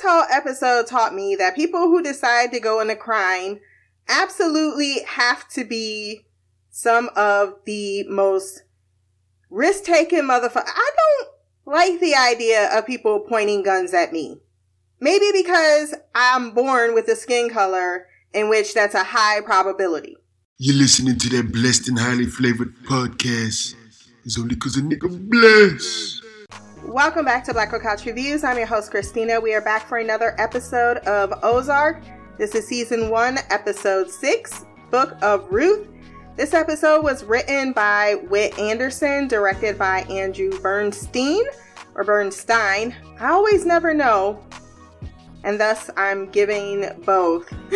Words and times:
this 0.00 0.10
whole 0.10 0.24
episode 0.30 0.86
taught 0.86 1.14
me 1.14 1.34
that 1.36 1.56
people 1.56 1.82
who 1.82 2.02
decide 2.02 2.52
to 2.52 2.60
go 2.60 2.80
into 2.80 2.96
crime 2.96 3.60
absolutely 4.08 5.02
have 5.06 5.46
to 5.48 5.64
be 5.64 6.24
some 6.70 7.10
of 7.16 7.54
the 7.66 8.04
most 8.08 8.62
risk 9.50 9.84
taking 9.84 10.22
motherfuckers. 10.22 10.64
I 10.66 10.90
don't 10.96 11.28
like 11.66 12.00
the 12.00 12.14
idea 12.14 12.76
of 12.76 12.86
people 12.86 13.20
pointing 13.20 13.62
guns 13.62 13.92
at 13.92 14.12
me. 14.12 14.38
Maybe 15.00 15.26
because 15.32 15.94
I'm 16.14 16.52
born 16.52 16.94
with 16.94 17.08
a 17.08 17.16
skin 17.16 17.50
color 17.50 18.06
in 18.32 18.48
which 18.48 18.74
that's 18.74 18.94
a 18.94 19.04
high 19.04 19.40
probability. 19.40 20.16
You're 20.58 20.76
listening 20.76 21.18
to 21.18 21.28
that 21.30 21.52
blessed 21.52 21.88
and 21.88 21.98
highly 21.98 22.26
flavored 22.26 22.74
podcast. 22.84 23.74
It's 24.24 24.38
only 24.38 24.54
because 24.54 24.76
a 24.76 24.82
nigga 24.82 25.08
blessed. 25.28 26.22
Welcome 26.90 27.24
back 27.24 27.44
to 27.44 27.52
Black 27.52 27.70
Girl 27.70 27.78
Couch 27.78 28.04
Reviews. 28.04 28.42
I'm 28.42 28.58
your 28.58 28.66
host, 28.66 28.90
Christina. 28.90 29.40
We 29.40 29.54
are 29.54 29.60
back 29.60 29.86
for 29.86 29.98
another 29.98 30.34
episode 30.38 30.96
of 31.06 31.32
Ozark. 31.44 32.02
This 32.36 32.52
is 32.56 32.66
season 32.66 33.10
one, 33.10 33.38
episode 33.50 34.10
six, 34.10 34.64
Book 34.90 35.16
of 35.22 35.46
Ruth. 35.52 35.86
This 36.34 36.52
episode 36.52 37.04
was 37.04 37.22
written 37.22 37.72
by 37.72 38.16
Whit 38.28 38.58
Anderson, 38.58 39.28
directed 39.28 39.78
by 39.78 40.00
Andrew 40.10 40.50
Bernstein 40.60 41.44
or 41.94 42.02
Bernstein. 42.02 42.96
I 43.20 43.28
always 43.28 43.64
never 43.64 43.94
know, 43.94 44.44
and 45.44 45.60
thus 45.60 45.90
I'm 45.96 46.28
giving 46.30 46.90
both. 47.04 47.48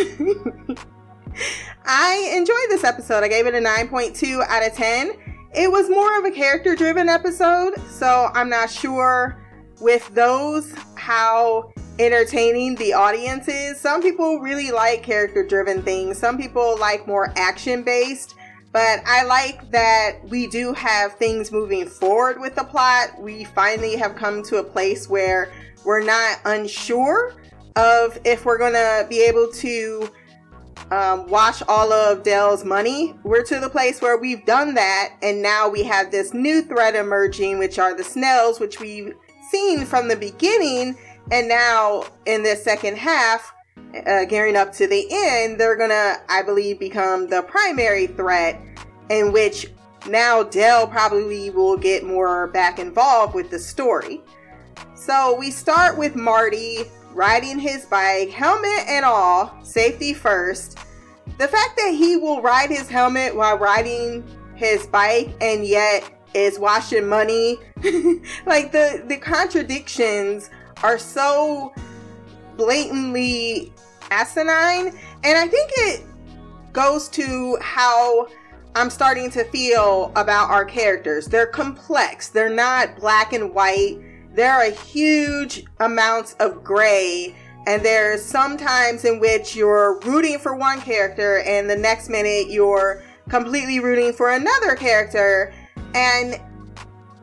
I 1.85 2.33
enjoyed 2.35 2.67
this 2.67 2.83
episode. 2.83 3.23
I 3.23 3.29
gave 3.29 3.47
it 3.47 3.55
a 3.55 3.59
9.2 3.59 4.45
out 4.45 4.67
of 4.67 4.73
10. 4.73 5.34
It 5.57 5.71
was 5.71 5.89
more 5.89 6.19
of 6.19 6.25
a 6.25 6.31
character 6.31 6.75
driven 6.75 7.07
episode, 7.07 7.79
so 7.89 8.29
I'm 8.33 8.49
not 8.49 8.69
sure 8.69 9.37
with 9.79 10.13
those 10.13 10.73
how 10.95 11.71
entertaining 11.97 12.75
the 12.75 12.91
audience 12.91 13.47
is. 13.47 13.79
Some 13.79 14.01
people 14.01 14.39
really 14.39 14.71
like 14.71 15.01
character 15.01 15.47
driven 15.47 15.81
things, 15.81 16.17
some 16.17 16.37
people 16.37 16.77
like 16.77 17.07
more 17.07 17.31
action 17.37 17.83
based. 17.83 18.35
But 18.73 18.99
I 19.05 19.23
like 19.23 19.71
that 19.71 20.17
we 20.25 20.47
do 20.47 20.73
have 20.73 21.13
things 21.13 21.53
moving 21.53 21.87
forward 21.87 22.41
with 22.41 22.55
the 22.55 22.65
plot. 22.65 23.21
We 23.21 23.45
finally 23.45 23.95
have 23.95 24.15
come 24.15 24.43
to 24.43 24.57
a 24.57 24.63
place 24.63 25.07
where 25.07 25.53
we're 25.85 26.03
not 26.03 26.39
unsure 26.43 27.33
of 27.77 28.19
if 28.25 28.43
we're 28.43 28.57
going 28.57 28.73
to 28.73 29.07
be 29.09 29.21
able 29.23 29.49
to 29.53 30.09
um, 30.91 31.27
wash 31.27 31.61
all 31.67 31.91
of 31.91 32.23
Del's 32.23 32.63
money. 32.63 33.15
We're 33.23 33.43
to 33.43 33.59
the 33.59 33.69
place 33.69 34.01
where 34.01 34.17
we've 34.17 34.45
done 34.45 34.73
that, 34.75 35.13
and 35.21 35.41
now 35.41 35.67
we 35.67 35.83
have 35.83 36.11
this 36.11 36.33
new 36.33 36.61
threat 36.61 36.95
emerging, 36.95 37.57
which 37.57 37.79
are 37.79 37.95
the 37.95 38.03
Snells, 38.03 38.59
which 38.59 38.79
we've 38.79 39.13
seen 39.51 39.85
from 39.85 40.07
the 40.07 40.15
beginning, 40.15 40.97
and 41.31 41.47
now 41.47 42.03
in 42.25 42.43
this 42.43 42.63
second 42.63 42.97
half, 42.97 43.53
uh, 44.05 44.25
gearing 44.25 44.55
up 44.55 44.71
to 44.73 44.87
the 44.87 45.07
end, 45.11 45.59
they're 45.59 45.75
gonna, 45.75 46.17
I 46.29 46.43
believe, 46.43 46.79
become 46.79 47.27
the 47.27 47.41
primary 47.43 48.07
threat, 48.07 48.61
in 49.09 49.31
which 49.31 49.67
now 50.07 50.43
Dell 50.43 50.87
probably 50.87 51.49
will 51.49 51.77
get 51.77 52.03
more 52.03 52.47
back 52.47 52.77
involved 52.77 53.33
with 53.33 53.49
the 53.49 53.59
story. 53.59 54.21
So 54.95 55.35
we 55.37 55.51
start 55.51 55.97
with 55.97 56.15
Marty 56.15 56.85
riding 57.15 57.57
his 57.57 57.85
bike, 57.85 58.29
helmet 58.29 58.85
and 58.87 59.05
all, 59.05 59.57
safety 59.63 60.13
first. 60.13 60.77
The 61.37 61.47
fact 61.47 61.77
that 61.77 61.95
he 61.97 62.17
will 62.17 62.41
ride 62.41 62.69
his 62.69 62.89
helmet 62.89 63.35
while 63.35 63.57
riding 63.57 64.23
his 64.55 64.85
bike 64.85 65.33
and 65.41 65.65
yet 65.65 66.09
is 66.33 66.59
washing 66.59 67.07
money, 67.07 67.57
like 68.45 68.71
the 68.71 69.03
the 69.07 69.17
contradictions 69.17 70.49
are 70.83 70.99
so 70.99 71.73
blatantly 72.57 73.73
asinine, 74.11 74.87
and 75.23 75.37
I 75.37 75.47
think 75.47 75.71
it 75.77 76.03
goes 76.73 77.07
to 77.09 77.57
how 77.61 78.27
I'm 78.75 78.89
starting 78.89 79.29
to 79.31 79.45
feel 79.45 80.11
about 80.17 80.49
our 80.49 80.65
characters. 80.65 81.27
They're 81.27 81.47
complex. 81.47 82.27
They're 82.27 82.49
not 82.49 82.97
black 82.97 83.31
and 83.31 83.53
white 83.53 83.99
there 84.35 84.53
are 84.53 84.69
huge 84.69 85.63
amounts 85.79 86.33
of 86.39 86.63
gray 86.63 87.33
and 87.67 87.83
there's 87.83 88.23
some 88.23 88.57
times 88.57 89.05
in 89.05 89.19
which 89.19 89.55
you're 89.55 89.99
rooting 90.01 90.37
for 90.37 90.55
one 90.55 90.81
character 90.81 91.39
and 91.39 91.69
the 91.69 91.75
next 91.75 92.09
minute 92.09 92.49
you're 92.49 93.03
completely 93.29 93.79
rooting 93.79 94.13
for 94.13 94.31
another 94.31 94.75
character. 94.75 95.53
And 95.95 96.39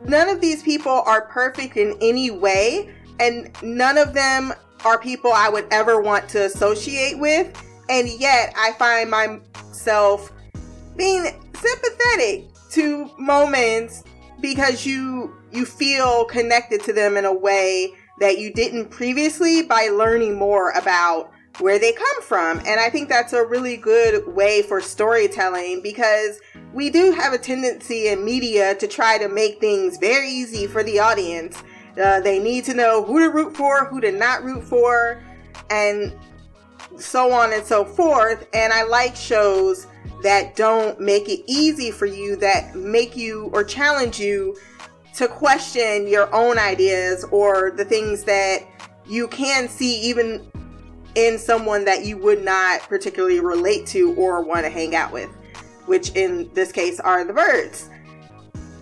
none 0.05 0.27
of 0.27 0.41
these 0.41 0.61
people 0.63 1.03
are 1.05 1.21
perfect 1.27 1.77
in 1.77 1.95
any 2.01 2.29
way 2.31 2.93
and 3.19 3.55
none 3.61 3.97
of 3.97 4.13
them 4.13 4.51
are 4.83 4.99
people 4.99 5.31
I 5.31 5.47
would 5.47 5.67
ever 5.71 6.01
want 6.01 6.27
to 6.29 6.45
associate 6.45 7.17
with. 7.19 7.55
And 7.89 8.09
yet 8.09 8.53
I 8.57 8.73
find 8.73 9.09
myself 9.09 10.31
being 10.97 11.25
sympathetic 11.55 12.47
to 12.71 13.09
moments 13.17 14.03
because 14.43 14.85
you 14.85 15.33
you 15.51 15.65
feel 15.65 16.25
connected 16.25 16.83
to 16.83 16.93
them 16.93 17.15
in 17.15 17.23
a 17.25 17.33
way 17.33 17.93
that 18.19 18.37
you 18.37 18.53
didn't 18.53 18.89
previously 18.89 19.63
by 19.63 19.87
learning 19.87 20.35
more 20.37 20.71
about 20.71 21.31
where 21.59 21.79
they 21.79 21.93
come 21.93 22.21
from. 22.21 22.59
And 22.59 22.79
I 22.79 22.89
think 22.89 23.07
that's 23.07 23.31
a 23.31 23.45
really 23.45 23.77
good 23.77 24.27
way 24.27 24.61
for 24.61 24.81
storytelling 24.81 25.81
because 25.81 26.39
we 26.73 26.89
do 26.89 27.11
have 27.13 27.31
a 27.31 27.37
tendency 27.37 28.09
in 28.09 28.25
media 28.25 28.75
to 28.75 28.87
try 28.87 29.17
to 29.17 29.29
make 29.29 29.59
things 29.59 29.97
very 29.97 30.29
easy 30.29 30.67
for 30.67 30.83
the 30.83 30.99
audience. 30.99 31.63
Uh, 32.01 32.19
they 32.19 32.39
need 32.39 32.65
to 32.65 32.73
know 32.73 33.03
who 33.03 33.19
to 33.19 33.29
root 33.29 33.55
for, 33.55 33.85
who 33.85 34.01
to 34.01 34.11
not 34.11 34.43
root 34.43 34.63
for, 34.63 35.23
and 35.69 36.13
so 36.97 37.31
on 37.31 37.53
and 37.53 37.63
so 37.63 37.85
forth. 37.85 38.47
And 38.53 38.73
I 38.73 38.83
like 38.83 39.15
shows 39.15 39.87
that 40.23 40.55
don't 40.55 40.99
make 40.99 41.27
it 41.29 41.41
easy 41.47 41.91
for 41.91 42.05
you, 42.05 42.35
that 42.37 42.75
make 42.75 43.15
you 43.15 43.49
or 43.53 43.63
challenge 43.63 44.19
you 44.19 44.57
to 45.15 45.27
question 45.27 46.07
your 46.07 46.33
own 46.33 46.57
ideas 46.57 47.23
or 47.25 47.71
the 47.71 47.85
things 47.85 48.23
that 48.23 48.63
you 49.05 49.27
can 49.27 49.67
see 49.67 49.99
even 50.01 50.49
in 51.15 51.37
someone 51.37 51.85
that 51.85 52.05
you 52.05 52.17
would 52.17 52.43
not 52.43 52.81
particularly 52.81 53.39
relate 53.39 53.85
to 53.85 54.15
or 54.15 54.41
want 54.41 54.65
to 54.65 54.69
hang 54.69 54.95
out 54.95 55.11
with, 55.11 55.29
which 55.85 56.09
in 56.15 56.49
this 56.53 56.71
case 56.71 56.99
are 56.99 57.23
the 57.23 57.33
Byrdes. 57.33 57.89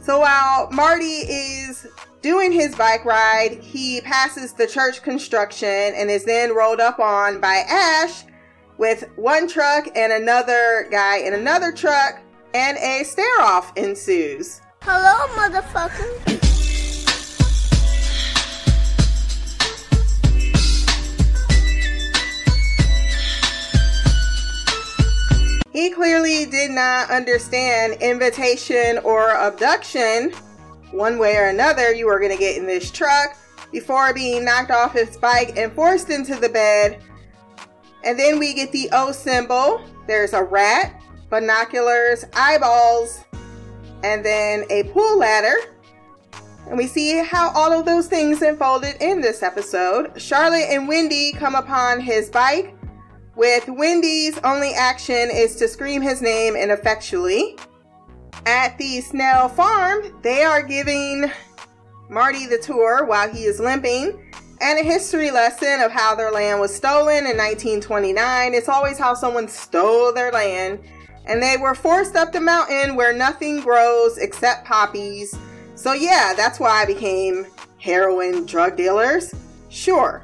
So 0.03 0.20
while 0.20 0.70
Marty 0.72 1.06
is 1.06 1.86
doing 2.22 2.52
his 2.52 2.76
bike 2.76 3.03
ride, 3.03 3.59
he 3.62 4.02
passes 4.02 4.53
the 4.53 4.68
church 4.68 5.02
construction 5.02 5.68
and 5.68 6.09
is 6.09 6.24
then 6.24 6.56
rolled 6.56 6.80
up 6.80 7.00
on 7.00 7.42
by 7.42 7.64
Ash 7.68 8.24
with 8.81 9.08
one 9.16 9.47
truck 9.47 9.88
and 9.96 10.12
another 10.12 10.88
guy 10.90 11.18
in 11.19 11.36
another 11.36 11.72
truck, 11.72 12.19
and 12.56 12.80
a 12.80 13.03
stare 13.03 13.40
off 13.40 13.72
ensues. 13.78 14.59
Hello, 14.81 15.28
motherfucker. 15.36 16.40
He 25.72 25.91
clearly 25.91 26.47
did 26.47 26.72
not 26.72 27.12
understand 27.12 28.02
invitation 28.02 28.97
or 29.03 29.36
abduction. 29.36 30.31
One 30.90 31.20
way 31.20 31.38
or 31.38 31.50
another, 31.50 31.94
you 31.94 32.08
were 32.08 32.18
going 32.18 32.31
to 32.31 32.38
get 32.38 32.58
in 32.58 32.66
this 32.66 32.90
truck 32.90 33.38
before 33.72 34.12
being 34.12 34.44
knocked 34.44 34.72
off 34.72 34.94
his 34.94 35.18
bike 35.18 35.56
and 35.56 35.72
forced 35.72 36.09
into 36.09 36.36
the 36.36 36.50
bed. 36.50 37.00
And 38.04 38.18
then 38.18 38.40
we 38.40 38.54
get 38.54 38.72
the 38.72 38.90
O 38.92 39.12
symbol. 39.12 39.82
There's 40.08 40.34
a 40.34 40.44
rat, 40.44 41.02
binoculars, 41.30 42.26
eyeballs, 42.36 43.24
and 44.04 44.26
then 44.26 44.66
a 44.70 44.84
pool 44.86 45.18
ladder. 45.18 45.56
And 46.68 46.78
we 46.78 46.88
see 46.88 47.18
how 47.24 47.52
all 47.52 47.72
of 47.72 47.86
those 47.86 48.08
things 48.08 48.42
unfolded 48.42 48.96
in 49.02 49.22
this 49.22 49.44
episode. 49.44 50.22
Charlotte 50.22 50.68
and 50.70 50.88
Wendy 50.88 51.32
come 51.34 51.56
upon 51.56 52.00
his 52.00 52.30
bike, 52.30 52.76
with 53.36 53.68
Wendy's 53.68 54.38
only 54.40 54.74
action 54.74 55.30
is 55.32 55.56
to 55.56 55.68
scream 55.68 56.02
his 56.02 56.22
name 56.22 56.56
ineffectually. 56.56 57.58
At 58.46 58.78
the 58.78 59.02
Snell 59.02 59.50
farm, 59.50 60.20
they 60.22 60.44
are 60.44 60.64
giving 60.64 61.32
Marty 62.09 62.46
the 62.47 62.58
tour 62.58 63.06
while 63.06 63.30
he 63.30 63.44
is 63.44 63.59
limping 63.59 64.32
and 64.61 64.79
a 64.79 64.84
history 64.84 65.31
lesson 65.31 65.81
of 65.81 65.91
how 65.91 66.13
their 66.13 66.31
land 66.31 66.59
was 66.59 66.73
stolen 66.73 67.25
in 67.25 67.35
1929. 67.35 68.53
It's 68.53 68.69
always 68.69 68.99
how 68.99 69.16
someone 69.16 69.47
stole 69.47 70.13
their 70.13 70.31
land 70.31 70.79
and 71.25 71.41
they 71.41 71.58
were 71.58 71.75
forced 71.75 72.16
up 72.16 72.31
the 72.31 72.40
mountain 72.40 72.96
where 72.96 73.13
nothing 73.13 73.61
grows 73.61 74.17
except 74.17 74.66
poppies. 74.66 75.35
So, 75.75 75.93
yeah, 75.93 76.34
that's 76.35 76.59
why 76.59 76.81
I 76.81 76.85
became 76.85 77.47
heroin 77.79 78.46
drug 78.46 78.78
dealers. 78.78 79.34
Sure. 79.69 80.23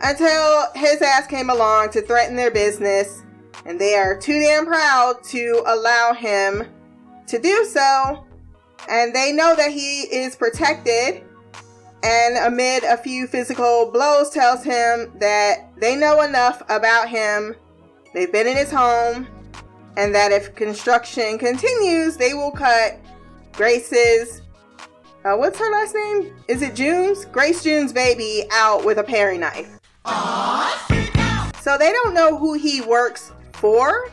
Until 0.00 0.66
his 0.74 1.02
ass 1.02 1.26
came 1.26 1.50
along 1.50 1.90
to 1.90 2.02
threaten 2.02 2.36
their 2.36 2.50
business, 2.50 3.22
and 3.66 3.80
they 3.80 3.94
are 3.94 4.18
too 4.18 4.40
damn 4.40 4.66
proud 4.66 5.22
to 5.24 5.62
allow 5.66 6.12
him 6.12 6.64
to 7.28 7.38
do 7.38 7.64
so. 7.64 8.26
And 8.88 9.14
they 9.14 9.32
know 9.32 9.54
that 9.54 9.70
he 9.70 10.02
is 10.02 10.34
protected, 10.34 11.22
and 12.02 12.36
amid 12.52 12.84
a 12.84 12.96
few 12.96 13.26
physical 13.26 13.90
blows 13.92 14.30
tells 14.30 14.64
him 14.64 15.12
that 15.18 15.70
they 15.76 15.96
know 15.96 16.22
enough 16.22 16.62
about 16.68 17.08
him. 17.08 17.54
They've 18.14 18.32
been 18.32 18.46
in 18.46 18.56
his 18.56 18.70
home 18.70 19.28
and 19.96 20.14
that 20.14 20.32
if 20.32 20.54
construction 20.54 21.38
continues, 21.38 22.16
they 22.16 22.34
will 22.34 22.50
cut 22.50 22.98
Grace's 23.52 24.42
uh, 25.24 25.36
what's 25.36 25.56
her 25.56 25.70
last 25.70 25.94
name? 25.94 26.34
Is 26.48 26.62
it 26.62 26.74
June's? 26.74 27.26
Grace 27.26 27.62
June's 27.62 27.92
baby 27.92 28.44
out 28.50 28.84
with 28.84 28.98
a 28.98 29.04
paring 29.04 29.38
knife. 29.38 29.78
So 31.60 31.78
they 31.78 31.92
don't 31.92 32.12
know 32.12 32.36
who 32.36 32.54
he 32.54 32.80
works 32.80 33.30
for. 33.52 34.10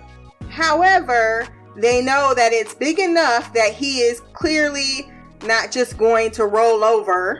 However, 0.50 1.48
they 1.76 2.04
know 2.04 2.36
that 2.36 2.54
it's 2.54 2.76
big 2.76 3.00
enough 3.00 3.52
that 3.54 3.74
he 3.74 4.02
is 4.02 4.22
clearly 4.34 5.12
not 5.46 5.72
just 5.72 5.98
going 5.98 6.30
to 6.32 6.46
roll 6.46 6.84
over 6.84 7.40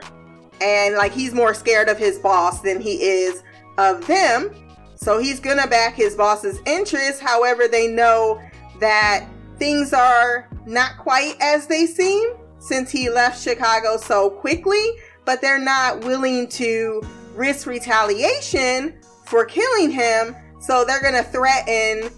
and 0.60 0.96
like 0.96 1.12
he's 1.12 1.32
more 1.32 1.54
scared 1.54 1.88
of 1.88 1.98
his 1.98 2.18
boss 2.18 2.60
than 2.60 2.80
he 2.80 3.02
is 3.02 3.42
of 3.78 4.06
them. 4.06 4.54
So 4.96 5.18
he's 5.18 5.40
gonna 5.40 5.66
back 5.66 5.94
his 5.94 6.14
boss's 6.14 6.60
interests. 6.66 7.20
However, 7.20 7.68
they 7.68 7.88
know 7.88 8.40
that 8.80 9.26
things 9.58 9.92
are 9.92 10.48
not 10.66 10.98
quite 10.98 11.36
as 11.40 11.66
they 11.66 11.86
seem 11.86 12.30
since 12.58 12.90
he 12.90 13.08
left 13.08 13.42
Chicago 13.42 13.96
so 13.96 14.30
quickly, 14.30 14.84
but 15.24 15.40
they're 15.40 15.58
not 15.58 16.04
willing 16.04 16.48
to 16.48 17.02
risk 17.34 17.66
retaliation 17.66 18.94
for 19.24 19.44
killing 19.44 19.90
him. 19.90 20.36
So 20.60 20.84
they're 20.84 21.02
gonna 21.02 21.22
threaten 21.22 22.10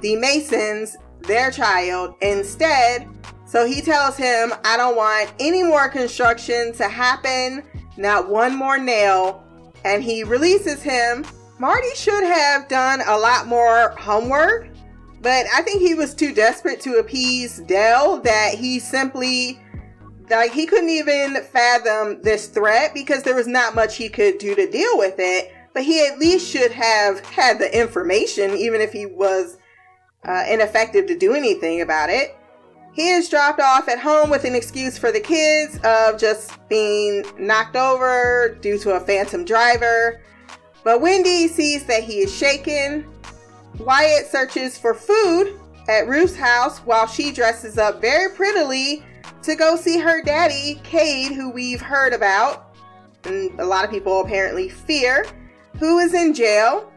the 0.00 0.16
Masons, 0.16 0.96
their 1.22 1.50
child, 1.50 2.14
instead. 2.20 3.08
So 3.46 3.66
he 3.66 3.80
tells 3.80 4.16
him, 4.16 4.52
I 4.64 4.76
don't 4.76 4.96
want 4.96 5.32
any 5.40 5.62
more 5.62 5.88
construction 5.88 6.72
to 6.74 6.88
happen, 6.88 7.64
not 7.96 8.28
one 8.28 8.56
more 8.56 8.78
nail. 8.78 9.44
And 9.84 10.02
he 10.02 10.22
releases 10.24 10.82
him. 10.82 11.24
Marty 11.58 11.94
should 11.94 12.24
have 12.24 12.68
done 12.68 13.02
a 13.06 13.16
lot 13.16 13.46
more 13.46 13.90
homework, 13.98 14.68
but 15.20 15.46
I 15.54 15.62
think 15.62 15.82
he 15.82 15.94
was 15.94 16.14
too 16.14 16.34
desperate 16.34 16.80
to 16.82 16.98
appease 16.98 17.58
Del 17.58 18.20
that 18.20 18.54
he 18.54 18.78
simply 18.78 19.60
like 20.30 20.52
he 20.52 20.66
couldn't 20.66 20.88
even 20.88 21.42
fathom 21.52 22.22
this 22.22 22.46
threat 22.48 22.94
because 22.94 23.22
there 23.22 23.34
was 23.34 23.46
not 23.46 23.74
much 23.74 23.96
he 23.96 24.08
could 24.08 24.38
do 24.38 24.54
to 24.54 24.70
deal 24.70 24.96
with 24.96 25.16
it 25.18 25.52
but 25.74 25.82
he 25.82 26.06
at 26.06 26.18
least 26.18 26.48
should 26.48 26.72
have 26.72 27.20
had 27.26 27.58
the 27.58 27.78
information 27.78 28.52
even 28.52 28.80
if 28.80 28.92
he 28.92 29.06
was 29.06 29.58
uh, 30.24 30.44
ineffective 30.48 31.06
to 31.06 31.16
do 31.16 31.34
anything 31.34 31.80
about 31.80 32.10
it. 32.10 32.36
He 32.92 33.08
is 33.08 33.30
dropped 33.30 33.58
off 33.58 33.88
at 33.88 33.98
home 33.98 34.28
with 34.28 34.44
an 34.44 34.54
excuse 34.54 34.98
for 34.98 35.10
the 35.10 35.20
kids 35.20 35.78
of 35.82 36.18
just 36.18 36.56
being 36.68 37.24
knocked 37.38 37.74
over 37.74 38.58
due 38.60 38.78
to 38.80 38.92
a 38.92 39.00
phantom 39.00 39.46
driver. 39.46 40.20
But 40.84 41.00
Wendy 41.00 41.48
sees 41.48 41.86
that 41.86 42.02
he 42.02 42.18
is 42.18 42.34
shaken. 42.34 43.06
Wyatt 43.78 44.26
searches 44.26 44.76
for 44.76 44.92
food 44.92 45.58
at 45.88 46.06
Ruth's 46.06 46.36
house 46.36 46.80
while 46.80 47.06
she 47.06 47.32
dresses 47.32 47.78
up 47.78 48.00
very 48.02 48.34
prettily 48.34 49.02
to 49.42 49.56
go 49.56 49.74
see 49.74 49.98
her 49.98 50.22
daddy, 50.22 50.80
Cade, 50.84 51.32
who 51.32 51.50
we've 51.50 51.80
heard 51.80 52.12
about, 52.12 52.74
and 53.24 53.58
a 53.58 53.64
lot 53.64 53.84
of 53.84 53.90
people 53.90 54.20
apparently 54.20 54.68
fear, 54.68 55.24
who 55.78 55.98
is 55.98 56.12
in 56.12 56.34
jail 56.34 56.92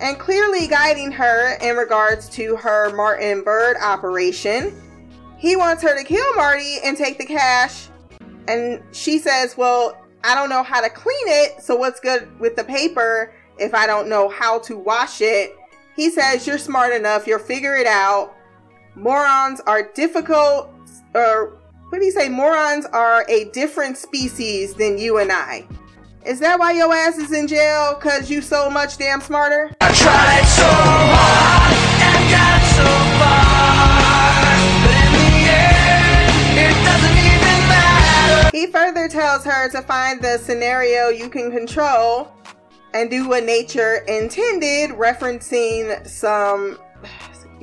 and 0.00 0.18
clearly 0.18 0.66
guiding 0.66 1.12
her 1.12 1.56
in 1.60 1.76
regards 1.76 2.28
to 2.30 2.56
her 2.56 2.94
Martin 2.96 3.42
Byrde 3.42 3.80
operation. 3.82 4.74
He 5.38 5.54
wants 5.54 5.82
her 5.82 5.96
to 5.96 6.04
kill 6.04 6.36
Marty 6.36 6.78
and 6.84 6.96
take 6.96 7.16
the 7.16 7.24
cash. 7.24 7.88
And 8.48 8.82
she 8.92 9.18
says, 9.18 9.56
Well, 9.56 9.96
I 10.24 10.34
don't 10.34 10.50
know 10.50 10.62
how 10.62 10.80
to 10.80 10.90
clean 10.90 11.28
it, 11.28 11.62
so 11.62 11.76
what's 11.76 12.00
good 12.00 12.28
with 12.40 12.56
the 12.56 12.64
paper 12.64 13.32
if 13.58 13.74
I 13.74 13.86
don't 13.86 14.08
know 14.08 14.28
how 14.28 14.58
to 14.60 14.76
wash 14.76 15.20
it? 15.20 15.56
He 15.94 16.10
says, 16.10 16.46
You're 16.46 16.58
smart 16.58 16.92
enough, 16.92 17.26
you'll 17.26 17.38
figure 17.38 17.76
it 17.76 17.86
out. 17.86 18.34
Morons 18.96 19.60
are 19.60 19.92
difficult, 19.94 20.70
or 21.14 21.56
what 21.90 22.00
do 22.00 22.04
you 22.04 22.12
say? 22.12 22.28
Morons 22.28 22.84
are 22.86 23.24
a 23.28 23.44
different 23.50 23.96
species 23.96 24.74
than 24.74 24.98
you 24.98 25.18
and 25.18 25.30
I. 25.30 25.68
Is 26.26 26.40
that 26.40 26.58
why 26.58 26.72
your 26.72 26.92
ass 26.92 27.16
is 27.16 27.32
in 27.32 27.46
jail? 27.46 27.94
Cause 27.94 28.28
you 28.28 28.42
so 28.42 28.68
much 28.68 28.98
damn 28.98 29.20
smarter? 29.20 29.70
I 29.80 29.92
tried 29.92 30.44
so 30.44 30.64
hard 30.64 31.37
He 38.58 38.66
further 38.66 39.06
tells 39.06 39.44
her 39.44 39.68
to 39.68 39.82
find 39.82 40.20
the 40.20 40.36
scenario 40.36 41.10
you 41.10 41.28
can 41.28 41.52
control 41.52 42.32
and 42.92 43.08
do 43.08 43.28
what 43.28 43.44
nature 43.44 43.98
intended, 44.08 44.90
referencing 44.98 46.04
some 46.04 46.76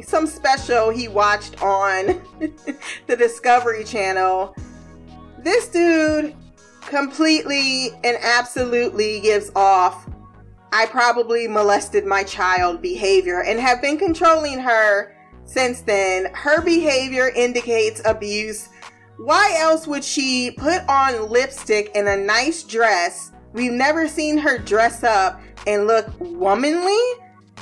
some 0.02 0.26
special 0.26 0.92
he 0.92 1.10
watched 1.10 1.62
on 1.62 2.22
the 3.08 3.16
Discovery 3.18 3.84
Channel. 3.84 4.56
This 5.40 5.68
dude 5.68 6.34
completely 6.80 7.90
and 8.06 8.18
absolutely 8.22 9.20
gives 9.20 9.52
off 9.54 10.08
I 10.72 10.86
probably 10.86 11.46
molested 11.46 12.06
my 12.06 12.24
child 12.24 12.82
behavior 12.82 13.42
and 13.42 13.60
have 13.60 13.82
been 13.82 13.98
controlling 13.98 14.60
her 14.60 15.14
since 15.44 15.82
then. 15.82 16.34
Her 16.34 16.62
behavior 16.62 17.28
indicates 17.36 18.02
abuse. 18.06 18.70
Why 19.18 19.56
else 19.60 19.88
would 19.88 20.04
she 20.04 20.52
put 20.52 20.82
on 20.90 21.30
lipstick 21.30 21.92
and 21.96 22.08
a 22.08 22.18
nice 22.18 22.64
dress? 22.64 23.32
We've 23.54 23.72
never 23.72 24.08
seen 24.08 24.38
her 24.38 24.58
dress 24.58 25.04
up 25.04 25.40
and 25.66 25.88
look 25.88 26.08
womanly 26.20 27.00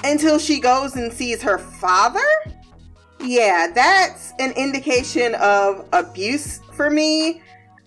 until 0.04 0.40
she 0.40 0.60
goes 0.60 0.96
and 0.96 1.14
sees 1.14 1.42
her 1.42 1.58
father? 1.58 2.20
Yeah, 3.20 3.68
that's 3.74 4.34
an 4.40 4.52
indication 4.54 5.36
of 5.36 5.88
abuse 5.94 6.60
for 6.74 6.90
me. 6.90 7.42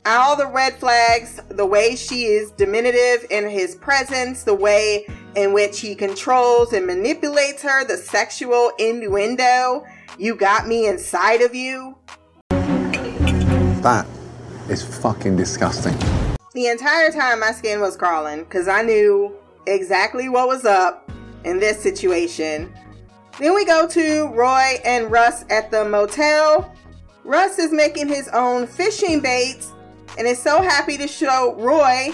All 0.06 0.36
the 0.36 0.46
red 0.46 0.74
flags, 0.74 1.40
the 1.48 1.66
way 1.66 1.96
she 1.96 2.26
is 2.26 2.52
diminutive 2.52 3.26
in 3.30 3.48
his 3.50 3.74
presence, 3.74 4.44
the 4.44 4.54
way 4.54 5.06
in 5.34 5.52
which 5.52 5.80
he 5.80 5.96
controls 5.96 6.72
and 6.72 6.86
manipulates 6.86 7.62
her, 7.62 7.84
the 7.84 7.96
sexual 7.96 8.70
innuendo. 8.78 9.84
You 10.16 10.36
got 10.36 10.68
me 10.68 10.86
inside 10.86 11.42
of 11.42 11.54
you. 11.54 11.96
That 13.86 14.04
is 14.68 14.82
fucking 14.82 15.36
disgusting. 15.36 15.96
The 16.54 16.66
entire 16.66 17.12
time 17.12 17.38
my 17.38 17.52
skin 17.52 17.80
was 17.80 17.96
crawling 17.96 18.42
because 18.42 18.66
I 18.66 18.82
knew 18.82 19.32
exactly 19.68 20.28
what 20.28 20.48
was 20.48 20.64
up 20.64 21.08
in 21.44 21.60
this 21.60 21.80
situation. 21.80 22.74
Then 23.38 23.54
we 23.54 23.64
go 23.64 23.86
to 23.86 24.26
Roy 24.34 24.80
and 24.84 25.08
Russ 25.08 25.44
at 25.50 25.70
the 25.70 25.84
motel. 25.84 26.74
Russ 27.22 27.60
is 27.60 27.70
making 27.70 28.08
his 28.08 28.26
own 28.30 28.66
fishing 28.66 29.20
baits 29.20 29.72
and 30.18 30.26
is 30.26 30.42
so 30.42 30.60
happy 30.60 30.96
to 30.96 31.06
show 31.06 31.54
Roy. 31.56 32.12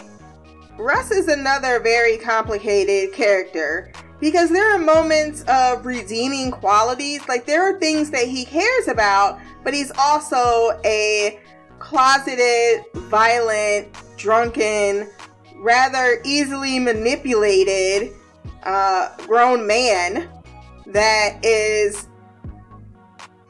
Russ 0.77 1.11
is 1.11 1.29
another 1.29 1.81
very 1.81 2.19
complicated 2.19 3.15
character 3.15 3.91
because 4.21 4.51
there 4.51 4.75
are 4.75 4.79
moments 4.79 5.43
of 5.49 5.87
redeeming 5.87 6.51
qualities. 6.51 7.27
Like 7.29 7.47
there 7.47 7.63
are 7.63 7.81
things 7.81 8.11
that 8.11 8.29
he 8.29 8.45
cares 8.45 8.89
about, 8.89 9.41
but 9.65 9.73
he's 9.73 9.91
also 9.99 10.79
a 10.85 11.41
closeted, 11.83 12.85
violent, 12.95 13.89
drunken, 14.17 15.11
rather 15.57 16.21
easily 16.25 16.79
manipulated 16.79 18.13
uh, 18.63 19.15
grown 19.27 19.67
man 19.67 20.29
that 20.87 21.45
is 21.45 22.07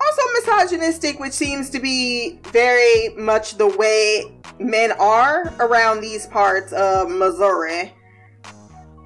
also 0.01 0.23
misogynistic, 0.41 1.21
which 1.21 1.33
seems 1.33 1.69
to 1.71 1.79
be 1.79 2.41
very 2.45 3.11
much 3.17 3.59
the 3.59 3.67
way 3.67 4.33
men 4.59 4.93
are 4.93 5.55
around 5.61 6.01
these 6.01 6.27
parts 6.27 6.73
of 6.73 7.11
Missouri. 7.11 7.93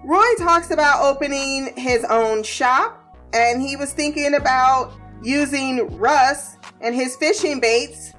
Roy 0.05 0.35
talks 0.39 0.71
about 0.71 1.03
opening 1.03 1.75
his 1.77 2.05
own 2.05 2.45
shop, 2.45 3.19
and 3.33 3.61
he 3.61 3.75
was 3.75 3.93
thinking 3.93 4.35
about 4.35 4.93
using 5.23 5.99
Russ 5.99 6.57
and 6.81 6.95
his 6.95 7.17
fishing 7.17 7.59
baits 7.59 8.13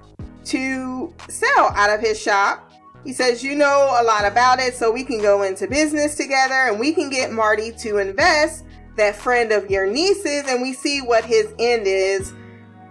to 0.48 1.13
sell 1.30 1.72
out 1.75 1.89
of 1.89 2.00
his 2.00 2.20
shop. 2.20 2.72
He 3.04 3.13
says, 3.13 3.44
You 3.44 3.56
know 3.56 3.98
a 4.00 4.04
lot 4.04 4.25
about 4.25 4.60
it, 4.60 4.75
so 4.75 4.92
we 4.92 5.04
can 5.04 5.22
go 5.22 5.44
into 5.44 5.68
business 5.68 6.16
together 6.16 6.54
and 6.54 6.80
we 6.80 6.94
can 6.94 7.10
get 7.10 7.32
Marty 7.32 7.72
to 7.80 7.98
invest, 7.98 8.66
that 8.98 9.16
friend 9.16 9.51
of 9.51 9.70
your 9.70 9.86
niece's, 9.86 10.46
and 10.48 10.62
we 10.62 10.74
see 10.74 11.01
what 11.01 11.24
his 11.24 11.54
end 11.60 11.84
is. 11.86 12.34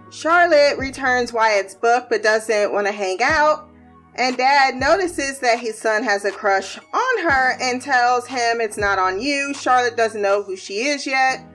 Charlotte 0.09 0.77
returns 0.77 1.33
Wyatt's 1.33 1.75
book 1.75 2.07
but 2.09 2.23
doesn't 2.23 2.71
want 2.71 2.87
to 2.87 2.93
hang 2.93 3.21
out. 3.21 3.69
And 4.15 4.35
dad 4.35 4.75
notices 4.75 5.39
that 5.39 5.59
his 5.59 5.77
son 5.79 6.03
has 6.03 6.25
a 6.25 6.31
crush 6.31 6.77
on 6.77 7.23
her 7.23 7.55
and 7.61 7.79
tells 7.81 8.25
him 8.25 8.59
it's 8.59 8.77
not 8.77 8.97
on 8.97 9.21
you. 9.21 9.53
Charlotte 9.53 9.95
doesn't 9.95 10.21
know 10.21 10.41
who 10.41 10.55
she 10.55 10.85
is 10.87 11.05
yet. 11.05 11.45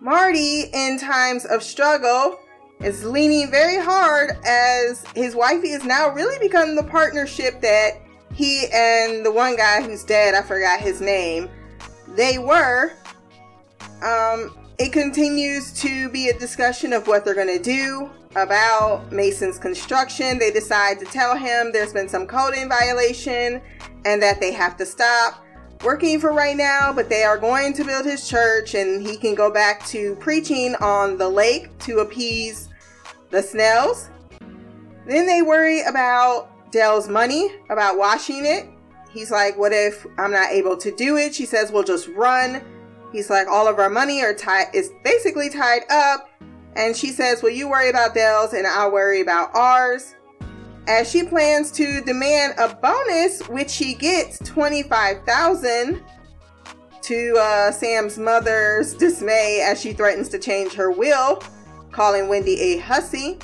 Marty, 0.00 0.70
in 0.72 0.98
times 0.98 1.44
of 1.44 1.62
struggle, 1.62 2.38
is 2.80 3.04
leaning 3.04 3.50
very 3.50 3.82
hard 3.82 4.38
as 4.44 5.04
his 5.14 5.34
wifey 5.34 5.70
has 5.70 5.84
now 5.84 6.10
really 6.10 6.38
become 6.38 6.76
the 6.76 6.84
partnership 6.84 7.60
that 7.60 8.00
he 8.32 8.66
and 8.72 9.24
the 9.24 9.32
one 9.32 9.56
guy 9.56 9.82
who's 9.82 10.04
dead, 10.04 10.34
I 10.34 10.42
forgot 10.42 10.80
his 10.80 11.00
name, 11.00 11.48
they 12.08 12.38
were. 12.38 12.92
Um, 14.02 14.56
it 14.78 14.92
continues 14.92 15.72
to 15.80 16.08
be 16.10 16.28
a 16.28 16.38
discussion 16.38 16.92
of 16.92 17.08
what 17.08 17.24
they're 17.24 17.34
going 17.34 17.48
to 17.48 17.62
do 17.62 18.10
about 18.36 19.10
Mason's 19.10 19.58
construction. 19.58 20.38
They 20.38 20.52
decide 20.52 21.00
to 21.00 21.04
tell 21.06 21.36
him 21.36 21.72
there's 21.72 21.92
been 21.92 22.08
some 22.08 22.26
coding 22.26 22.68
violation 22.68 23.60
and 24.04 24.22
that 24.22 24.40
they 24.40 24.52
have 24.52 24.76
to 24.76 24.86
stop 24.86 25.44
working 25.82 26.20
for 26.20 26.32
right 26.32 26.56
now, 26.56 26.92
but 26.92 27.08
they 27.08 27.24
are 27.24 27.38
going 27.38 27.72
to 27.72 27.84
build 27.84 28.04
his 28.04 28.28
church 28.28 28.74
and 28.74 29.04
he 29.04 29.16
can 29.16 29.34
go 29.34 29.50
back 29.50 29.84
to 29.86 30.14
preaching 30.16 30.74
on 30.76 31.16
the 31.16 31.28
lake 31.28 31.76
to 31.80 32.00
appease 32.00 32.67
the 33.30 33.42
Snells. 33.42 34.10
Then 35.06 35.26
they 35.26 35.42
worry 35.42 35.82
about 35.82 36.50
Del's 36.70 37.08
money, 37.08 37.50
about 37.70 37.98
washing 37.98 38.44
it. 38.44 38.68
He's 39.10 39.30
like, 39.30 39.56
What 39.56 39.72
if 39.72 40.06
I'm 40.18 40.32
not 40.32 40.50
able 40.50 40.76
to 40.76 40.94
do 40.94 41.16
it? 41.16 41.34
She 41.34 41.46
says, 41.46 41.72
We'll 41.72 41.84
just 41.84 42.08
run. 42.08 42.62
He's 43.12 43.30
like, 43.30 43.48
All 43.48 43.66
of 43.66 43.78
our 43.78 43.90
money 43.90 44.22
are 44.22 44.34
tied 44.34 44.66
is 44.74 44.92
basically 45.04 45.48
tied 45.50 45.82
up. 45.90 46.28
And 46.76 46.96
she 46.96 47.08
says, 47.08 47.42
Well, 47.42 47.52
you 47.52 47.68
worry 47.68 47.90
about 47.90 48.14
Del's 48.14 48.52
and 48.52 48.66
I'll 48.66 48.92
worry 48.92 49.20
about 49.20 49.54
ours 49.54 50.14
as 50.86 51.10
she 51.10 51.22
plans 51.22 51.70
to 51.72 52.00
demand 52.00 52.54
a 52.58 52.74
bonus, 52.74 53.46
which 53.48 53.70
she 53.70 53.94
gets 53.94 54.38
25000 54.38 56.02
to 57.02 57.36
uh, 57.38 57.70
Sam's 57.70 58.18
mother's 58.18 58.94
dismay 58.94 59.64
as 59.66 59.80
she 59.80 59.92
threatens 59.92 60.28
to 60.30 60.38
change 60.38 60.72
her 60.74 60.90
will, 60.90 61.42
calling 61.98 62.28
Wendy 62.28 62.60
a 62.60 62.78
hussy. 62.78 63.40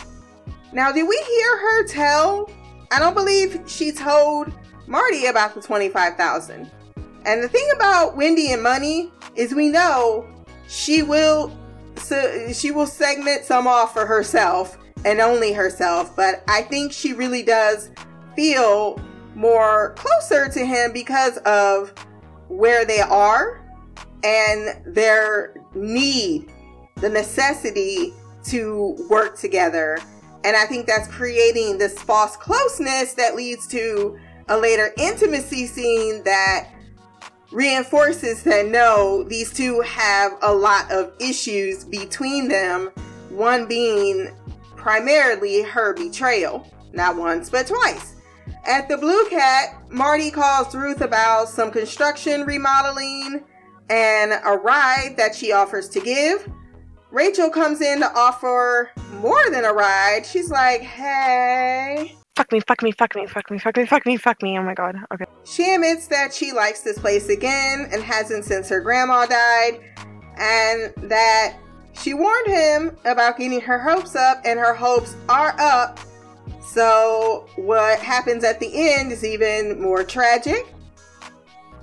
Now, 0.72 0.92
did 0.92 1.08
we 1.08 1.20
hear 1.26 1.58
her 1.58 1.88
tell? 1.88 2.48
I 2.92 3.00
don't 3.00 3.14
believe 3.14 3.60
she 3.66 3.90
told 3.90 4.52
Marty 4.86 5.26
about 5.26 5.56
the 5.56 5.60
25,000. 5.60 6.70
And 7.26 7.42
the 7.42 7.48
thing 7.48 7.68
about 7.74 8.16
Wendy 8.16 8.52
and 8.52 8.62
money 8.62 9.10
is 9.34 9.52
we 9.52 9.70
know 9.70 10.24
she 10.68 11.02
will 11.02 11.52
so 11.96 12.52
she 12.52 12.70
will 12.70 12.86
segment 12.86 13.44
some 13.44 13.66
off 13.66 13.92
for 13.92 14.06
herself 14.06 14.78
and 15.04 15.20
only 15.20 15.52
herself, 15.52 16.14
but 16.14 16.44
I 16.46 16.62
think 16.62 16.92
she 16.92 17.12
really 17.12 17.42
does 17.42 17.90
feel 18.36 19.00
more 19.34 19.94
closer 19.96 20.48
to 20.48 20.64
him 20.64 20.92
because 20.92 21.38
of 21.38 21.92
where 22.46 22.84
they 22.84 23.00
are 23.00 23.64
and 24.22 24.94
their 24.94 25.56
need, 25.74 26.52
the 26.96 27.08
necessity 27.08 28.14
to 28.44 28.96
work 29.08 29.38
together. 29.38 29.98
And 30.44 30.56
I 30.56 30.66
think 30.66 30.86
that's 30.86 31.08
creating 31.08 31.78
this 31.78 31.98
false 31.98 32.36
closeness 32.36 33.14
that 33.14 33.34
leads 33.34 33.66
to 33.68 34.18
a 34.48 34.58
later 34.58 34.92
intimacy 34.98 35.66
scene 35.66 36.22
that 36.24 36.68
reinforces 37.50 38.42
that 38.42 38.66
no, 38.66 39.22
these 39.22 39.52
two 39.52 39.80
have 39.80 40.32
a 40.42 40.52
lot 40.52 40.90
of 40.90 41.12
issues 41.20 41.84
between 41.84 42.48
them. 42.48 42.90
One 43.30 43.66
being 43.66 44.34
primarily 44.76 45.62
her 45.62 45.94
betrayal, 45.94 46.70
not 46.92 47.16
once 47.16 47.48
but 47.48 47.66
twice. 47.66 48.14
At 48.66 48.88
the 48.88 48.96
Blue 48.96 49.28
Cat, 49.28 49.76
Marty 49.90 50.30
calls 50.30 50.74
Ruth 50.74 51.00
about 51.00 51.48
some 51.48 51.70
construction 51.70 52.42
remodeling 52.44 53.44
and 53.88 54.32
a 54.44 54.56
ride 54.56 55.14
that 55.16 55.34
she 55.34 55.52
offers 55.52 55.88
to 55.90 56.00
give. 56.00 56.48
Rachel 57.14 57.48
comes 57.48 57.80
in 57.80 58.00
to 58.00 58.10
offer 58.12 58.90
more 59.20 59.48
than 59.48 59.64
a 59.64 59.72
ride. 59.72 60.26
She's 60.26 60.50
like, 60.50 60.80
hey. 60.80 62.16
Fuck 62.34 62.50
me, 62.50 62.58
fuck 62.58 62.82
me, 62.82 62.90
fuck 62.90 63.14
me, 63.14 63.24
fuck 63.28 63.48
me, 63.52 63.58
fuck 63.58 63.76
me, 63.76 63.86
fuck 63.86 64.04
me, 64.04 64.16
fuck 64.16 64.42
me. 64.42 64.58
Oh 64.58 64.64
my 64.64 64.74
god. 64.74 64.96
Okay. 65.12 65.24
She 65.44 65.72
admits 65.72 66.08
that 66.08 66.34
she 66.34 66.50
likes 66.50 66.80
this 66.80 66.98
place 66.98 67.28
again 67.28 67.88
and 67.92 68.02
hasn't 68.02 68.44
since 68.44 68.68
her 68.68 68.80
grandma 68.80 69.26
died, 69.26 69.78
and 70.38 70.92
that 71.08 71.56
she 71.92 72.14
warned 72.14 72.48
him 72.48 72.96
about 73.04 73.38
getting 73.38 73.60
her 73.60 73.78
hopes 73.78 74.16
up, 74.16 74.40
and 74.44 74.58
her 74.58 74.74
hopes 74.74 75.14
are 75.28 75.54
up. 75.60 76.00
So, 76.66 77.46
what 77.54 78.00
happens 78.00 78.42
at 78.42 78.58
the 78.58 78.72
end 78.74 79.12
is 79.12 79.24
even 79.24 79.80
more 79.80 80.02
tragic. 80.02 80.66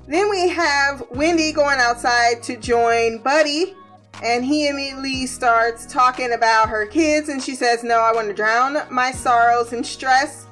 Then 0.09 0.29
we 0.29 0.50
have 0.50 1.03
Wendy 1.11 1.53
going 1.53 1.79
outside 1.79 2.43
to 2.43 2.57
join 2.57 3.19
Buddy, 3.19 3.77
and 4.21 4.45
he 4.45 4.67
immediately 4.67 5.25
starts 5.25 5.85
talking 5.85 6.33
about 6.33 6.69
her 6.69 6.85
kids. 6.85 7.29
And 7.29 7.41
she 7.41 7.55
says, 7.55 7.83
No, 7.83 7.99
I 7.99 8.13
want 8.13 8.27
to 8.27 8.33
drown 8.33 8.77
my 8.89 9.11
sorrows 9.11 9.73
and 9.73 9.85
stress 9.85 10.45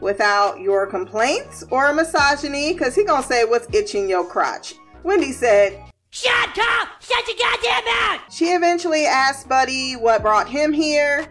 without 0.00 0.60
your 0.60 0.86
complaints 0.86 1.64
or 1.70 1.92
misogyny, 1.92 2.72
because 2.72 2.94
he 2.94 3.04
gonna 3.04 3.22
say 3.22 3.44
what's 3.44 3.72
itching 3.74 4.08
your 4.08 4.24
crotch. 4.24 4.74
Wendy 5.02 5.32
said, 5.32 5.82
Shut 6.10 6.58
up! 6.58 6.88
Shut 7.00 7.26
your 7.26 7.36
goddamn 7.36 7.84
mouth! 7.84 8.20
She 8.32 8.46
eventually 8.46 9.04
asked 9.06 9.48
Buddy 9.48 9.94
what 9.94 10.22
brought 10.22 10.48
him 10.48 10.72
here. 10.72 11.26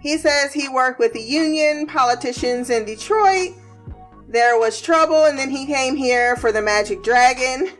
He 0.00 0.18
says 0.18 0.52
he 0.52 0.68
worked 0.68 0.98
with 0.98 1.12
the 1.12 1.22
union 1.22 1.86
politicians 1.86 2.70
in 2.70 2.84
Detroit. 2.84 3.52
There 4.28 4.58
was 4.58 4.80
trouble, 4.80 5.26
and 5.26 5.38
then 5.38 5.50
he 5.50 5.66
came 5.66 5.94
here 5.94 6.36
for 6.36 6.50
the 6.50 6.60
magic 6.60 7.02
dragon. 7.02 7.70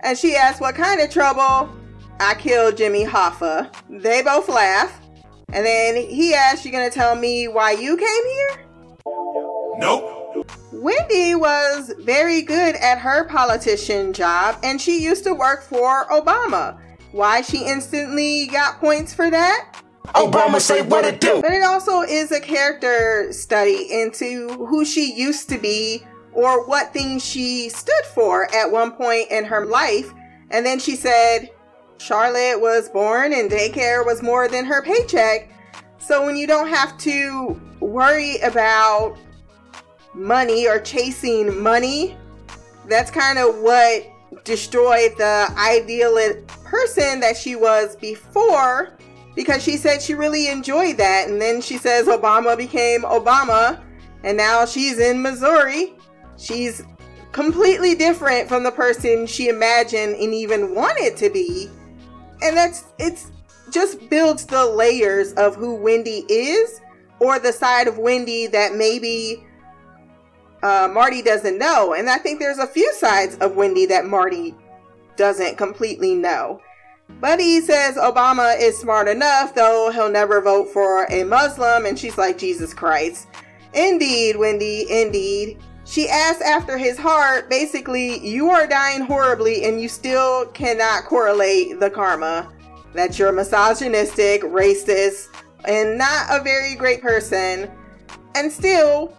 And 0.00 0.16
she 0.16 0.34
asked, 0.34 0.60
What 0.60 0.74
kind 0.74 1.00
of 1.00 1.10
trouble? 1.10 1.70
I 2.18 2.34
killed 2.34 2.76
Jimmy 2.76 3.04
Hoffa. 3.04 3.72
They 3.90 4.22
both 4.22 4.48
laugh. 4.48 5.00
And 5.52 5.64
then 5.64 5.96
he 5.96 6.34
asked, 6.34 6.64
You 6.64 6.72
gonna 6.72 6.90
tell 6.90 7.14
me 7.14 7.46
why 7.48 7.72
you 7.72 7.96
came 7.96 8.24
here? 8.24 8.66
Nope. 9.78 10.50
Wendy 10.72 11.34
was 11.34 11.92
very 12.00 12.42
good 12.42 12.76
at 12.76 12.98
her 12.98 13.24
politician 13.28 14.12
job 14.12 14.58
and 14.62 14.80
she 14.80 15.02
used 15.02 15.24
to 15.24 15.34
work 15.34 15.62
for 15.62 16.06
Obama. 16.06 16.78
Why 17.12 17.40
she 17.40 17.64
instantly 17.64 18.46
got 18.46 18.80
points 18.80 19.14
for 19.14 19.30
that? 19.30 19.82
Obama 20.08 20.60
say 20.60 20.82
what 20.82 21.04
it 21.04 21.20
do. 21.20 21.40
But 21.42 21.52
it 21.52 21.62
also 21.62 22.02
is 22.02 22.32
a 22.32 22.40
character 22.40 23.32
study 23.32 23.88
into 23.90 24.48
who 24.66 24.84
she 24.84 25.12
used 25.14 25.48
to 25.50 25.58
be 25.58 26.04
or 26.32 26.66
what 26.66 26.92
things 26.92 27.24
she 27.24 27.68
stood 27.68 28.04
for 28.14 28.52
at 28.54 28.70
one 28.70 28.92
point 28.92 29.30
in 29.30 29.44
her 29.44 29.66
life. 29.66 30.12
And 30.50 30.64
then 30.64 30.78
she 30.78 30.94
said 30.94 31.50
Charlotte 31.98 32.60
was 32.60 32.88
born 32.88 33.32
and 33.32 33.50
daycare 33.50 34.04
was 34.04 34.22
more 34.22 34.48
than 34.48 34.64
her 34.64 34.82
paycheck. 34.82 35.50
So 35.98 36.24
when 36.24 36.36
you 36.36 36.46
don't 36.46 36.68
have 36.68 36.96
to 36.98 37.60
worry 37.80 38.38
about 38.38 39.16
money 40.16 40.66
or 40.66 40.80
chasing 40.80 41.62
money. 41.62 42.16
That's 42.88 43.10
kind 43.10 43.38
of 43.38 43.58
what 43.58 44.06
destroyed 44.44 45.12
the 45.18 45.52
ideal 45.58 46.16
person 46.64 47.20
that 47.20 47.36
she 47.36 47.56
was 47.56 47.96
before 47.96 48.96
because 49.34 49.62
she 49.62 49.76
said 49.76 50.00
she 50.00 50.14
really 50.14 50.48
enjoyed 50.48 50.96
that. 50.96 51.28
And 51.28 51.40
then 51.40 51.60
she 51.60 51.78
says 51.78 52.06
Obama 52.06 52.56
became 52.56 53.02
Obama 53.02 53.82
and 54.24 54.36
now 54.36 54.64
she's 54.64 54.98
in 54.98 55.20
Missouri. 55.20 55.94
She's 56.38 56.82
completely 57.32 57.94
different 57.94 58.48
from 58.48 58.62
the 58.62 58.70
person 58.70 59.26
she 59.26 59.48
imagined 59.48 60.16
and 60.16 60.32
even 60.32 60.74
wanted 60.74 61.16
to 61.18 61.30
be. 61.30 61.70
And 62.42 62.56
that's 62.56 62.84
it's 62.98 63.30
just 63.70 64.08
builds 64.08 64.46
the 64.46 64.64
layers 64.64 65.32
of 65.34 65.56
who 65.56 65.74
Wendy 65.74 66.24
is 66.28 66.80
or 67.20 67.38
the 67.38 67.52
side 67.52 67.88
of 67.88 67.98
Wendy 67.98 68.46
that 68.48 68.74
maybe 68.74 69.44
uh, 70.62 70.88
Marty 70.92 71.22
doesn't 71.22 71.58
know. 71.58 71.94
And 71.94 72.08
I 72.08 72.18
think 72.18 72.40
there's 72.40 72.58
a 72.58 72.66
few 72.66 72.92
sides 72.94 73.36
of 73.36 73.56
Wendy 73.56 73.86
that 73.86 74.06
Marty 74.06 74.54
doesn't 75.16 75.56
completely 75.56 76.14
know. 76.14 76.60
He 77.38 77.60
says 77.60 77.96
Obama 77.96 78.58
is 78.60 78.76
smart 78.76 79.08
enough, 79.08 79.54
though 79.54 79.90
he'll 79.92 80.10
never 80.10 80.40
vote 80.40 80.68
for 80.68 81.04
a 81.10 81.24
Muslim. 81.24 81.86
And 81.86 81.98
she's 81.98 82.18
like, 82.18 82.36
Jesus 82.38 82.74
Christ. 82.74 83.28
Indeed, 83.74 84.36
Wendy, 84.36 84.86
indeed. 84.90 85.58
She 85.86 86.08
asks 86.08 86.42
after 86.42 86.76
his 86.76 86.98
heart, 86.98 87.48
basically, 87.48 88.18
you 88.26 88.50
are 88.50 88.66
dying 88.66 89.02
horribly 89.02 89.64
and 89.64 89.80
you 89.80 89.88
still 89.88 90.46
cannot 90.46 91.04
correlate 91.04 91.78
the 91.78 91.88
karma 91.88 92.52
that 92.92 93.18
you're 93.18 93.30
misogynistic, 93.30 94.42
racist, 94.42 95.28
and 95.64 95.96
not 95.96 96.26
a 96.28 96.42
very 96.42 96.74
great 96.74 97.00
person. 97.00 97.70
And 98.34 98.50
still, 98.50 99.16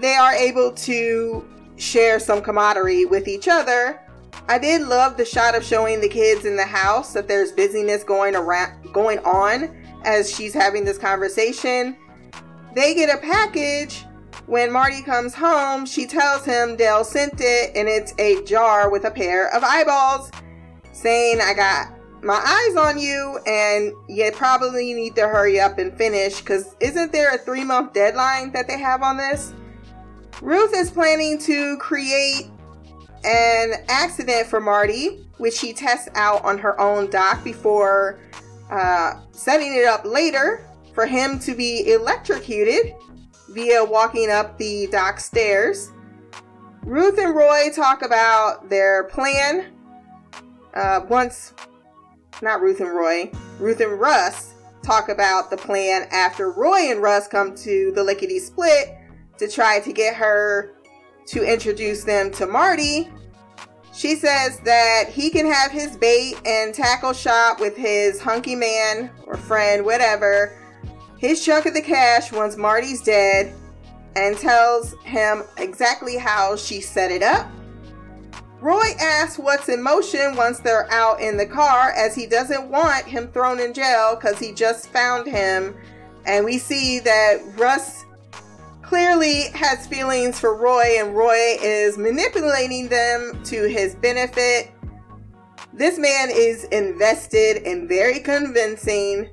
they 0.00 0.14
are 0.14 0.32
able 0.32 0.72
to 0.72 1.48
share 1.76 2.18
some 2.18 2.42
camaraderie 2.42 3.04
with 3.04 3.28
each 3.28 3.46
other. 3.46 4.00
I 4.48 4.58
did 4.58 4.82
love 4.82 5.16
the 5.16 5.24
shot 5.24 5.54
of 5.54 5.62
showing 5.64 6.00
the 6.00 6.08
kids 6.08 6.44
in 6.44 6.56
the 6.56 6.66
house 6.66 7.12
that 7.12 7.28
there's 7.28 7.52
busyness 7.52 8.02
going 8.02 8.34
around 8.34 8.92
going 8.92 9.20
on 9.20 9.76
as 10.04 10.34
she's 10.34 10.54
having 10.54 10.84
this 10.84 10.98
conversation. 10.98 11.96
They 12.74 12.94
get 12.94 13.16
a 13.16 13.20
package. 13.20 14.04
When 14.50 14.72
Marty 14.72 15.00
comes 15.02 15.32
home, 15.32 15.86
she 15.86 16.08
tells 16.08 16.44
him 16.44 16.74
Del 16.74 17.04
sent 17.04 17.34
it 17.38 17.70
and 17.76 17.88
it's 17.88 18.12
a 18.18 18.42
jar 18.42 18.90
with 18.90 19.04
a 19.04 19.10
pair 19.12 19.46
of 19.54 19.62
eyeballs 19.62 20.32
saying, 20.92 21.40
I 21.40 21.54
got 21.54 21.92
my 22.20 22.34
eyes 22.34 22.76
on 22.76 22.98
you 22.98 23.38
and 23.46 23.92
you 24.08 24.28
probably 24.32 24.92
need 24.92 25.14
to 25.14 25.28
hurry 25.28 25.60
up 25.60 25.78
and 25.78 25.96
finish 25.96 26.40
because 26.40 26.74
isn't 26.80 27.12
there 27.12 27.32
a 27.32 27.38
three 27.38 27.62
month 27.62 27.92
deadline 27.92 28.50
that 28.50 28.66
they 28.66 28.76
have 28.76 29.02
on 29.02 29.18
this? 29.18 29.52
Ruth 30.42 30.74
is 30.74 30.90
planning 30.90 31.38
to 31.42 31.76
create 31.76 32.50
an 33.22 33.74
accident 33.88 34.48
for 34.48 34.58
Marty, 34.58 35.24
which 35.38 35.54
she 35.54 35.72
tests 35.72 36.08
out 36.16 36.44
on 36.44 36.58
her 36.58 36.78
own 36.80 37.08
dock 37.08 37.44
before 37.44 38.18
uh, 38.68 39.20
setting 39.30 39.76
it 39.76 39.84
up 39.84 40.04
later 40.04 40.66
for 40.92 41.06
him 41.06 41.38
to 41.38 41.54
be 41.54 41.92
electrocuted 41.92 42.96
via 43.50 43.84
walking 43.84 44.30
up 44.30 44.58
the 44.58 44.86
dock 44.88 45.20
stairs. 45.20 45.92
Ruth 46.82 47.18
and 47.18 47.34
Roy 47.34 47.70
talk 47.74 48.02
about 48.02 48.68
their 48.70 49.04
plan. 49.04 49.72
Uh, 50.74 51.00
once, 51.08 51.52
not 52.42 52.60
Ruth 52.60 52.80
and 52.80 52.90
Roy, 52.90 53.30
Ruth 53.58 53.80
and 53.80 54.00
Russ 54.00 54.54
talk 54.82 55.08
about 55.08 55.50
the 55.50 55.56
plan 55.56 56.06
after 56.10 56.52
Roy 56.52 56.90
and 56.90 57.02
Russ 57.02 57.28
come 57.28 57.54
to 57.56 57.92
the 57.94 58.02
lickety 58.02 58.38
split 58.38 58.96
to 59.38 59.48
try 59.48 59.80
to 59.80 59.92
get 59.92 60.14
her 60.14 60.74
to 61.26 61.44
introduce 61.44 62.04
them 62.04 62.30
to 62.32 62.46
Marty. 62.46 63.08
She 63.92 64.14
says 64.14 64.60
that 64.60 65.08
he 65.10 65.30
can 65.30 65.50
have 65.50 65.70
his 65.70 65.96
bait 65.96 66.40
and 66.46 66.74
tackle 66.74 67.12
shop 67.12 67.60
with 67.60 67.76
his 67.76 68.20
hunky 68.20 68.54
man 68.54 69.10
or 69.26 69.36
friend, 69.36 69.84
whatever, 69.84 70.56
his 71.20 71.44
chunk 71.44 71.66
of 71.66 71.74
the 71.74 71.82
cash 71.82 72.32
once 72.32 72.56
Marty's 72.56 73.02
dead, 73.02 73.54
and 74.16 74.36
tells 74.38 74.94
him 75.04 75.44
exactly 75.58 76.16
how 76.16 76.56
she 76.56 76.80
set 76.80 77.12
it 77.12 77.22
up. 77.22 77.46
Roy 78.60 78.88
asks 78.98 79.38
what's 79.38 79.68
in 79.68 79.82
motion 79.82 80.34
once 80.34 80.60
they're 80.60 80.90
out 80.90 81.20
in 81.20 81.36
the 81.36 81.46
car, 81.46 81.92
as 81.92 82.14
he 82.14 82.26
doesn't 82.26 82.70
want 82.70 83.04
him 83.04 83.28
thrown 83.28 83.60
in 83.60 83.74
jail 83.74 84.16
because 84.16 84.38
he 84.38 84.52
just 84.52 84.88
found 84.88 85.26
him. 85.26 85.76
And 86.24 86.44
we 86.44 86.56
see 86.56 87.00
that 87.00 87.38
Russ 87.56 88.06
clearly 88.82 89.50
has 89.54 89.86
feelings 89.86 90.40
for 90.40 90.56
Roy, 90.56 90.96
and 90.98 91.14
Roy 91.14 91.56
is 91.62 91.98
manipulating 91.98 92.88
them 92.88 93.40
to 93.44 93.68
his 93.68 93.94
benefit. 93.94 94.70
This 95.72 95.98
man 95.98 96.30
is 96.30 96.64
invested 96.64 97.62
and 97.64 97.88
very 97.88 98.20
convincing. 98.20 99.30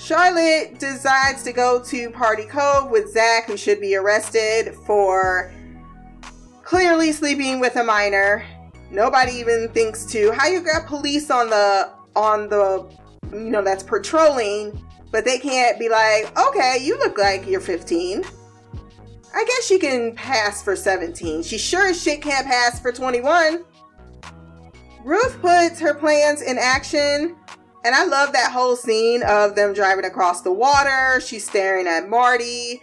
Charlotte 0.00 0.78
decides 0.78 1.42
to 1.42 1.52
go 1.52 1.78
to 1.84 2.10
Party 2.10 2.46
Cove 2.46 2.90
with 2.90 3.12
Zach, 3.12 3.44
who 3.44 3.56
should 3.58 3.80
be 3.80 3.94
arrested 3.94 4.74
for 4.86 5.52
clearly 6.64 7.12
sleeping 7.12 7.60
with 7.60 7.76
a 7.76 7.84
minor. 7.84 8.42
Nobody 8.90 9.32
even 9.32 9.68
thinks 9.68 10.06
to 10.06 10.32
how 10.32 10.46
you 10.46 10.62
got 10.62 10.86
police 10.86 11.30
on 11.30 11.50
the 11.50 11.90
on 12.16 12.48
the 12.48 12.90
you 13.30 13.50
know 13.50 13.62
that's 13.62 13.82
patrolling, 13.82 14.82
but 15.12 15.26
they 15.26 15.38
can't 15.38 15.78
be 15.78 15.90
like, 15.90 16.36
okay, 16.48 16.78
you 16.80 16.98
look 16.98 17.18
like 17.18 17.46
you're 17.46 17.60
15. 17.60 18.24
I 19.34 19.44
guess 19.44 19.66
she 19.66 19.78
can 19.78 20.14
pass 20.14 20.62
for 20.62 20.76
17. 20.76 21.42
She 21.42 21.58
sure 21.58 21.88
as 21.88 22.02
shit 22.02 22.22
can't 22.22 22.46
pass 22.46 22.80
for 22.80 22.90
21. 22.90 23.64
Ruth 25.04 25.40
puts 25.42 25.78
her 25.78 25.94
plans 25.94 26.40
in 26.40 26.56
action, 26.58 27.36
and 27.84 27.94
I 27.94 28.04
love 28.04 28.32
that 28.32 28.52
whole 28.52 28.76
scene 28.76 29.22
of 29.22 29.54
them 29.54 29.72
driving 29.72 30.04
across 30.04 30.42
the 30.42 30.52
water. 30.52 31.20
She's 31.20 31.46
staring 31.46 31.86
at 31.86 32.08
Marty. 32.08 32.82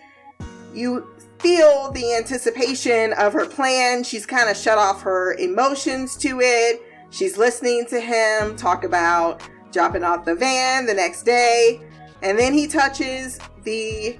You 0.73 1.07
feel 1.39 1.91
the 1.91 2.15
anticipation 2.15 3.13
of 3.13 3.33
her 3.33 3.45
plan. 3.45 4.03
She's 4.03 4.25
kind 4.25 4.49
of 4.49 4.57
shut 4.57 4.77
off 4.77 5.01
her 5.03 5.33
emotions 5.33 6.17
to 6.17 6.39
it. 6.41 6.81
She's 7.11 7.37
listening 7.37 7.85
to 7.87 7.99
him 7.99 8.55
talk 8.55 8.83
about 8.83 9.41
dropping 9.71 10.03
off 10.03 10.25
the 10.25 10.35
van 10.35 10.85
the 10.85 10.93
next 10.93 11.23
day. 11.23 11.81
And 12.23 12.37
then 12.37 12.53
he 12.53 12.67
touches 12.67 13.39
the 13.63 14.17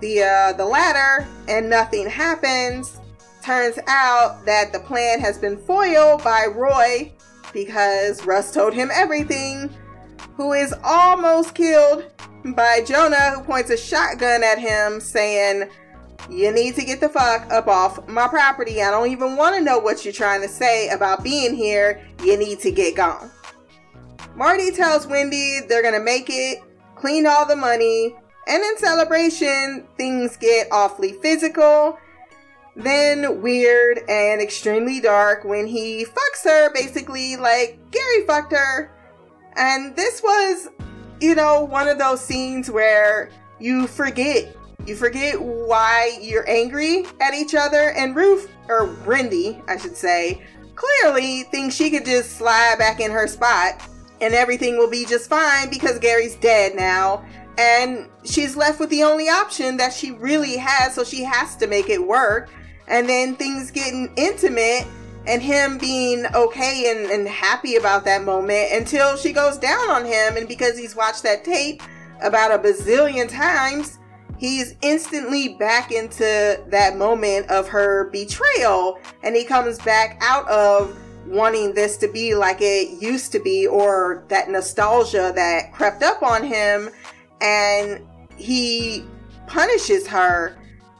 the 0.00 0.22
uh, 0.22 0.52
the 0.54 0.64
ladder 0.64 1.26
and 1.48 1.68
nothing 1.68 2.08
happens. 2.08 2.98
Turns 3.42 3.78
out 3.86 4.44
that 4.46 4.72
the 4.72 4.80
plan 4.80 5.20
has 5.20 5.38
been 5.38 5.58
foiled 5.58 6.24
by 6.24 6.46
Roy 6.46 7.12
because 7.56 8.24
Russ 8.26 8.52
told 8.52 8.74
him 8.74 8.90
everything, 8.92 9.70
who 10.36 10.52
is 10.52 10.74
almost 10.84 11.54
killed 11.54 12.04
by 12.54 12.82
Jonah, 12.86 13.30
who 13.30 13.42
points 13.42 13.70
a 13.70 13.78
shotgun 13.78 14.44
at 14.44 14.58
him, 14.58 15.00
saying, 15.00 15.70
You 16.28 16.52
need 16.52 16.74
to 16.74 16.84
get 16.84 17.00
the 17.00 17.08
fuck 17.08 17.50
up 17.50 17.66
off 17.66 18.06
my 18.06 18.28
property. 18.28 18.82
I 18.82 18.90
don't 18.90 19.10
even 19.10 19.36
want 19.36 19.56
to 19.56 19.62
know 19.62 19.78
what 19.78 20.04
you're 20.04 20.12
trying 20.12 20.42
to 20.42 20.48
say 20.48 20.90
about 20.90 21.24
being 21.24 21.56
here. 21.56 22.06
You 22.22 22.36
need 22.36 22.60
to 22.60 22.70
get 22.70 22.94
gone. 22.94 23.30
Marty 24.34 24.70
tells 24.70 25.06
Wendy 25.06 25.60
they're 25.66 25.82
gonna 25.82 25.98
make 25.98 26.26
it, 26.28 26.58
clean 26.94 27.26
all 27.26 27.46
the 27.46 27.56
money, 27.56 28.14
and 28.46 28.62
in 28.62 28.76
celebration, 28.76 29.88
things 29.96 30.36
get 30.36 30.68
awfully 30.70 31.14
physical, 31.22 31.98
then 32.76 33.40
weird 33.40 34.00
and 34.08 34.40
extremely 34.40 35.00
dark 35.00 35.44
when 35.44 35.66
he 35.66 36.04
fucks 36.04 36.44
her, 36.44 36.72
basically 36.74 37.36
like 37.36 37.78
Gary 37.90 38.26
fucked 38.26 38.52
her. 38.52 38.92
And 39.56 39.96
this 39.96 40.22
was, 40.22 40.68
you 41.20 41.34
know, 41.34 41.64
one 41.64 41.88
of 41.88 41.98
those 41.98 42.20
scenes 42.20 42.70
where 42.70 43.30
you 43.58 43.86
forget. 43.86 44.54
You 44.84 44.94
forget 44.94 45.40
why 45.40 46.18
you're 46.20 46.48
angry 46.48 47.06
at 47.20 47.34
each 47.34 47.54
other. 47.54 47.90
And 47.92 48.14
Ruth, 48.14 48.50
or 48.68 48.88
Brindy, 49.04 49.60
I 49.68 49.78
should 49.78 49.96
say, 49.96 50.42
clearly 50.74 51.44
thinks 51.44 51.74
she 51.74 51.90
could 51.90 52.04
just 52.04 52.36
slide 52.36 52.76
back 52.78 53.00
in 53.00 53.10
her 53.10 53.26
spot 53.26 53.82
and 54.20 54.34
everything 54.34 54.76
will 54.76 54.90
be 54.90 55.04
just 55.06 55.28
fine 55.28 55.70
because 55.70 55.98
Gary's 55.98 56.36
dead 56.36 56.74
now 56.74 57.24
and 57.58 58.08
she's 58.24 58.56
left 58.56 58.80
with 58.80 58.90
the 58.90 59.02
only 59.02 59.28
option 59.28 59.76
that 59.78 59.92
she 59.92 60.10
really 60.12 60.56
has, 60.56 60.94
so 60.94 61.04
she 61.04 61.22
has 61.24 61.56
to 61.56 61.66
make 61.66 61.88
it 61.88 62.04
work. 62.04 62.50
And 62.88 63.08
then 63.08 63.36
things 63.36 63.70
getting 63.70 64.12
intimate 64.16 64.86
and 65.26 65.42
him 65.42 65.78
being 65.78 66.24
okay 66.34 66.90
and, 66.90 67.10
and 67.10 67.26
happy 67.26 67.76
about 67.76 68.04
that 68.04 68.24
moment 68.24 68.72
until 68.72 69.16
she 69.16 69.32
goes 69.32 69.58
down 69.58 69.90
on 69.90 70.04
him. 70.04 70.36
And 70.36 70.46
because 70.46 70.78
he's 70.78 70.94
watched 70.94 71.22
that 71.24 71.44
tape 71.44 71.82
about 72.22 72.52
a 72.52 72.58
bazillion 72.58 73.28
times, 73.28 73.98
he's 74.38 74.74
instantly 74.82 75.56
back 75.56 75.90
into 75.90 76.62
that 76.68 76.96
moment 76.96 77.50
of 77.50 77.68
her 77.68 78.08
betrayal. 78.10 78.98
And 79.22 79.34
he 79.34 79.44
comes 79.44 79.78
back 79.80 80.18
out 80.20 80.48
of 80.48 80.96
wanting 81.26 81.74
this 81.74 81.96
to 81.96 82.08
be 82.08 82.34
like 82.34 82.58
it 82.60 83.02
used 83.02 83.32
to 83.32 83.40
be 83.40 83.66
or 83.66 84.24
that 84.28 84.48
nostalgia 84.48 85.32
that 85.34 85.72
crept 85.72 86.02
up 86.02 86.22
on 86.22 86.44
him 86.44 86.88
and 87.40 88.00
he 88.36 89.04
punishes 89.46 90.06
her, 90.06 90.56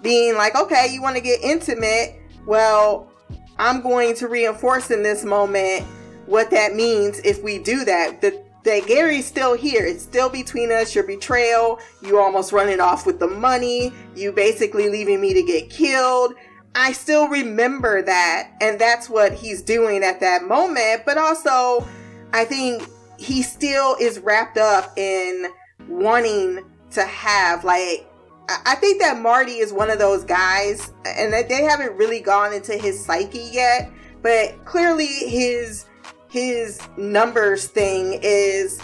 being 0.06 0.36
like, 0.36 0.54
okay, 0.54 0.86
you 0.92 1.02
want 1.02 1.16
to 1.16 1.20
get 1.20 1.40
intimate? 1.42 2.14
Well, 2.46 3.10
I'm 3.58 3.82
going 3.82 4.14
to 4.16 4.28
reinforce 4.28 4.92
in 4.92 5.02
this 5.02 5.24
moment 5.24 5.84
what 6.26 6.48
that 6.52 6.76
means 6.76 7.18
if 7.24 7.42
we 7.42 7.58
do 7.58 7.84
that. 7.84 8.20
The, 8.20 8.40
that 8.62 8.86
Gary's 8.86 9.26
still 9.26 9.56
here. 9.56 9.84
It's 9.84 10.04
still 10.04 10.28
between 10.28 10.70
us. 10.70 10.94
Your 10.94 11.02
betrayal, 11.02 11.80
you 12.02 12.20
almost 12.20 12.52
running 12.52 12.78
off 12.78 13.04
with 13.04 13.18
the 13.18 13.26
money, 13.26 13.92
you 14.14 14.30
basically 14.30 14.88
leaving 14.88 15.20
me 15.20 15.34
to 15.34 15.42
get 15.42 15.70
killed. 15.70 16.34
I 16.76 16.92
still 16.92 17.26
remember 17.26 18.00
that. 18.02 18.52
And 18.60 18.80
that's 18.80 19.10
what 19.10 19.32
he's 19.32 19.60
doing 19.60 20.04
at 20.04 20.20
that 20.20 20.44
moment. 20.44 21.02
But 21.04 21.18
also, 21.18 21.84
I 22.32 22.44
think 22.44 22.88
he 23.18 23.42
still 23.42 23.96
is 24.00 24.20
wrapped 24.20 24.56
up 24.56 24.96
in 24.96 25.46
wanting 25.88 26.64
to 26.92 27.02
have 27.02 27.64
like 27.64 28.05
I 28.48 28.76
think 28.76 29.00
that 29.00 29.20
Marty 29.20 29.58
is 29.58 29.72
one 29.72 29.90
of 29.90 29.98
those 29.98 30.24
guys, 30.24 30.92
and 31.04 31.32
that 31.32 31.48
they 31.48 31.62
haven't 31.62 31.96
really 31.96 32.20
gone 32.20 32.52
into 32.52 32.74
his 32.74 33.04
psyche 33.04 33.48
yet. 33.52 33.90
But 34.22 34.64
clearly, 34.64 35.06
his 35.06 35.86
his 36.28 36.80
numbers 36.96 37.66
thing 37.66 38.18
is 38.22 38.80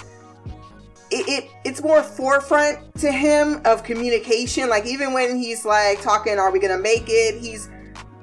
it, 1.11 1.29
it, 1.29 1.51
it's 1.65 1.83
more 1.83 2.03
forefront 2.03 2.95
to 2.97 3.13
him 3.13 3.61
of 3.65 3.85
communication. 3.85 4.69
Like 4.69 4.87
even 4.87 5.13
when 5.13 5.37
he's 5.37 5.65
like 5.65 6.01
talking, 6.01 6.39
"Are 6.39 6.51
we 6.51 6.59
gonna 6.59 6.79
make 6.79 7.05
it?" 7.07 7.41
He's 7.41 7.69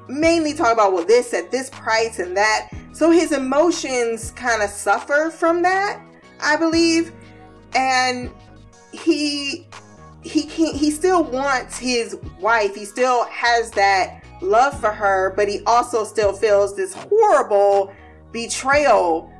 mainly 0.09 0.53
talking 0.53 0.73
about 0.73 0.93
well, 0.93 1.05
this 1.05 1.33
at 1.33 1.51
this 1.51 1.69
price 1.69 2.19
and 2.19 2.35
that. 2.35 2.69
So 2.91 3.11
his 3.11 3.31
emotions 3.31 4.31
kind 4.31 4.61
of 4.61 4.69
suffer 4.69 5.29
from 5.29 5.61
that, 5.61 6.01
I 6.41 6.55
believe, 6.57 7.13
and 7.75 8.31
he 8.91 9.67
he 10.23 10.43
can't 10.43 10.75
he 10.75 10.91
still 10.91 11.23
wants 11.23 11.77
his 11.77 12.17
wife. 12.39 12.75
He 12.75 12.85
still 12.85 13.25
has 13.25 13.71
that 13.71 14.23
love 14.41 14.79
for 14.79 14.91
her 14.91 15.33
but 15.35 15.47
he 15.47 15.61
also 15.65 16.03
still 16.03 16.33
feels 16.33 16.75
this 16.75 16.93
horrible 16.93 17.93
betrayal 18.31 19.31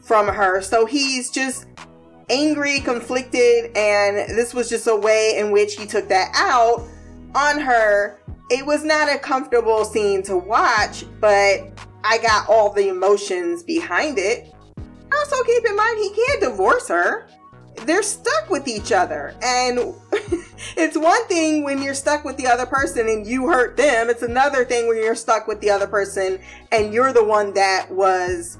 from 0.00 0.28
her. 0.28 0.60
So 0.62 0.86
he's 0.86 1.30
just 1.30 1.66
angry 2.30 2.80
conflicted 2.80 3.76
and 3.76 4.16
this 4.36 4.54
was 4.54 4.68
just 4.68 4.86
a 4.86 4.96
way 4.96 5.36
in 5.38 5.50
which 5.50 5.76
he 5.76 5.86
took 5.86 6.08
that 6.08 6.30
out 6.34 6.86
on 7.34 7.60
her. 7.60 8.18
It 8.50 8.64
was 8.64 8.84
not 8.84 9.14
a 9.14 9.18
comfortable 9.18 9.84
scene 9.84 10.22
to 10.24 10.36
watch 10.36 11.04
but 11.20 11.70
i 12.06 12.18
got 12.18 12.48
all 12.48 12.70
the 12.70 12.88
emotions 12.88 13.62
behind 13.62 14.18
it. 14.18 14.52
Also 15.16 15.42
keep 15.44 15.64
in 15.64 15.76
mind 15.76 15.98
he 15.98 16.10
can't 16.10 16.40
divorce 16.40 16.88
her. 16.88 17.28
They're 17.86 18.02
stuck 18.02 18.50
with 18.50 18.68
each 18.68 18.92
other. 18.92 19.34
And 19.42 19.94
it's 20.76 20.96
one 20.96 21.26
thing 21.26 21.64
when 21.64 21.82
you're 21.82 21.94
stuck 21.94 22.24
with 22.24 22.36
the 22.36 22.46
other 22.46 22.66
person 22.66 23.08
and 23.08 23.26
you 23.26 23.46
hurt 23.48 23.76
them. 23.76 24.08
It's 24.08 24.22
another 24.22 24.64
thing 24.64 24.88
when 24.88 24.96
you're 24.96 25.14
stuck 25.14 25.46
with 25.46 25.60
the 25.60 25.70
other 25.70 25.86
person 25.86 26.40
and 26.72 26.92
you're 26.92 27.12
the 27.12 27.24
one 27.24 27.54
that 27.54 27.90
was 27.90 28.58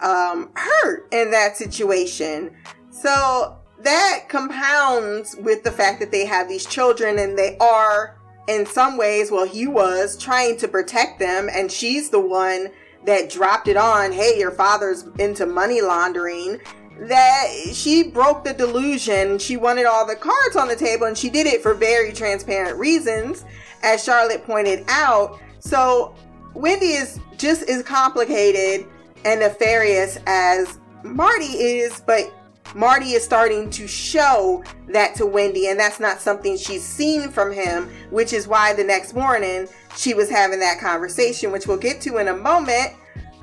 um, 0.00 0.50
hurt 0.54 1.08
in 1.12 1.30
that 1.30 1.56
situation. 1.56 2.54
So 2.90 3.58
that 3.80 4.26
compounds 4.28 5.36
with 5.36 5.64
the 5.64 5.70
fact 5.70 6.00
that 6.00 6.10
they 6.10 6.26
have 6.26 6.48
these 6.48 6.66
children 6.66 7.18
and 7.18 7.36
they 7.38 7.56
are, 7.58 8.18
in 8.48 8.66
some 8.66 8.96
ways, 8.96 9.30
well, 9.30 9.46
he 9.46 9.66
was 9.66 10.16
trying 10.16 10.56
to 10.58 10.68
protect 10.68 11.18
them, 11.18 11.48
and 11.52 11.70
she's 11.70 12.10
the 12.10 12.20
one 12.20 12.68
that 13.04 13.30
dropped 13.30 13.68
it 13.68 13.76
on 13.76 14.12
hey, 14.12 14.38
your 14.38 14.50
father's 14.50 15.04
into 15.18 15.46
money 15.46 15.80
laundering 15.80 16.60
that 17.00 17.46
she 17.72 18.04
broke 18.04 18.44
the 18.44 18.52
delusion. 18.52 19.38
She 19.38 19.56
wanted 19.56 19.86
all 19.86 20.06
the 20.06 20.16
cards 20.16 20.56
on 20.56 20.68
the 20.68 20.76
table 20.76 21.06
and 21.06 21.16
she 21.16 21.30
did 21.30 21.46
it 21.46 21.62
for 21.62 21.74
very 21.74 22.12
transparent 22.12 22.78
reasons, 22.78 23.44
as 23.82 24.04
Charlotte 24.04 24.44
pointed 24.44 24.84
out. 24.88 25.40
So 25.58 26.14
Wendy 26.54 26.92
is 26.92 27.18
just 27.36 27.68
as 27.68 27.82
complicated 27.82 28.86
and 29.24 29.40
nefarious 29.40 30.18
as 30.26 30.78
Marty 31.02 31.44
is, 31.44 32.00
but 32.06 32.32
Marty 32.74 33.12
is 33.12 33.24
starting 33.24 33.68
to 33.70 33.86
show 33.86 34.64
that 34.88 35.14
to 35.16 35.26
Wendy, 35.26 35.68
and 35.68 35.78
that's 35.78 36.00
not 36.00 36.20
something 36.20 36.56
she's 36.56 36.84
seen 36.84 37.28
from 37.28 37.52
him, 37.52 37.90
which 38.10 38.32
is 38.32 38.48
why 38.48 38.72
the 38.72 38.84
next 38.84 39.14
morning 39.14 39.68
she 39.96 40.14
was 40.14 40.30
having 40.30 40.58
that 40.60 40.80
conversation, 40.80 41.52
which 41.52 41.66
we'll 41.66 41.76
get 41.76 42.00
to 42.02 42.18
in 42.18 42.28
a 42.28 42.36
moment. 42.36 42.92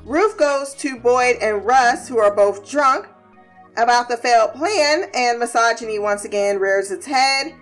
Ruth 0.03 0.37
goes 0.37 0.73
to 0.75 0.97
Boyd 0.97 1.37
and 1.41 1.63
Russ, 1.63 2.07
who 2.07 2.17
are 2.17 2.33
both 2.33 2.67
drunk, 2.67 3.07
about 3.83 4.09
the 4.09 4.17
failed 4.17 4.53
plan, 4.53 5.09
and 5.13 5.39
misogyny 5.39 5.99
once 5.99 6.25
again 6.25 6.59
rears 6.59 6.91
its 6.91 7.05
head 7.05 7.53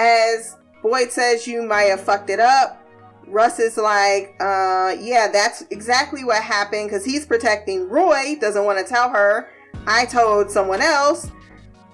as 0.00 0.56
Boyd 0.82 1.12
says, 1.12 1.46
You 1.46 1.62
might 1.62 1.84
have 1.84 2.00
fucked 2.00 2.30
it 2.30 2.40
up. 2.40 2.78
Russ 3.26 3.60
is 3.60 3.76
like, 3.76 4.34
uh, 4.40 4.96
yeah, 4.98 5.28
that's 5.32 5.62
exactly 5.70 6.24
what 6.24 6.42
happened 6.42 6.88
because 6.88 7.04
he's 7.04 7.24
protecting 7.24 7.88
Roy, 7.88 8.36
doesn't 8.40 8.64
want 8.64 8.78
to 8.78 8.84
tell 8.84 9.08
her. 9.10 9.50
I 9.86 10.06
told 10.06 10.50
someone 10.50 10.80
else. 10.80 11.30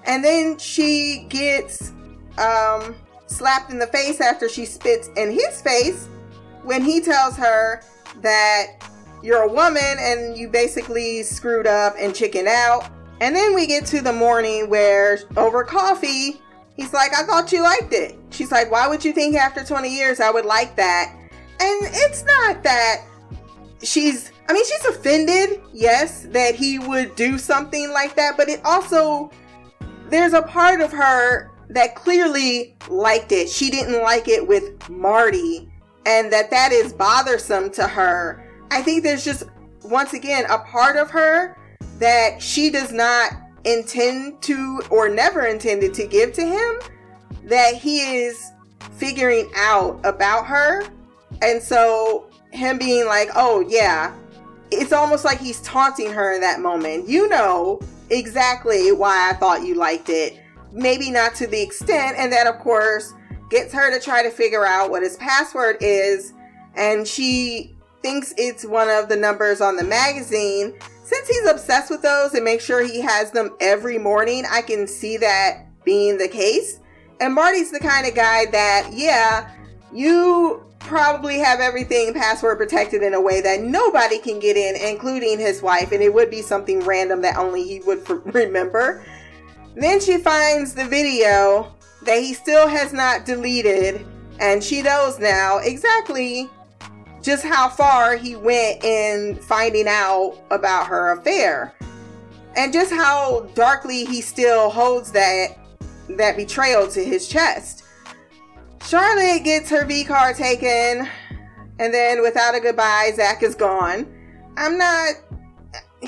And 0.05 0.23
then 0.23 0.57
she 0.57 1.27
gets 1.29 1.91
um, 2.37 2.95
slapped 3.27 3.71
in 3.71 3.77
the 3.77 3.87
face 3.87 4.19
after 4.19 4.49
she 4.49 4.65
spits 4.65 5.09
in 5.15 5.31
his 5.31 5.61
face 5.61 6.07
when 6.63 6.81
he 6.81 7.01
tells 7.01 7.35
her 7.35 7.83
that 8.21 8.67
you're 9.21 9.43
a 9.43 9.51
woman 9.51 9.97
and 9.99 10.37
you 10.37 10.47
basically 10.47 11.23
screwed 11.23 11.67
up 11.67 11.95
and 11.99 12.15
chicken 12.15 12.47
out. 12.47 12.89
And 13.19 13.35
then 13.35 13.55
we 13.55 13.67
get 13.67 13.85
to 13.87 14.01
the 14.01 14.13
morning 14.13 14.69
where 14.69 15.19
over 15.35 15.63
coffee, 15.63 16.41
he's 16.75 16.93
like, 16.93 17.11
I 17.17 17.23
thought 17.23 17.51
you 17.51 17.63
liked 17.63 17.93
it. 17.93 18.17
She's 18.29 18.51
like, 18.51 18.71
Why 18.71 18.87
would 18.87 19.03
you 19.03 19.13
think 19.13 19.35
after 19.35 19.63
20 19.63 19.89
years 19.89 20.19
I 20.19 20.29
would 20.29 20.45
like 20.45 20.75
that? 20.75 21.13
And 21.59 21.89
it's 21.91 22.23
not 22.23 22.63
that 22.63 23.03
she's, 23.81 24.31
I 24.47 24.53
mean, 24.53 24.65
she's 24.65 24.85
offended, 24.85 25.61
yes, 25.73 26.27
that 26.31 26.55
he 26.55 26.77
would 26.79 27.15
do 27.15 27.37
something 27.37 27.91
like 27.91 28.15
that, 28.15 28.37
but 28.37 28.49
it 28.49 28.61
also, 28.63 29.31
there's 30.09 30.33
a 30.33 30.43
part 30.43 30.81
of 30.81 30.91
her 30.91 31.51
that 31.69 31.95
clearly 31.95 32.75
liked 32.89 33.31
it. 33.31 33.49
She 33.49 33.69
didn't 33.69 34.01
like 34.03 34.27
it 34.27 34.47
with 34.47 34.87
Marty, 34.89 35.69
and 36.05 36.31
that 36.31 36.49
that 36.51 36.71
is 36.71 36.93
bothersome 36.93 37.71
to 37.71 37.87
her. 37.87 38.47
I 38.71 38.81
think 38.81 39.03
there's 39.03 39.25
just, 39.25 39.43
once 39.83 40.13
again, 40.13 40.45
a 40.49 40.59
part 40.59 40.95
of 40.95 41.09
her 41.09 41.56
that 41.99 42.41
she 42.41 42.69
does 42.69 42.91
not 42.91 43.33
intend 43.65 44.41
to 44.43 44.81
or 44.89 45.09
never 45.09 45.45
intended 45.45 45.93
to 45.93 46.07
give 46.07 46.33
to 46.33 46.41
him 46.41 46.79
that 47.43 47.75
he 47.75 48.23
is 48.23 48.51
figuring 48.93 49.49
out 49.55 49.99
about 50.03 50.45
her. 50.45 50.83
And 51.41 51.61
so 51.61 52.29
him 52.51 52.77
being 52.77 53.05
like, 53.05 53.29
oh, 53.35 53.65
yeah, 53.67 54.13
it's 54.71 54.93
almost 54.93 55.25
like 55.25 55.39
he's 55.39 55.61
taunting 55.61 56.11
her 56.11 56.33
in 56.33 56.41
that 56.41 56.59
moment. 56.59 57.07
You 57.07 57.27
know 57.29 57.79
exactly 58.09 58.91
why 58.91 59.29
I 59.29 59.33
thought 59.33 59.65
you 59.65 59.75
liked 59.75 60.09
it. 60.09 60.39
Maybe 60.71 61.11
not 61.11 61.35
to 61.35 61.47
the 61.47 61.61
extent. 61.61 62.17
And 62.17 62.31
that, 62.31 62.47
of 62.47 62.59
course, 62.59 63.13
gets 63.49 63.73
her 63.73 63.91
to 63.91 64.03
try 64.03 64.23
to 64.23 64.29
figure 64.29 64.65
out 64.65 64.89
what 64.89 65.03
his 65.03 65.15
password 65.17 65.77
is. 65.81 66.33
And 66.75 67.07
she 67.07 67.75
thinks 68.01 68.33
it's 68.37 68.65
one 68.65 68.89
of 68.89 69.09
the 69.09 69.15
numbers 69.15 69.61
on 69.61 69.75
the 69.75 69.83
magazine 69.83 70.77
since 71.07 71.29
he's 71.29 71.49
obsessed 71.49 71.89
with 71.89 72.01
those 72.01 72.33
and 72.33 72.43
makes 72.43 72.65
sure 72.65 72.85
he 72.85 72.99
has 72.99 73.31
them 73.31 73.55
every 73.61 73.97
morning, 73.97 74.43
I 74.49 74.61
can 74.61 74.87
see 74.87 75.15
that 75.15 75.63
being 75.85 76.17
the 76.17 76.27
case. 76.27 76.81
And 77.21 77.33
Marty's 77.33 77.71
the 77.71 77.79
kind 77.79 78.05
of 78.05 78.13
guy 78.13 78.45
that, 78.47 78.89
yeah, 78.91 79.49
you 79.93 80.65
probably 80.79 81.39
have 81.39 81.61
everything 81.61 82.13
password 82.13 82.57
protected 82.57 83.03
in 83.03 83.13
a 83.13 83.21
way 83.21 83.39
that 83.39 83.61
nobody 83.61 84.19
can 84.19 84.37
get 84.39 84.57
in, 84.57 84.75
including 84.75 85.39
his 85.39 85.61
wife, 85.61 85.93
and 85.93 86.03
it 86.03 86.13
would 86.13 86.29
be 86.29 86.41
something 86.41 86.81
random 86.81 87.21
that 87.21 87.37
only 87.37 87.63
he 87.63 87.79
would 87.79 88.05
remember. 88.35 89.05
Then 89.75 90.01
she 90.01 90.17
finds 90.17 90.73
the 90.73 90.83
video 90.83 91.73
that 92.03 92.19
he 92.19 92.33
still 92.33 92.67
has 92.67 92.91
not 92.91 93.25
deleted, 93.25 94.05
and 94.41 94.61
she 94.61 94.81
knows 94.81 95.19
now 95.19 95.59
exactly 95.59 96.49
just 97.27 97.43
how 97.43 97.67
far 97.67 98.15
he 98.15 98.37
went 98.37 98.81
in 98.85 99.35
finding 99.35 99.85
out 99.85 100.33
about 100.49 100.87
her 100.87 101.11
affair 101.11 101.75
and 102.55 102.71
just 102.71 102.89
how 102.89 103.41
darkly 103.53 104.05
he 104.05 104.21
still 104.21 104.69
holds 104.69 105.11
that 105.11 105.57
that 106.07 106.37
betrayal 106.37 106.87
to 106.87 107.03
his 107.03 107.27
chest. 107.27 107.83
Charlotte 108.81 109.43
gets 109.43 109.69
her 109.69 109.83
V 109.83 110.05
card 110.05 110.37
taken, 110.37 111.09
and 111.79 111.93
then 111.93 112.21
without 112.21 112.55
a 112.55 112.61
goodbye, 112.61 113.11
Zach 113.13 113.43
is 113.43 113.55
gone. 113.55 114.07
I'm 114.55 114.77
not, 114.77 115.15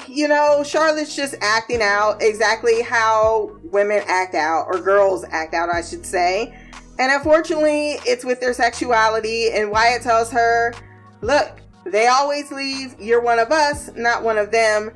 you 0.07 0.29
know, 0.29 0.63
Charlotte's 0.63 1.17
just 1.17 1.35
acting 1.41 1.81
out 1.81 2.21
exactly 2.21 2.81
how 2.81 3.57
women 3.65 4.03
act 4.07 4.35
out, 4.35 4.67
or 4.67 4.79
girls 4.79 5.25
act 5.31 5.53
out, 5.53 5.67
I 5.73 5.81
should 5.81 6.05
say. 6.05 6.57
And 6.97 7.11
unfortunately, 7.11 7.97
it's 8.05 8.23
with 8.23 8.39
their 8.39 8.53
sexuality, 8.53 9.51
and 9.51 9.69
Wyatt 9.69 10.01
tells 10.01 10.31
her 10.31 10.73
Look, 11.21 11.61
they 11.85 12.07
always 12.07 12.51
leave 12.51 12.95
you're 12.99 13.21
one 13.21 13.39
of 13.39 13.51
us, 13.51 13.89
not 13.95 14.23
one 14.23 14.37
of 14.37 14.51
them, 14.51 14.91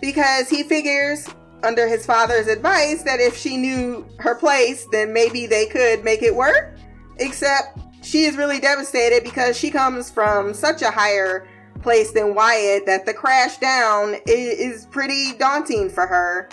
because 0.00 0.48
he 0.48 0.62
figures, 0.62 1.28
under 1.62 1.86
his 1.86 2.04
father's 2.04 2.48
advice, 2.48 3.02
that 3.04 3.20
if 3.20 3.36
she 3.36 3.56
knew 3.56 4.06
her 4.18 4.34
place, 4.34 4.86
then 4.90 5.12
maybe 5.12 5.46
they 5.46 5.66
could 5.66 6.04
make 6.04 6.22
it 6.22 6.34
work. 6.34 6.76
Except 7.18 7.78
she 8.02 8.24
is 8.24 8.36
really 8.36 8.58
devastated 8.58 9.22
because 9.22 9.56
she 9.56 9.70
comes 9.70 10.10
from 10.10 10.52
such 10.54 10.82
a 10.82 10.90
higher 10.90 11.46
place 11.82 12.12
than 12.12 12.34
Wyatt 12.34 12.86
that 12.86 13.06
the 13.06 13.14
crash 13.14 13.58
down 13.58 14.16
is 14.26 14.86
pretty 14.86 15.32
daunting 15.34 15.88
for 15.88 16.06
her. 16.06 16.48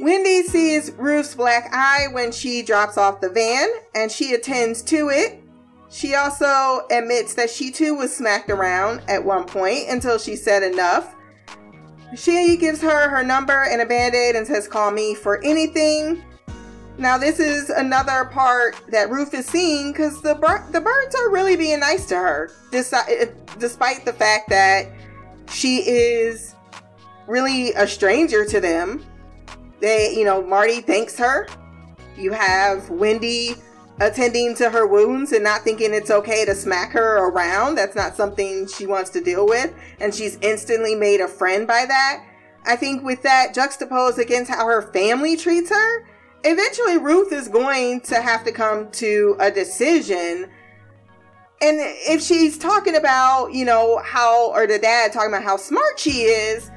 Wendy 0.00 0.42
sees 0.42 0.92
Ruth's 0.92 1.34
black 1.34 1.68
eye 1.72 2.06
when 2.10 2.32
she 2.32 2.62
drops 2.62 2.98
off 2.98 3.20
the 3.20 3.30
van 3.30 3.68
and 3.94 4.10
she 4.10 4.34
attends 4.34 4.82
to 4.82 5.08
it. 5.10 5.43
She 5.94 6.16
also 6.16 6.88
admits 6.90 7.34
that 7.34 7.48
she 7.48 7.70
too 7.70 7.94
was 7.94 8.12
smacked 8.12 8.50
around 8.50 9.02
at 9.06 9.24
one 9.24 9.44
point 9.44 9.88
until 9.88 10.18
she 10.18 10.34
said 10.34 10.64
enough. 10.64 11.14
She 12.16 12.56
gives 12.56 12.82
her 12.82 13.08
her 13.08 13.22
number 13.22 13.62
and 13.62 13.80
a 13.80 13.86
band 13.86 14.12
aid 14.12 14.34
and 14.34 14.44
says, 14.44 14.66
Call 14.66 14.90
me 14.90 15.14
for 15.14 15.40
anything. 15.44 16.24
Now, 16.98 17.16
this 17.16 17.38
is 17.38 17.70
another 17.70 18.24
part 18.24 18.74
that 18.88 19.08
Ruth 19.08 19.34
is 19.34 19.46
seeing 19.46 19.92
because 19.92 20.20
the, 20.20 20.34
the 20.72 20.80
Byrdes 20.80 21.14
are 21.14 21.30
really 21.30 21.54
being 21.54 21.78
nice 21.78 22.06
to 22.06 22.16
her, 22.16 22.50
eh, 22.72 23.26
despite 23.60 24.04
the 24.04 24.12
fact 24.12 24.48
that 24.48 24.88
she 25.48 25.76
is 25.88 26.56
really 27.28 27.72
a 27.74 27.86
stranger 27.86 28.44
to 28.46 28.58
them. 28.58 29.04
They, 29.78 30.12
you 30.12 30.24
know, 30.24 30.44
Marty 30.44 30.80
thanks 30.80 31.16
her. 31.18 31.46
You 32.18 32.32
have 32.32 32.90
Wendy 32.90 33.54
attending 34.00 34.54
to 34.56 34.70
her 34.70 34.86
wounds 34.86 35.32
and 35.32 35.44
not 35.44 35.62
thinking 35.62 35.94
it's 35.94 36.10
okay 36.10 36.44
to 36.44 36.54
smack 36.54 36.92
her 36.92 37.28
around. 37.28 37.76
That's 37.76 37.94
not 37.94 38.16
something 38.16 38.66
she 38.66 38.86
wants 38.86 39.10
to 39.10 39.20
deal 39.20 39.46
with. 39.46 39.72
And 40.00 40.14
she's 40.14 40.36
instantly 40.40 40.94
made 40.94 41.20
a 41.20 41.28
friend 41.28 41.66
by 41.66 41.84
that. 41.86 42.24
I 42.66 42.76
think 42.76 43.04
with 43.04 43.22
that 43.22 43.54
juxtaposed 43.54 44.18
against 44.18 44.50
how 44.50 44.66
her 44.66 44.82
family 44.82 45.36
treats 45.36 45.70
her, 45.70 46.06
eventually 46.44 46.98
Ruth 46.98 47.32
is 47.32 47.48
going 47.48 48.00
to 48.02 48.20
have 48.20 48.44
to 48.44 48.52
come 48.52 48.90
to 48.92 49.36
a 49.38 49.50
decision. 49.50 50.50
And 51.62 51.78
if 51.80 52.20
she's 52.22 52.58
talking 52.58 52.96
about, 52.96 53.52
you 53.52 53.64
know, 53.64 54.00
how, 54.04 54.50
or 54.52 54.66
the 54.66 54.78
dad 54.78 55.12
talking 55.12 55.28
about 55.28 55.44
how 55.44 55.56
smart 55.56 55.98
she 55.98 56.22
is, 56.22 56.70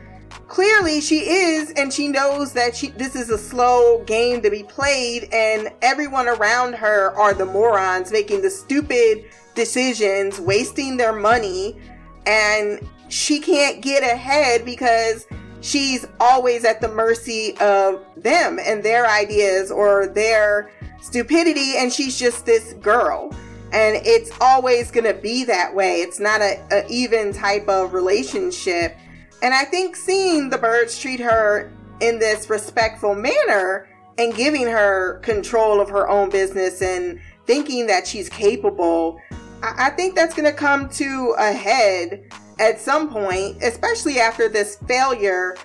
clearly 0.48 1.02
she 1.02 1.20
is 1.30 1.72
and 1.72 1.92
she 1.92 2.08
knows 2.08 2.54
that 2.54 2.76
she 2.76 2.88
this 2.90 3.16
is 3.16 3.30
a 3.30 3.38
slow 3.38 4.04
game 4.06 4.42
to 4.42 4.50
be 4.50 4.64
played 4.64 5.28
and 5.34 5.70
everyone 5.82 6.28
around 6.28 6.74
her 6.74 7.14
are 7.18 7.34
the 7.34 7.46
morons 7.46 8.12
making 8.12 8.42
the 8.42 8.50
stupid 8.50 9.26
decisions 9.56 10.40
wasting 10.40 10.96
their 10.96 11.14
money 11.14 11.78
and 12.26 12.88
she 13.10 13.40
can't 13.40 13.82
get 13.82 14.04
ahead 14.04 14.66
because 14.66 15.26
she's 15.62 16.06
always 16.20 16.66
at 16.66 16.82
the 16.82 16.88
mercy 16.88 17.58
of 17.60 18.06
them 18.16 18.60
and 18.64 18.84
their 18.84 19.08
ideas 19.08 19.72
or 19.72 20.08
their 20.08 20.72
stupidity 21.02 21.78
and 21.78 21.92
she's 21.92 22.18
just 22.18 22.46
this 22.46 22.74
girl. 22.74 23.34
And 23.74 23.98
it's 24.06 24.32
always 24.40 24.92
going 24.92 25.04
to 25.04 25.14
be 25.14 25.44
that 25.46 25.74
way. 25.74 25.98
It's 25.98 26.20
not 26.20 26.42
a, 26.42 26.66
a 26.72 26.88
even 26.88 27.34
type 27.34 27.68
of 27.68 27.94
relationship. 27.94 28.98
And 29.42 29.54
I 29.54 29.64
think 29.64 29.96
seeing 29.96 30.50
the 30.50 30.58
Byrdes 30.58 31.00
treat 31.00 31.20
her 31.20 31.72
in 32.02 32.20
this 32.20 32.50
respectful 32.50 33.16
manner 33.16 33.88
and 34.18 34.36
giving 34.36 34.68
her 34.68 35.20
control 35.20 35.80
of 35.80 35.90
her 35.90 36.10
own 36.10 36.30
business 36.30 36.82
and 36.82 37.20
thinking 37.46 37.88
that 37.88 38.08
she's 38.08 38.30
capable, 38.30 39.20
I, 39.62 39.88
I 39.88 39.90
think 39.92 40.16
that's 40.16 40.34
going 40.34 40.52
to 40.52 40.58
come 40.58 40.90
to 40.90 41.36
a 41.38 41.52
head 41.52 42.24
at 42.60 42.80
some 42.80 43.10
point, 43.10 43.62
especially 43.62 44.20
after 44.20 44.50
this 44.50 44.78
failure. 44.88 45.56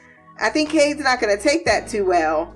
I 0.40 0.50
think 0.50 0.70
Cade's 0.70 1.00
not 1.00 1.20
going 1.20 1.36
to 1.36 1.42
take 1.42 1.64
that 1.64 1.88
too 1.88 2.04
well. 2.04 2.54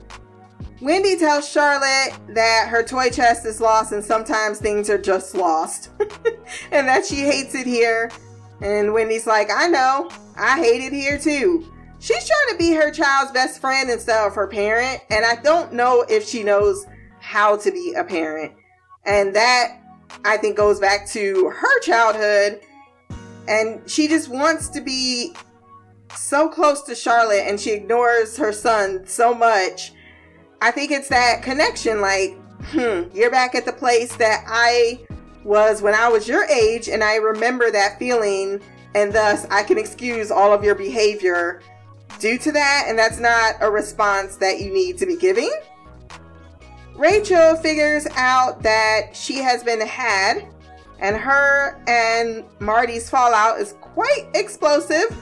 Wendy 0.82 1.16
tells 1.16 1.48
Charlotte 1.48 2.12
that 2.28 2.68
her 2.68 2.82
toy 2.82 3.08
chest 3.08 3.46
is 3.46 3.62
lost 3.62 3.92
and 3.92 4.04
sometimes 4.04 4.58
things 4.58 4.90
are 4.90 4.98
just 4.98 5.34
lost 5.34 5.90
and 6.70 6.86
that 6.86 7.06
she 7.06 7.16
hates 7.16 7.54
it 7.54 7.66
here. 7.66 8.10
And 8.60 8.92
Wendy's 8.92 9.26
like, 9.26 9.48
I 9.52 9.68
know, 9.68 10.10
I 10.36 10.58
hate 10.58 10.82
it 10.82 10.92
here 10.92 11.18
too. 11.18 11.72
She's 11.98 12.26
trying 12.26 12.52
to 12.52 12.58
be 12.58 12.72
her 12.72 12.90
child's 12.90 13.32
best 13.32 13.60
friend 13.60 13.90
instead 13.90 14.26
of 14.26 14.34
her 14.34 14.46
parent, 14.46 15.00
and 15.10 15.24
I 15.24 15.36
don't 15.36 15.72
know 15.72 16.04
if 16.08 16.26
she 16.28 16.42
knows 16.42 16.86
how 17.20 17.56
to 17.56 17.70
be 17.70 17.94
a 17.96 18.04
parent. 18.04 18.52
And 19.04 19.34
that, 19.34 19.80
I 20.24 20.36
think, 20.36 20.56
goes 20.56 20.78
back 20.78 21.08
to 21.10 21.50
her 21.50 21.80
childhood. 21.80 22.60
And 23.48 23.88
she 23.88 24.08
just 24.08 24.28
wants 24.28 24.68
to 24.70 24.80
be 24.80 25.34
so 26.14 26.48
close 26.48 26.82
to 26.82 26.94
Charlotte 26.94 27.44
and 27.46 27.60
she 27.60 27.70
ignores 27.70 28.36
her 28.36 28.52
son 28.52 29.06
so 29.06 29.34
much 29.34 29.92
I 30.60 30.70
think 30.70 30.90
it's 30.90 31.08
that 31.08 31.42
connection 31.42 32.00
like, 32.00 32.36
hmm, 32.70 33.02
you're 33.14 33.30
back 33.30 33.54
at 33.54 33.64
the 33.64 33.72
place 33.72 34.16
that 34.16 34.44
I 34.46 35.05
was 35.46 35.80
when 35.80 35.94
I 35.94 36.08
was 36.08 36.26
your 36.26 36.44
age, 36.44 36.88
and 36.88 37.02
I 37.02 37.16
remember 37.16 37.70
that 37.70 37.98
feeling, 37.98 38.60
and 38.94 39.12
thus 39.12 39.46
I 39.50 39.62
can 39.62 39.78
excuse 39.78 40.30
all 40.30 40.52
of 40.52 40.64
your 40.64 40.74
behavior 40.74 41.62
due 42.18 42.36
to 42.38 42.52
that, 42.52 42.86
and 42.88 42.98
that's 42.98 43.20
not 43.20 43.54
a 43.60 43.70
response 43.70 44.36
that 44.36 44.60
you 44.60 44.72
need 44.72 44.98
to 44.98 45.06
be 45.06 45.16
giving. 45.16 45.52
Rachel 46.96 47.56
figures 47.56 48.06
out 48.16 48.62
that 48.62 49.14
she 49.14 49.36
has 49.38 49.62
been 49.62 49.80
had, 49.80 50.46
and 50.98 51.16
her 51.16 51.80
and 51.86 52.44
Marty's 52.58 53.08
fallout 53.08 53.60
is 53.60 53.74
quite 53.80 54.26
explosive 54.34 55.16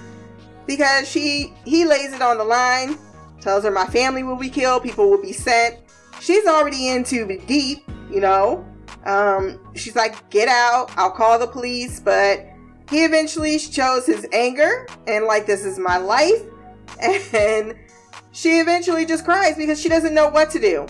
because 0.67 1.09
she 1.09 1.53
he 1.65 1.85
lays 1.85 2.13
it 2.13 2.23
on 2.23 2.39
the 2.39 2.45
line 2.45 2.97
tells 3.45 3.63
her 3.65 3.71
my 3.71 3.87
family 3.87 4.23
will 4.23 4.37
be 4.37 4.49
killed, 4.49 4.83
people 4.83 5.11
will 5.11 5.21
be 5.21 5.33
sent. 5.33 5.77
She's 6.21 6.47
already 6.47 6.89
into 6.89 7.27
the 7.27 7.39
deep, 7.41 7.87
you 8.11 8.21
know. 8.21 8.67
Um, 9.05 9.61
she's 9.75 9.97
like, 9.97 10.29
get 10.31 10.49
out, 10.49 10.91
I'll 10.97 11.11
call 11.11 11.39
the 11.39 11.47
police, 11.47 12.01
but 12.01 12.47
he 12.91 13.05
eventually 13.05 13.59
chose 13.59 14.07
his 14.07 14.27
anger 14.33 14.87
and 15.07 15.25
like 15.27 15.47
this 15.47 15.65
is 15.65 15.79
my 15.79 15.97
life. 15.97 16.43
And 17.35 17.75
she 18.33 18.61
eventually 18.61 19.05
just 19.05 19.25
cries 19.25 19.57
because 19.57 19.81
she 19.81 19.89
doesn't 19.89 20.15
know 20.15 20.29
what 20.29 20.49
to 20.51 20.61
do. 20.61 20.87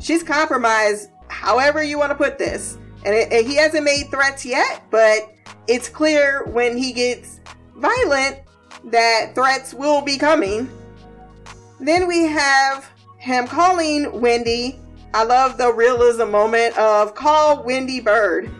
She's 0.00 0.22
compromised, 0.22 1.10
however 1.28 1.82
you 1.82 1.98
want 1.98 2.10
to 2.10 2.14
put 2.14 2.38
this. 2.38 2.78
And, 3.04 3.14
it, 3.14 3.32
and 3.32 3.46
he 3.46 3.56
hasn't 3.56 3.84
made 3.84 4.10
threats 4.10 4.46
yet, 4.46 4.82
but 4.90 5.30
it's 5.68 5.88
clear 5.88 6.44
when 6.46 6.76
he 6.76 6.92
gets 6.92 7.40
violent 7.76 8.40
that 8.84 9.32
threats 9.34 9.74
will 9.74 10.00
be 10.00 10.16
coming 10.16 10.70
then 11.82 12.06
we 12.06 12.22
have 12.26 12.88
him 13.18 13.46
calling 13.48 14.20
Wendy. 14.20 14.78
I 15.14 15.24
love 15.24 15.58
the 15.58 15.72
realism 15.72 16.30
moment 16.30 16.76
of 16.78 17.14
call 17.14 17.62
Wendy 17.64 18.00
Byrde. 18.00 18.50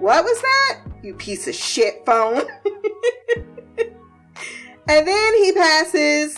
What 0.00 0.24
was 0.24 0.40
that? 0.40 0.80
You 1.02 1.14
piece 1.14 1.46
of 1.46 1.54
shit 1.54 2.04
phone. 2.04 2.42
and 4.88 5.06
then 5.06 5.44
he 5.44 5.52
passes 5.52 6.36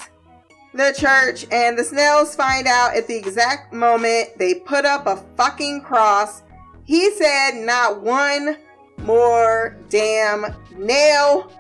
the 0.75 0.95
church, 0.99 1.47
and 1.51 1.79
the 1.79 1.85
Snells 1.85 2.37
find 2.37 2.67
out 2.67 2.95
at 2.95 3.07
the 3.07 3.17
exact 3.17 3.73
moment 3.73 4.37
they 4.39 4.55
put 4.55 4.85
up 4.85 5.07
a 5.07 5.17
fucking 5.37 5.81
cross. 5.81 6.43
He 6.85 7.11
said, 7.13 7.53
not 7.53 8.03
one 8.03 8.59
more 8.99 9.79
damn 9.89 10.45
nail. 10.77 11.51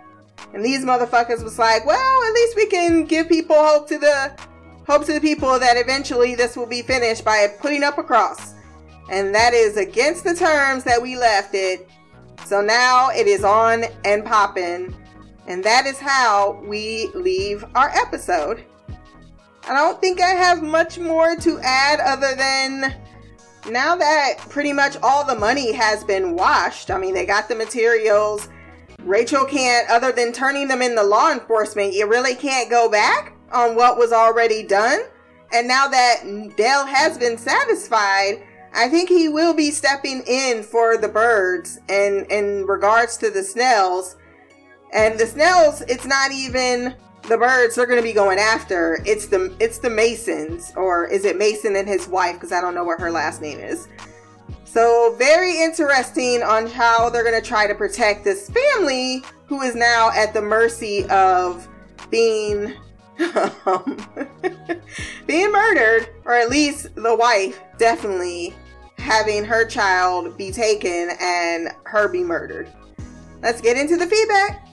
And 0.52 0.62
these 0.62 0.84
motherfuckers 0.84 1.42
was 1.42 1.58
like, 1.58 1.86
well, 1.86 2.22
at 2.24 2.32
least 2.34 2.56
we 2.56 2.66
can 2.66 3.04
give 3.04 3.28
people 3.28 3.56
hope 3.56 3.88
to 3.88 3.98
the 3.98 4.36
hope 4.86 5.04
to 5.06 5.12
the 5.12 5.20
people 5.20 5.58
that 5.58 5.76
eventually 5.76 6.34
this 6.34 6.56
will 6.56 6.66
be 6.66 6.82
finished 6.82 7.24
by 7.24 7.46
putting 7.60 7.82
up 7.82 7.98
a 7.98 8.02
cross. 8.02 8.54
And 9.10 9.34
that 9.34 9.52
is 9.52 9.76
against 9.76 10.24
the 10.24 10.34
terms 10.34 10.84
that 10.84 11.00
we 11.00 11.16
left 11.16 11.54
it. 11.54 11.88
So 12.46 12.60
now 12.60 13.10
it 13.10 13.26
is 13.26 13.44
on 13.44 13.84
and 14.04 14.24
popping. 14.24 14.94
And 15.46 15.62
that 15.64 15.86
is 15.86 15.98
how 15.98 16.62
we 16.66 17.10
leave 17.14 17.64
our 17.74 17.90
episode. 17.90 18.64
I 19.66 19.74
don't 19.74 20.00
think 20.00 20.20
I 20.20 20.30
have 20.30 20.62
much 20.62 20.98
more 20.98 21.36
to 21.36 21.58
add 21.60 22.00
other 22.00 22.34
than 22.34 22.94
now 23.70 23.96
that 23.96 24.36
pretty 24.50 24.72
much 24.72 24.96
all 25.02 25.24
the 25.24 25.38
money 25.38 25.72
has 25.72 26.04
been 26.04 26.36
washed. 26.36 26.90
I 26.90 26.98
mean, 26.98 27.14
they 27.14 27.24
got 27.24 27.48
the 27.48 27.54
materials. 27.54 28.48
Rachel 29.00 29.44
can't, 29.44 29.88
other 29.90 30.12
than 30.12 30.32
turning 30.32 30.68
them 30.68 30.82
in 30.82 30.94
the 30.94 31.02
law 31.02 31.30
enforcement, 31.30 31.94
you 31.94 32.06
really 32.06 32.34
can't 32.34 32.70
go 32.70 32.90
back 32.90 33.33
on 33.52 33.76
what 33.76 33.98
was 33.98 34.12
already 34.12 34.62
done. 34.62 35.00
And 35.52 35.68
now 35.68 35.86
that 35.88 36.54
Del 36.56 36.86
has 36.86 37.16
been 37.18 37.38
satisfied, 37.38 38.42
I 38.74 38.88
think 38.88 39.08
he 39.08 39.28
will 39.28 39.54
be 39.54 39.70
stepping 39.70 40.22
in 40.26 40.62
for 40.62 40.96
the 40.96 41.08
Byrdes 41.08 41.78
and 41.88 42.26
in 42.30 42.66
regards 42.66 43.16
to 43.18 43.30
the 43.30 43.42
Snells. 43.42 44.16
And 44.92 45.18
the 45.18 45.26
Snells, 45.26 45.82
it's 45.82 46.06
not 46.06 46.32
even 46.32 46.96
the 47.22 47.38
Byrdes 47.38 47.76
they're 47.76 47.86
going 47.86 48.00
to 48.00 48.02
be 48.02 48.12
going 48.12 48.38
after. 48.38 49.00
It's 49.06 49.26
the 49.26 49.54
it's 49.60 49.78
the 49.78 49.90
Masons 49.90 50.72
or 50.76 51.06
is 51.06 51.24
it 51.24 51.38
Mason 51.38 51.76
and 51.76 51.88
his 51.88 52.08
wife 52.08 52.34
because 52.34 52.52
I 52.52 52.60
don't 52.60 52.74
know 52.74 52.84
what 52.84 53.00
her 53.00 53.10
last 53.10 53.40
name 53.40 53.60
is. 53.60 53.88
So 54.64 55.14
very 55.18 55.62
interesting 55.62 56.42
on 56.42 56.66
how 56.66 57.08
they're 57.08 57.22
going 57.22 57.40
to 57.40 57.46
try 57.46 57.68
to 57.68 57.74
protect 57.74 58.24
this 58.24 58.50
family 58.50 59.22
who 59.46 59.62
is 59.62 59.76
now 59.76 60.10
at 60.10 60.34
the 60.34 60.42
mercy 60.42 61.06
of 61.10 61.68
being 62.10 62.74
Um, 63.66 64.06
being 65.26 65.50
murdered, 65.52 66.08
or 66.24 66.34
at 66.34 66.50
least 66.50 66.94
the 66.94 67.14
wife 67.14 67.60
definitely 67.78 68.54
having 68.98 69.44
her 69.44 69.66
child 69.66 70.36
be 70.36 70.50
taken 70.50 71.10
and 71.20 71.68
her 71.84 72.08
be 72.08 72.22
murdered. 72.22 72.72
Let's 73.42 73.60
get 73.60 73.76
into 73.76 73.96
the 73.96 74.06
feedback. 74.06 74.63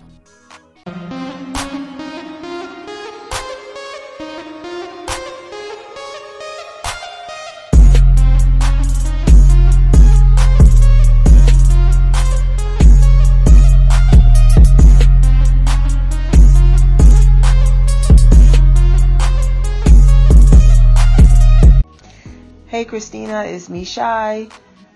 Christina, 23.02 23.46
it's 23.46 23.68
me 23.68 23.84
Shy. 23.84 24.48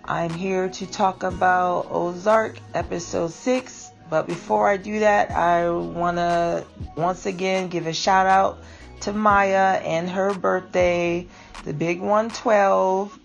I'm 0.03 0.29
here 0.29 0.69
to 0.69 0.85
talk 0.85 1.23
about 1.23 1.87
Ozark 1.89 2.59
episode 2.75 3.31
6. 3.31 3.91
But 4.11 4.27
before 4.27 4.69
I 4.69 4.77
do 4.77 4.99
that, 4.99 5.31
I 5.31 5.71
want 5.71 6.17
to 6.17 6.63
once 6.95 7.25
again 7.25 7.67
give 7.67 7.87
a 7.87 7.93
shout 7.93 8.27
out 8.27 8.59
to 9.01 9.11
Maya 9.11 9.81
and 9.83 10.07
her 10.07 10.35
birthday, 10.35 11.25
the 11.63 11.73
big 11.73 11.99
112, 11.99 13.19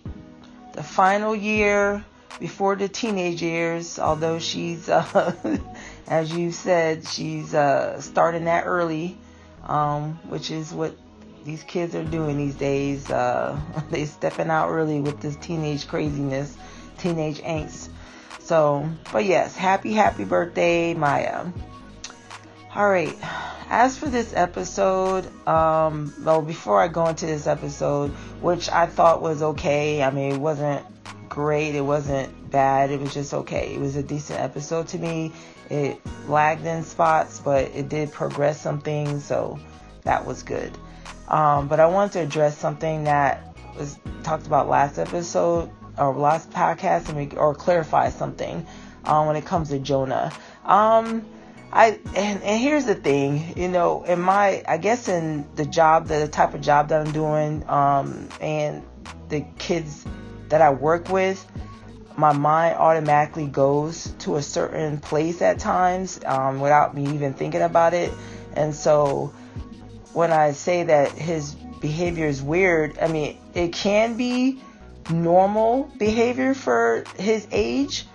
the 0.73 0.81
final 0.81 1.35
year 1.35 2.03
before 2.39 2.75
the 2.75 2.89
teenage 2.89 3.43
years. 3.43 3.99
Although 3.99 4.39
she's, 4.39 4.89
uh, 4.89 5.59
as 6.07 6.33
you 6.33 6.51
said, 6.51 7.07
she's 7.07 7.53
uh, 7.53 8.01
starting 8.01 8.45
that 8.45 8.65
early, 8.65 9.15
um, 9.67 10.15
which 10.27 10.49
is 10.49 10.73
what 10.73 10.97
these 11.43 11.63
kids 11.63 11.95
are 11.95 12.03
doing 12.03 12.37
these 12.37 12.55
days. 12.55 13.09
Uh, 13.09 13.59
they 13.91 14.05
stepping 14.05 14.49
out 14.49 14.69
early 14.69 15.01
with 15.01 15.19
this 15.21 15.35
teenage 15.37 15.87
craziness, 15.87 16.57
teenage 16.97 17.39
angst. 17.41 17.89
So, 18.39 18.89
but 19.11 19.25
yes, 19.25 19.55
happy, 19.55 19.93
happy 19.93 20.25
birthday, 20.25 20.93
Maya. 20.93 21.47
All 22.75 22.89
right. 22.89 23.15
As 23.69 23.97
for 23.97 24.09
this 24.09 24.33
episode, 24.33 25.25
um, 25.47 26.13
well, 26.23 26.41
before 26.41 26.81
I 26.81 26.89
go 26.89 27.07
into 27.07 27.25
this 27.25 27.47
episode, 27.47 28.11
which 28.41 28.69
I 28.69 28.85
thought 28.85 29.21
was 29.21 29.41
okay, 29.41 30.03
I 30.03 30.09
mean, 30.09 30.33
it 30.33 30.39
wasn't 30.39 30.85
great, 31.29 31.75
it 31.75 31.81
wasn't 31.81 32.51
bad, 32.51 32.91
it 32.91 32.99
was 32.99 33.13
just 33.13 33.33
okay. 33.33 33.73
It 33.73 33.79
was 33.79 33.95
a 33.95 34.03
decent 34.03 34.39
episode 34.41 34.89
to 34.89 34.97
me. 34.97 35.31
It 35.69 36.01
lagged 36.27 36.65
in 36.65 36.83
spots, 36.83 37.39
but 37.39 37.71
it 37.73 37.87
did 37.87 38.11
progress 38.11 38.59
some 38.59 38.81
things, 38.81 39.23
so 39.23 39.57
that 40.03 40.25
was 40.25 40.43
good. 40.43 40.77
Um, 41.27 41.67
but 41.67 41.79
I 41.79 41.85
wanted 41.85 42.13
to 42.13 42.19
address 42.19 42.57
something 42.57 43.05
that 43.05 43.55
was 43.77 43.97
talked 44.23 44.47
about 44.47 44.67
last 44.67 44.97
episode 44.97 45.71
or 45.97 46.13
last 46.13 46.49
podcast 46.51 47.09
and 47.09 47.17
we, 47.17 47.37
or 47.37 47.55
clarify 47.55 48.09
something 48.09 48.65
um, 49.05 49.27
when 49.27 49.35
it 49.35 49.45
comes 49.45 49.69
to 49.69 49.79
Jonah. 49.79 50.31
Um, 50.65 51.25
I 51.73 51.99
and, 52.15 52.43
and 52.43 52.61
here's 52.61 52.85
the 52.85 52.95
thing, 52.95 53.53
you 53.55 53.69
know, 53.69 54.03
in 54.03 54.19
my 54.19 54.63
I 54.67 54.77
guess 54.77 55.07
in 55.07 55.47
the 55.55 55.65
job, 55.65 56.07
the 56.07 56.27
type 56.27 56.53
of 56.53 56.61
job 56.61 56.89
that 56.89 57.05
I'm 57.05 57.13
doing, 57.13 57.67
um, 57.69 58.27
and 58.41 58.83
the 59.29 59.45
kids 59.57 60.05
that 60.49 60.61
I 60.61 60.71
work 60.71 61.07
with, 61.09 61.49
my 62.17 62.33
mind 62.33 62.75
automatically 62.75 63.47
goes 63.47 64.13
to 64.19 64.35
a 64.35 64.41
certain 64.41 64.99
place 64.99 65.41
at 65.41 65.59
times 65.59 66.19
um, 66.25 66.59
without 66.59 66.93
me 66.93 67.03
even 67.13 67.33
thinking 67.33 67.61
about 67.61 67.93
it. 67.93 68.11
And 68.53 68.75
so 68.75 69.33
when 70.13 70.31
I 70.31 70.51
say 70.51 70.83
that 70.83 71.11
his 71.11 71.55
behavior 71.79 72.27
is 72.27 72.41
weird, 72.41 72.97
I 72.99 73.07
mean, 73.07 73.37
it 73.53 73.73
can 73.73 74.17
be 74.17 74.61
normal 75.09 75.91
behavior 75.97 76.53
for 76.53 77.03
his 77.17 77.47
age. 77.51 78.05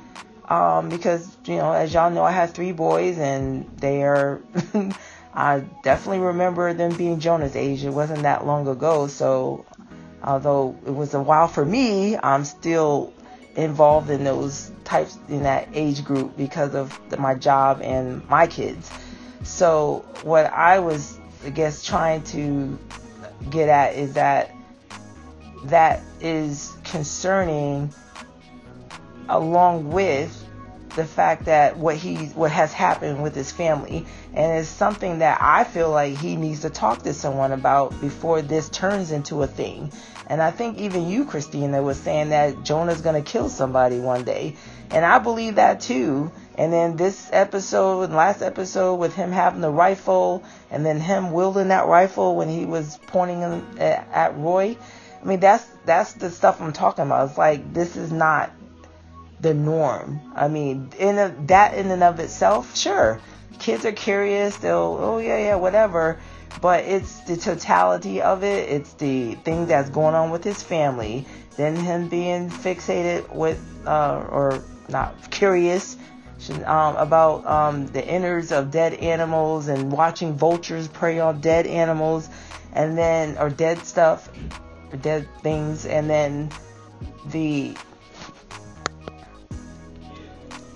Um, 0.49 0.89
because, 0.89 1.37
you 1.45 1.57
know, 1.57 1.73
as 1.73 1.93
y'all 1.93 2.11
know, 2.11 2.23
I 2.23 2.31
have 2.31 2.53
three 2.53 2.73
boys 2.73 3.19
and 3.19 3.69
they 3.79 4.05
are, 4.05 4.41
I 5.35 5.65
definitely 5.83 6.21
remember 6.21 6.73
them 6.73 6.97
being 6.97 7.19
Jonah's 7.19 7.57
age. 7.57 7.85
It 7.85 7.91
wasn't 7.91 8.23
that 8.23 8.47
long 8.47 8.69
ago. 8.69 9.09
So, 9.09 9.67
although 10.23 10.77
it 10.87 10.95
was 10.95 11.15
a 11.15 11.21
while 11.21 11.49
for 11.49 11.65
me, 11.65 12.17
I'm 12.17 12.45
still 12.45 13.13
involved 13.57 14.11
in 14.11 14.23
those 14.23 14.71
types 14.85 15.19
in 15.29 15.43
that 15.43 15.69
age 15.73 16.05
group 16.05 16.37
because 16.37 16.75
of 16.75 16.99
the, 17.09 17.17
my 17.17 17.35
job 17.35 17.81
and 17.83 18.27
my 18.29 18.47
kids. 18.47 18.91
So 19.43 20.05
what 20.23 20.47
I 20.47 20.79
was, 20.79 21.19
I 21.47 21.51
guess, 21.51 21.85
trying 21.85 22.25
to 22.25 22.77
get 23.51 23.69
at 23.69 23.95
is 23.95 24.15
that 24.15 24.53
that 25.67 26.03
is 26.21 26.73
concerning 26.83 27.93
along 29.29 29.93
with 29.93 30.45
the 30.97 31.05
fact 31.05 31.45
that 31.45 31.77
what 31.77 31.95
he 31.95 32.27
what 32.29 32.51
has 32.51 32.73
happened 32.73 33.23
with 33.23 33.35
his 33.35 33.53
family 33.53 34.07
and 34.35 34.59
it's 34.59 34.69
something 34.69 35.21
that 35.21 35.39
I 35.41 35.63
feel 35.63 35.91
like 35.91 36.17
he 36.17 36.35
needs 36.35 36.63
to 36.63 36.71
talk 36.71 37.03
to 37.03 37.15
someone 37.15 37.53
about 37.53 38.01
before 38.01 38.43
this 38.43 38.69
turns 38.69 39.13
into 39.13 39.43
a 39.43 39.47
thing. 39.47 39.93
And 40.27 40.43
I 40.43 40.51
think 40.51 40.79
even 40.79 41.09
you 41.09 41.25
Christina 41.25 41.83
was 41.83 41.99
saying 41.99 42.31
that 42.31 42.65
Jonah's 42.65 43.01
going 43.01 43.23
to 43.23 43.31
kill 43.31 43.49
somebody 43.49 44.01
one 44.01 44.25
day. 44.25 44.57
And 44.91 45.05
I 45.05 45.19
believe 45.19 45.57
that 45.57 45.81
too. 45.81 46.33
And 46.57 46.73
then 46.73 46.97
this 46.97 47.29
episode 47.33 48.03
and 48.03 48.15
last 48.15 48.43
episode 48.43 48.97
with 48.97 49.15
him 49.15 49.31
having 49.31 49.61
the 49.61 49.71
rifle 49.71 50.43
and 50.71 50.85
then 50.85 51.01
him 51.01 51.33
wielding 51.33 51.69
that 51.69 51.87
rifle 51.87 52.35
when 52.35 52.49
he 52.49 52.65
was 52.65 52.99
pointing 53.07 53.43
at, 53.79 54.09
at 54.11 54.37
Roy. 54.37 54.77
I 55.21 55.25
mean 55.25 55.41
that's 55.41 55.67
that's 55.85 56.15
the 56.15 56.31
stuff 56.31 56.61
I'm 56.61 56.73
talking 56.73 57.05
about. 57.05 57.29
It's 57.29 57.39
like 57.39 57.73
this 57.73 57.97
is 57.97 58.13
not 58.13 58.51
the 59.41 59.55
norm. 59.55 60.21
I 60.35 60.49
mean, 60.49 60.91
in 60.99 61.19
a, 61.19 61.35
that 61.47 61.75
in 61.75 61.91
and 61.91 62.03
of 62.03 62.21
itself, 62.21 62.77
sure, 62.77 63.21
kids 63.59 63.85
are 63.85 63.93
curious. 63.93 64.57
They'll, 64.57 64.99
oh 65.01 65.19
yeah, 65.19 65.39
yeah, 65.39 65.57
whatever. 65.57 66.19
But 66.61 66.85
it's 66.85 67.21
the 67.21 67.37
totality 67.37 68.23
of 68.23 68.43
it. 68.43 68.69
It's 68.69 68.95
the 68.95 69.35
thing 69.37 69.67
that's 69.67 69.91
going 69.91 70.15
on 70.15 70.31
with 70.31 70.43
his 70.43 70.63
family. 70.63 71.27
Then 71.57 71.77
him 71.77 72.09
being 72.09 72.51
fixated 72.51 73.33
with, 73.35 73.61
uh, 73.87 74.27
or 74.31 74.63
not 74.89 75.31
curious 75.31 75.97
um, 76.65 76.97
about 76.97 77.47
um, 77.47 77.87
the 77.89 78.07
innards 78.07 78.53
of 78.53 78.71
dead 78.71 78.95
animals 78.95 79.69
and 79.69 79.91
watching 79.91 80.35
vultures 80.35 80.89
prey 80.89 81.19
on 81.19 81.41
dead 81.41 81.67
animals, 81.67 82.29
and 82.73 82.97
then 82.97 83.37
or 83.39 83.51
dead 83.51 83.79
stuff, 83.85 84.31
or 84.93 84.97
dead 84.99 85.29
things, 85.43 85.87
and 85.87 86.09
then 86.09 86.51
the 87.27 87.75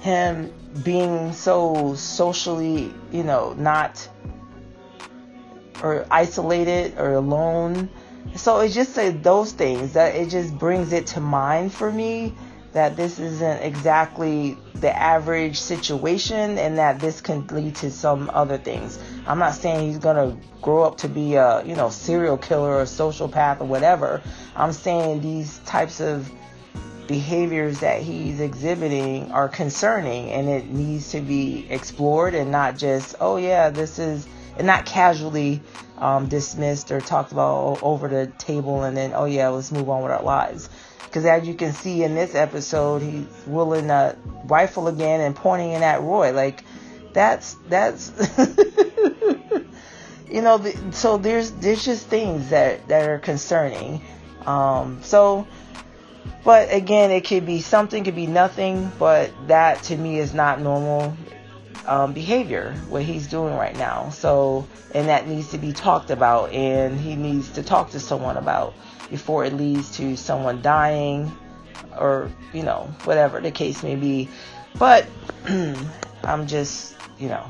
him 0.00 0.50
being 0.82 1.32
so 1.32 1.94
socially, 1.94 2.92
you 3.12 3.22
know, 3.22 3.52
not 3.54 4.08
or 5.82 6.06
isolated 6.10 6.98
or 6.98 7.14
alone. 7.14 7.88
So 8.36 8.60
it's 8.60 8.74
just 8.74 8.98
uh, 8.98 9.12
those 9.22 9.52
things 9.52 9.94
that 9.94 10.14
it 10.14 10.28
just 10.30 10.56
brings 10.58 10.92
it 10.92 11.06
to 11.08 11.20
mind 11.20 11.72
for 11.72 11.90
me 11.90 12.34
that 12.72 12.96
this 12.96 13.18
isn't 13.18 13.62
exactly 13.62 14.56
the 14.74 14.96
average 14.96 15.58
situation 15.58 16.56
and 16.56 16.78
that 16.78 17.00
this 17.00 17.20
can 17.20 17.46
lead 17.48 17.74
to 17.76 17.90
some 17.90 18.30
other 18.32 18.58
things. 18.58 18.98
I'm 19.26 19.38
not 19.38 19.54
saying 19.54 19.88
he's 19.88 19.98
gonna 19.98 20.36
grow 20.62 20.84
up 20.84 20.98
to 20.98 21.08
be 21.08 21.34
a 21.34 21.64
you 21.64 21.74
know 21.74 21.90
serial 21.90 22.36
killer 22.36 22.76
or 22.76 22.84
sociopath 22.84 23.60
or 23.60 23.64
whatever. 23.64 24.22
I'm 24.54 24.72
saying 24.72 25.20
these 25.20 25.58
types 25.60 26.00
of 26.00 26.30
behaviors 27.10 27.80
that 27.80 28.00
he's 28.00 28.38
exhibiting 28.38 29.32
are 29.32 29.48
concerning 29.48 30.30
and 30.30 30.48
it 30.48 30.70
needs 30.70 31.10
to 31.10 31.20
be 31.20 31.66
explored 31.68 32.36
and 32.36 32.52
not 32.52 32.78
just, 32.78 33.16
oh 33.20 33.36
yeah, 33.36 33.68
this 33.68 33.98
is, 33.98 34.28
not 34.64 34.86
casually 34.86 35.62
um, 35.98 36.28
dismissed 36.28 36.90
or 36.90 37.00
talked 37.00 37.32
about 37.32 37.82
over 37.82 38.08
the 38.08 38.26
table 38.38 38.82
and 38.82 38.96
then, 38.96 39.12
oh 39.14 39.26
yeah, 39.26 39.48
let's 39.48 39.70
move 39.70 39.88
on 39.88 40.02
with 40.02 40.12
our 40.12 40.22
lives. 40.22 40.68
Because 41.04 41.24
as 41.24 41.46
you 41.46 41.54
can 41.54 41.72
see 41.72 42.04
in 42.04 42.14
this 42.14 42.34
episode, 42.34 43.02
he's 43.02 43.26
willing 43.46 43.90
a 43.90 44.16
rifle 44.44 44.88
again 44.88 45.20
and 45.20 45.34
pointing 45.34 45.70
it 45.70 45.82
at 45.82 46.00
Roy. 46.02 46.32
Like, 46.32 46.64
that's, 47.12 47.54
that's, 47.68 48.12
you 50.30 50.40
know, 50.40 50.58
the, 50.58 50.92
so 50.92 51.18
there's, 51.18 51.50
there's 51.52 51.84
just 51.84 52.06
things 52.06 52.50
that, 52.50 52.86
that 52.88 53.08
are 53.08 53.18
concerning. 53.18 54.00
Um, 54.46 55.00
so, 55.02 55.48
but 56.44 56.72
again, 56.72 57.10
it 57.10 57.26
could 57.26 57.44
be 57.44 57.60
something, 57.60 58.04
could 58.04 58.14
be 58.14 58.26
nothing, 58.26 58.90
but 58.98 59.32
that 59.48 59.82
to 59.84 59.96
me 59.96 60.18
is 60.18 60.32
not 60.32 60.60
normal 60.60 61.16
um, 61.90 62.12
behavior, 62.12 62.72
what 62.88 63.02
he's 63.02 63.26
doing 63.26 63.52
right 63.54 63.76
now. 63.76 64.10
So, 64.10 64.66
and 64.94 65.08
that 65.08 65.26
needs 65.26 65.50
to 65.50 65.58
be 65.58 65.72
talked 65.72 66.10
about, 66.10 66.52
and 66.52 66.98
he 66.98 67.16
needs 67.16 67.50
to 67.50 67.64
talk 67.64 67.90
to 67.90 68.00
someone 68.00 68.36
about 68.36 68.74
before 69.10 69.44
it 69.44 69.52
leads 69.52 69.96
to 69.96 70.16
someone 70.16 70.62
dying 70.62 71.36
or, 71.98 72.30
you 72.54 72.62
know, 72.62 72.88
whatever 73.02 73.40
the 73.40 73.50
case 73.50 73.82
may 73.82 73.96
be. 73.96 74.28
But 74.78 75.08
I'm 76.24 76.46
just, 76.46 76.94
you 77.18 77.28
know. 77.28 77.44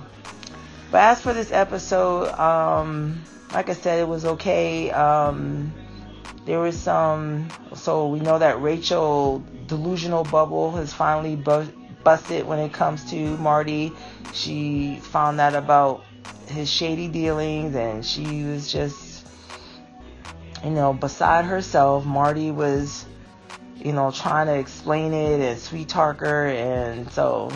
But 0.91 1.03
as 1.03 1.21
for 1.21 1.35
this 1.35 1.53
episode, 1.53 2.29
um, 2.31 3.23
like 3.53 3.69
I 3.69 3.75
said, 3.75 4.01
it 4.01 4.09
was 4.09 4.25
okay. 4.25 4.91
Um, 4.91 5.71
there 6.47 6.61
was 6.61 6.79
some, 6.79 7.49
so 7.75 8.09
we 8.09 8.21
know 8.21 8.39
that 8.39 8.63
Rachel 8.63 9.45
delusional 9.67 10.25
bubble 10.25 10.73
has 10.73 10.95
finally 10.95 11.37
bu- 11.37 11.69
busted 12.03 12.47
when 12.47 12.59
it 12.59 12.73
comes 12.73 13.09
to 13.11 13.37
Marty. 13.37 13.93
She 14.33 14.97
found 15.03 15.41
out 15.41 15.55
about 15.55 16.05
his 16.47 16.71
shady 16.71 17.09
dealings 17.09 17.75
and 17.75 18.05
she 18.05 18.45
was 18.45 18.71
just, 18.71 19.27
you 20.65 20.71
know, 20.71 20.93
beside 20.93 21.45
herself. 21.45 22.05
Marty 22.05 22.51
was, 22.51 23.05
you 23.77 23.93
know, 23.93 24.11
trying 24.11 24.47
to 24.47 24.55
explain 24.55 25.13
it 25.13 25.41
and 25.41 25.59
sweet 25.59 25.89
talk 25.89 26.21
her 26.21 26.47
and 26.49 27.11
so 27.13 27.51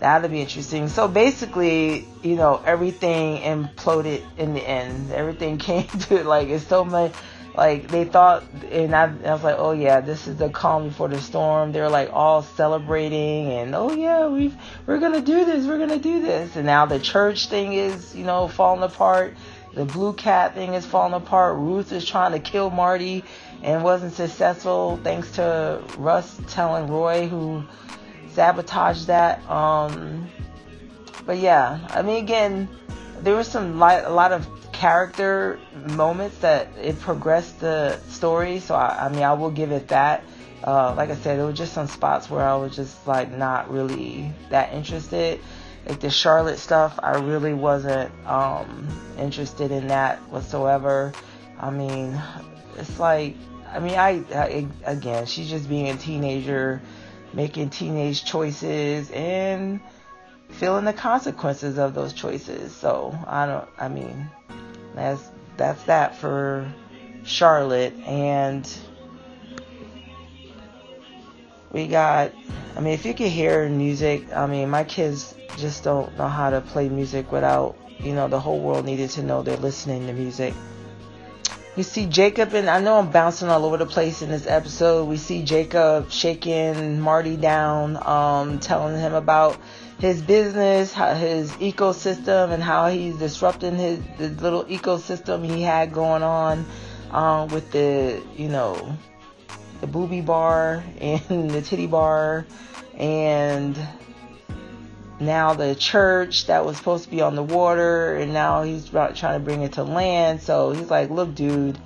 that'll 0.00 0.28
be 0.28 0.40
interesting. 0.40 0.88
So 0.88 1.08
basically, 1.08 2.06
you 2.22 2.36
know, 2.36 2.62
everything 2.64 3.38
imploded 3.38 4.22
in 4.36 4.54
the 4.54 4.60
end. 4.60 5.12
Everything 5.12 5.58
came 5.70 5.86
to 5.86 6.24
like 6.24 6.48
it's 6.48 6.66
so 6.66 6.84
much 6.84 7.12
like 7.54 7.88
they 7.88 8.04
thought 8.04 8.44
and 8.70 8.94
I, 8.94 9.04
I, 9.04 9.32
was 9.32 9.44
like 9.44 9.56
oh 9.58 9.72
yeah 9.72 10.00
this 10.00 10.26
is 10.26 10.36
the 10.36 10.48
calm 10.48 10.88
before 10.88 11.08
the 11.08 11.20
storm. 11.20 11.72
They're 11.72 11.88
like 11.88 12.10
all 12.12 12.42
celebrating 12.42 13.52
and 13.52 13.74
oh 13.74 13.92
yeah 13.92 14.26
we 14.28 14.52
we're 14.86 14.98
gonna 14.98 15.20
do 15.20 15.44
this 15.44 15.66
we're 15.66 15.78
gonna 15.78 15.98
do 15.98 16.20
this. 16.20 16.56
And 16.56 16.66
now 16.66 16.86
the 16.86 16.98
church 16.98 17.48
thing 17.48 17.72
is 17.72 18.14
you 18.14 18.24
know 18.24 18.48
falling 18.48 18.82
apart. 18.82 19.36
The 19.74 19.84
blue 19.84 20.12
cat 20.12 20.54
thing 20.54 20.74
is 20.74 20.86
falling 20.86 21.14
apart. 21.14 21.56
Ruth 21.56 21.90
is 21.92 22.04
trying 22.04 22.32
to 22.32 22.38
kill 22.38 22.70
marty 22.70 23.24
and 23.62 23.82
wasn't 23.82 24.12
successful 24.12 25.00
thanks 25.02 25.32
to 25.32 25.82
russ 25.98 26.40
telling 26.48 26.88
roy 26.88 27.28
who 27.28 27.64
sabotaged 28.32 29.06
that. 29.06 29.48
Um 29.48 30.28
but 31.26 31.38
yeah 31.38 31.78
i 31.90 32.02
mean 32.02 32.22
again 32.22 32.68
there 33.22 33.34
was 33.34 33.48
some 33.48 33.78
light, 33.78 34.04
a 34.04 34.10
lot 34.10 34.32
of 34.32 34.46
character 34.74 35.58
moments 35.86 36.38
that 36.38 36.68
it 36.80 37.00
progressed 37.00 37.60
the 37.60 37.98
story. 38.08 38.58
So 38.58 38.74
I, 38.74 39.06
I 39.06 39.08
mean, 39.08 39.22
I 39.22 39.32
will 39.32 39.50
give 39.50 39.72
it 39.72 39.88
that. 39.88 40.24
Uh, 40.66 40.94
like 40.94 41.10
I 41.10 41.14
said, 41.14 41.38
there 41.38 41.46
were 41.46 41.52
just 41.52 41.72
some 41.72 41.86
spots 41.86 42.28
where 42.28 42.44
I 42.44 42.56
was 42.56 42.74
just 42.74 43.06
like 43.06 43.30
not 43.30 43.70
really 43.70 44.32
that 44.50 44.72
interested. 44.72 45.40
Like 45.86 46.00
the 46.00 46.10
Charlotte 46.10 46.58
stuff, 46.58 46.98
I 47.02 47.18
really 47.18 47.54
wasn't 47.54 48.10
um, 48.26 48.88
interested 49.18 49.70
in 49.70 49.88
that 49.88 50.18
whatsoever. 50.30 51.12
I 51.60 51.70
mean, 51.70 52.20
it's 52.76 52.98
like, 52.98 53.36
I 53.70 53.78
mean, 53.78 53.94
I, 53.94 54.24
I 54.34 54.66
again, 54.84 55.26
she's 55.26 55.50
just 55.50 55.68
being 55.68 55.88
a 55.88 55.96
teenager, 55.96 56.80
making 57.32 57.70
teenage 57.70 58.24
choices 58.24 59.10
and 59.10 59.80
feeling 60.48 60.84
the 60.84 60.92
consequences 60.92 61.78
of 61.78 61.94
those 61.94 62.12
choices. 62.12 62.74
So 62.74 63.16
I 63.26 63.46
don't, 63.46 63.68
I 63.78 63.88
mean, 63.88 64.30
that's 64.94 65.30
that's 65.56 65.82
that 65.84 66.16
for 66.16 66.72
Charlotte 67.24 67.94
and 68.06 68.68
We 71.74 71.88
got, 71.88 72.30
I 72.76 72.80
mean, 72.80 72.94
if 72.94 73.04
you 73.04 73.14
could 73.14 73.32
hear 73.32 73.68
music, 73.68 74.32
I 74.32 74.46
mean, 74.46 74.70
my 74.70 74.84
kids 74.84 75.34
just 75.56 75.82
don't 75.82 76.16
know 76.16 76.28
how 76.28 76.50
to 76.50 76.60
play 76.60 76.88
music 76.88 77.32
without, 77.32 77.76
you 77.98 78.14
know, 78.14 78.28
the 78.28 78.38
whole 78.38 78.60
world 78.60 78.84
needed 78.84 79.10
to 79.10 79.24
know 79.24 79.42
they're 79.42 79.56
listening 79.56 80.06
to 80.06 80.12
music. 80.12 80.54
We 81.76 81.82
see 81.82 82.06
Jacob, 82.06 82.54
and 82.54 82.70
I 82.70 82.80
know 82.80 83.00
I'm 83.00 83.10
bouncing 83.10 83.48
all 83.48 83.64
over 83.64 83.76
the 83.76 83.86
place 83.86 84.22
in 84.22 84.30
this 84.30 84.46
episode. 84.46 85.08
We 85.08 85.16
see 85.16 85.42
Jacob 85.42 86.12
shaking 86.12 87.00
Marty 87.00 87.36
down, 87.36 87.96
um, 88.06 88.60
telling 88.60 88.96
him 88.96 89.12
about 89.12 89.58
his 89.98 90.20
business, 90.20 90.92
his 90.92 91.50
ecosystem, 91.52 92.50
and 92.50 92.62
how 92.62 92.88
he's 92.88 93.16
disrupting 93.16 93.76
his 93.76 94.00
the 94.18 94.28
little 94.28 94.64
ecosystem 94.64 95.44
he 95.44 95.62
had 95.62 95.92
going 95.92 96.22
on 96.22 96.66
um, 97.10 97.48
with 97.48 97.70
the, 97.70 98.22
you 98.36 98.48
know, 98.48 98.96
the 99.80 99.86
booby 99.86 100.20
bar 100.20 100.82
and 101.00 101.50
the 101.50 101.62
titty 101.62 101.86
bar, 101.86 102.46
and 102.94 103.78
now 105.20 105.54
the 105.54 105.74
church 105.74 106.46
that 106.46 106.64
was 106.64 106.76
supposed 106.76 107.04
to 107.04 107.10
be 107.10 107.20
on 107.20 107.36
the 107.36 107.42
water 107.42 108.16
and 108.16 108.32
now 108.32 108.62
he's 108.62 108.88
trying 108.88 109.14
to 109.14 109.40
bring 109.40 109.62
it 109.62 109.74
to 109.74 109.84
land. 109.84 110.42
So 110.42 110.72
he's 110.72 110.90
like 110.90 111.10
look 111.10 111.34
dude 111.34 111.78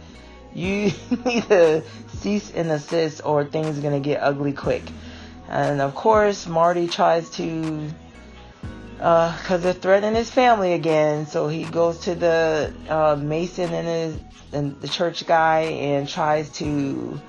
you 0.54 0.90
need 1.24 1.44
to 1.44 1.82
cease 2.08 2.50
and 2.52 2.70
assist 2.70 3.20
or 3.24 3.44
things 3.44 3.78
are 3.78 3.82
going 3.82 4.00
to 4.02 4.06
get 4.06 4.22
ugly 4.22 4.52
quick 4.52 4.82
and 5.48 5.80
of 5.80 5.94
course 5.94 6.46
marty 6.46 6.86
tries 6.86 7.28
to 7.30 7.88
because 8.96 9.50
uh, 9.50 9.56
they're 9.58 9.72
threatening 9.72 10.14
his 10.14 10.30
family 10.30 10.72
again 10.72 11.26
so 11.26 11.48
he 11.48 11.64
goes 11.64 11.98
to 12.00 12.14
the 12.14 12.72
uh, 12.88 13.16
mason 13.16 13.72
and 13.72 13.86
his 13.86 14.20
and 14.52 14.80
the 14.80 14.88
church 14.88 15.26
guy 15.26 15.60
and 15.60 16.08
tries 16.08 16.50
to 16.50 17.20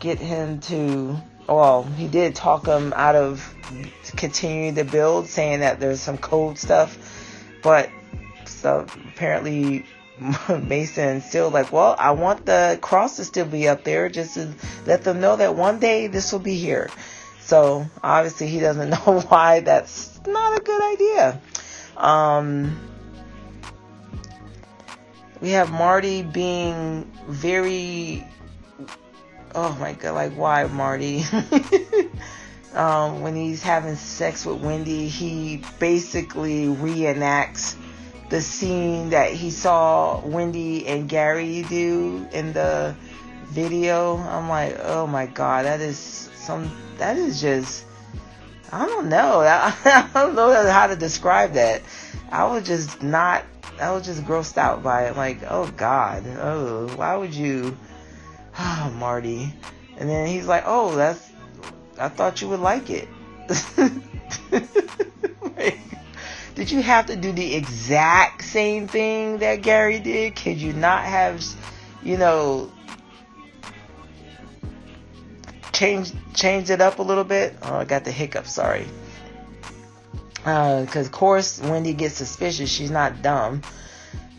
get 0.00 0.18
him 0.18 0.58
to 0.60 1.16
well 1.48 1.82
he 1.82 2.08
did 2.08 2.34
talk 2.34 2.66
him 2.66 2.92
out 2.96 3.14
of 3.14 3.54
continuing 4.16 4.74
to 4.76 4.84
build, 4.84 5.26
saying 5.26 5.60
that 5.60 5.80
there's 5.80 6.00
some 6.00 6.18
code 6.18 6.58
stuff, 6.58 6.96
but 7.62 7.90
so 8.46 8.86
apparently 9.08 9.84
Mason 10.62 11.20
still 11.20 11.50
like, 11.50 11.72
well, 11.72 11.94
I 11.98 12.12
want 12.12 12.46
the 12.46 12.78
cross 12.80 13.16
to 13.16 13.24
still 13.24 13.46
be 13.46 13.68
up 13.68 13.84
there, 13.84 14.08
just 14.08 14.34
to 14.34 14.52
let 14.86 15.04
them 15.04 15.20
know 15.20 15.36
that 15.36 15.54
one 15.54 15.78
day 15.78 16.06
this 16.06 16.32
will 16.32 16.40
be 16.40 16.56
here. 16.56 16.90
So 17.48 17.88
obviously 18.02 18.48
he 18.48 18.60
doesn't 18.60 18.90
know 19.06 19.20
why 19.28 19.60
that's 19.60 20.20
not 20.26 20.58
a 20.58 20.62
good 20.62 20.82
idea. 20.82 21.40
Um, 21.96 22.78
we 25.40 25.52
have 25.52 25.70
Marty 25.70 26.20
being 26.20 27.10
very, 27.26 28.22
oh 29.54 29.74
my 29.80 29.94
god, 29.94 30.12
like 30.12 30.34
why 30.34 30.66
Marty? 30.66 31.24
um, 32.74 33.22
when 33.22 33.34
he's 33.34 33.62
having 33.62 33.96
sex 33.96 34.44
with 34.44 34.60
Wendy, 34.60 35.08
he 35.08 35.62
basically 35.78 36.66
reenacts 36.66 37.76
the 38.28 38.42
scene 38.42 39.08
that 39.08 39.32
he 39.32 39.50
saw 39.50 40.20
Wendy 40.20 40.86
and 40.86 41.08
Gary 41.08 41.62
do 41.62 42.28
in 42.30 42.52
the 42.52 42.94
video. 43.46 44.18
I'm 44.18 44.50
like, 44.50 44.76
oh 44.82 45.06
my 45.06 45.24
god, 45.24 45.64
that 45.64 45.80
is 45.80 46.27
some, 46.48 46.74
that 46.96 47.18
is 47.18 47.42
just, 47.42 47.84
I 48.72 48.86
don't 48.86 49.10
know. 49.10 49.40
I, 49.42 49.74
I 49.84 50.10
don't 50.14 50.34
know 50.34 50.50
how 50.70 50.86
to 50.86 50.96
describe 50.96 51.52
that. 51.52 51.82
I 52.32 52.44
was 52.44 52.66
just 52.66 53.02
not, 53.02 53.44
I 53.78 53.92
was 53.92 54.06
just 54.06 54.24
grossed 54.24 54.56
out 54.56 54.82
by 54.82 55.08
it. 55.08 55.16
Like, 55.16 55.40
oh 55.46 55.70
god, 55.76 56.24
oh, 56.40 56.88
why 56.96 57.16
would 57.16 57.34
you, 57.34 57.76
oh, 58.58 58.94
Marty. 58.98 59.52
And 59.98 60.08
then 60.08 60.26
he's 60.26 60.46
like, 60.46 60.62
oh, 60.64 60.96
that's 60.96 61.30
I 62.00 62.08
thought 62.08 62.40
you 62.40 62.48
would 62.48 62.60
like 62.60 62.88
it. 62.88 63.08
did 66.54 66.70
you 66.70 66.80
have 66.80 67.06
to 67.06 67.16
do 67.16 67.30
the 67.32 67.56
exact 67.56 68.42
same 68.42 68.88
thing 68.88 69.38
that 69.38 69.56
Gary 69.60 69.98
did? 69.98 70.34
Could 70.34 70.56
you 70.56 70.72
not 70.72 71.04
have, 71.04 71.44
you 72.02 72.16
know, 72.16 72.70
changed 75.78 76.14
changed 76.34 76.70
it 76.70 76.80
up 76.80 76.98
a 76.98 77.02
little 77.02 77.24
bit? 77.24 77.54
Oh, 77.62 77.76
I 77.76 77.84
got 77.84 78.04
the 78.04 78.10
hiccup. 78.10 78.46
Sorry. 78.46 78.86
Because 80.38 80.96
uh, 80.96 81.00
of 81.00 81.12
course, 81.12 81.60
Wendy 81.60 81.92
gets 81.92 82.14
suspicious. 82.14 82.70
She's 82.70 82.90
not 82.90 83.22
dumb. 83.22 83.62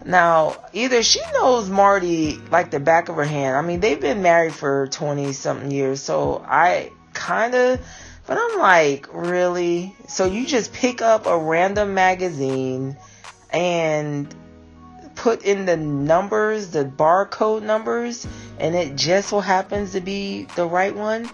Now, 0.05 0.55
either 0.73 1.03
she 1.03 1.21
knows 1.33 1.69
Marty 1.69 2.37
like 2.51 2.71
the 2.71 2.79
back 2.79 3.09
of 3.09 3.15
her 3.15 3.25
hand. 3.25 3.55
I 3.55 3.61
mean, 3.61 3.79
they've 3.79 3.99
been 3.99 4.21
married 4.21 4.53
for 4.53 4.87
20 4.87 5.33
something 5.33 5.71
years. 5.71 6.01
So 6.01 6.43
I 6.45 6.91
kind 7.13 7.53
of, 7.53 7.79
but 8.25 8.37
I'm 8.39 8.59
like, 8.59 9.07
really? 9.13 9.95
So 10.07 10.25
you 10.25 10.45
just 10.45 10.73
pick 10.73 11.01
up 11.01 11.25
a 11.25 11.37
random 11.37 11.93
magazine 11.93 12.97
and 13.51 14.33
put 15.19 15.43
in 15.43 15.65
the 15.65 15.75
numbers, 15.75 16.69
the 16.69 16.85
barcode 16.85 17.61
numbers, 17.61 18.25
and 18.57 18.73
it 18.73 18.95
just 18.95 19.29
so 19.29 19.41
happens 19.41 19.91
to 19.91 19.99
be 19.99 20.45
the 20.55 20.65
right 20.65 20.95
one? 20.95 21.29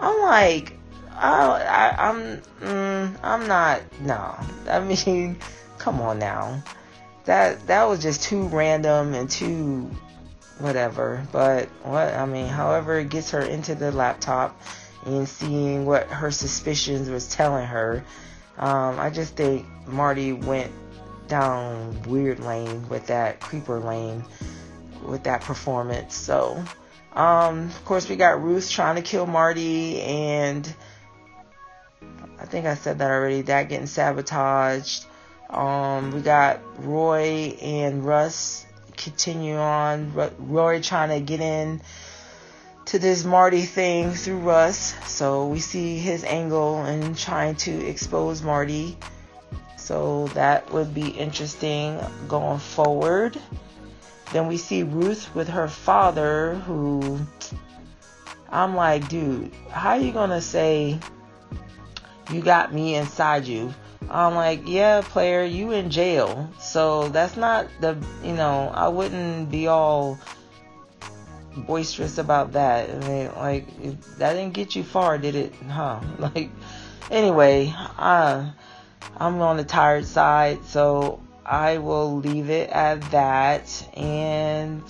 I'm 0.00 0.18
like, 0.22 0.72
I, 1.14 1.44
I, 1.44 2.08
I'm, 2.08 2.42
mm, 2.60 3.18
I'm 3.22 3.46
not. 3.46 3.82
No, 4.00 4.34
I 4.70 4.80
mean, 4.80 5.38
come 5.76 6.00
on 6.00 6.18
now. 6.18 6.62
That 7.26 7.66
that 7.66 7.84
was 7.84 8.00
just 8.00 8.22
too 8.22 8.44
random 8.44 9.12
and 9.12 9.28
too 9.28 9.90
whatever. 10.58 11.26
But 11.30 11.68
what 11.82 12.14
I 12.14 12.24
mean, 12.24 12.46
however, 12.46 13.00
it 13.00 13.10
gets 13.10 13.32
her 13.32 13.42
into 13.42 13.74
the 13.74 13.92
laptop 13.92 14.58
and 15.04 15.28
seeing 15.28 15.84
what 15.84 16.06
her 16.06 16.30
suspicions 16.30 17.10
was 17.10 17.28
telling 17.28 17.66
her. 17.66 18.02
Um, 18.58 18.98
I 18.98 19.10
just 19.10 19.36
think 19.36 19.66
Marty 19.86 20.32
went 20.32 20.72
down 21.28 22.02
weird 22.02 22.40
lane 22.40 22.88
with 22.88 23.06
that 23.08 23.40
creeper 23.40 23.80
lane 23.80 24.24
with 25.04 25.24
that 25.24 25.42
performance. 25.42 26.14
So, 26.14 26.62
um, 27.12 27.66
of 27.66 27.84
course, 27.84 28.08
we 28.08 28.16
got 28.16 28.42
Ruth 28.42 28.70
trying 28.70 28.96
to 28.96 29.02
kill 29.02 29.26
Marty, 29.26 30.00
and 30.00 30.74
I 32.38 32.44
think 32.44 32.66
I 32.66 32.74
said 32.74 32.98
that 32.98 33.10
already. 33.10 33.42
That 33.42 33.68
getting 33.68 33.86
sabotaged. 33.86 35.06
Um, 35.48 36.10
we 36.10 36.20
got 36.20 36.60
Roy 36.84 37.56
and 37.62 38.04
Russ 38.04 38.66
continue 38.96 39.56
on. 39.56 40.12
Roy 40.38 40.80
trying 40.80 41.10
to 41.10 41.20
get 41.20 41.40
in 41.40 41.80
to 42.86 42.98
this 42.98 43.24
Marty 43.24 43.62
thing 43.62 44.12
through 44.12 44.38
Russ. 44.38 44.94
So 45.06 45.46
we 45.46 45.60
see 45.60 45.98
his 45.98 46.24
angle 46.24 46.82
and 46.82 47.16
trying 47.16 47.56
to 47.56 47.86
expose 47.86 48.42
Marty. 48.42 48.96
So 49.86 50.26
that 50.34 50.72
would 50.72 50.92
be 50.92 51.10
interesting 51.10 52.00
going 52.26 52.58
forward. 52.58 53.38
Then 54.32 54.48
we 54.48 54.56
see 54.56 54.82
Ruth 54.82 55.32
with 55.32 55.46
her 55.46 55.68
father, 55.68 56.56
who 56.66 57.20
I'm 58.50 58.74
like, 58.74 59.08
dude, 59.08 59.52
how 59.70 59.94
you 59.94 60.10
gonna 60.10 60.40
say 60.40 60.98
you 62.32 62.40
got 62.40 62.74
me 62.74 62.96
inside 62.96 63.46
you? 63.46 63.72
I'm 64.10 64.34
like, 64.34 64.62
yeah, 64.66 65.02
player, 65.02 65.44
you 65.44 65.70
in 65.70 65.88
jail. 65.88 66.50
So 66.58 67.08
that's 67.10 67.36
not 67.36 67.68
the, 67.80 67.96
you 68.24 68.32
know, 68.32 68.72
I 68.74 68.88
wouldn't 68.88 69.52
be 69.52 69.68
all 69.68 70.18
boisterous 71.58 72.18
about 72.18 72.54
that. 72.54 72.90
I 72.90 73.08
mean, 73.08 73.30
like 73.36 74.18
that 74.18 74.32
didn't 74.32 74.54
get 74.54 74.74
you 74.74 74.82
far, 74.82 75.16
did 75.16 75.36
it? 75.36 75.54
Huh? 75.68 76.00
Like, 76.18 76.50
anyway, 77.08 77.72
uh, 77.96 78.50
I'm 79.16 79.40
on 79.40 79.56
the 79.56 79.64
tired 79.64 80.04
side, 80.04 80.64
so 80.64 81.20
I 81.44 81.78
will 81.78 82.16
leave 82.16 82.50
it 82.50 82.70
at 82.70 83.00
that 83.10 83.88
and 83.96 84.82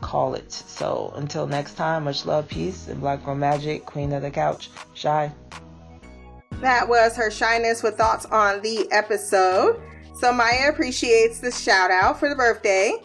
call 0.00 0.34
it. 0.34 0.52
So 0.52 1.12
until 1.16 1.46
next 1.46 1.74
time, 1.74 2.04
much 2.04 2.26
love, 2.26 2.48
peace, 2.48 2.88
and 2.88 3.00
Black 3.00 3.24
Girl 3.24 3.34
Magic, 3.34 3.86
Queen 3.86 4.12
of 4.12 4.22
the 4.22 4.30
Couch, 4.30 4.70
Shy. 4.94 5.32
That 6.60 6.88
was 6.88 7.16
her 7.16 7.30
shyness 7.30 7.82
with 7.82 7.96
thoughts 7.96 8.24
on 8.26 8.62
the 8.62 8.90
episode. 8.92 9.80
So 10.20 10.32
Maya 10.32 10.70
appreciates 10.70 11.40
the 11.40 11.50
shout 11.50 11.90
out 11.90 12.18
for 12.18 12.28
the 12.28 12.34
birthday. 12.34 12.96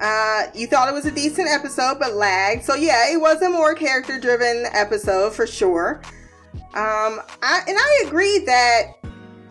Uh, 0.00 0.44
you 0.54 0.66
thought 0.66 0.88
it 0.88 0.92
was 0.92 1.06
a 1.06 1.10
decent 1.10 1.48
episode, 1.48 1.98
but 1.98 2.14
lagged. 2.14 2.64
So 2.64 2.74
yeah, 2.74 3.10
it 3.12 3.20
was 3.20 3.40
a 3.42 3.50
more 3.50 3.74
character 3.74 4.20
driven 4.20 4.66
episode 4.72 5.32
for 5.32 5.46
sure. 5.46 6.00
Um, 6.74 7.20
I, 7.42 7.62
and 7.66 7.76
I 7.78 8.04
agreed 8.06 8.46
that, 8.46 8.97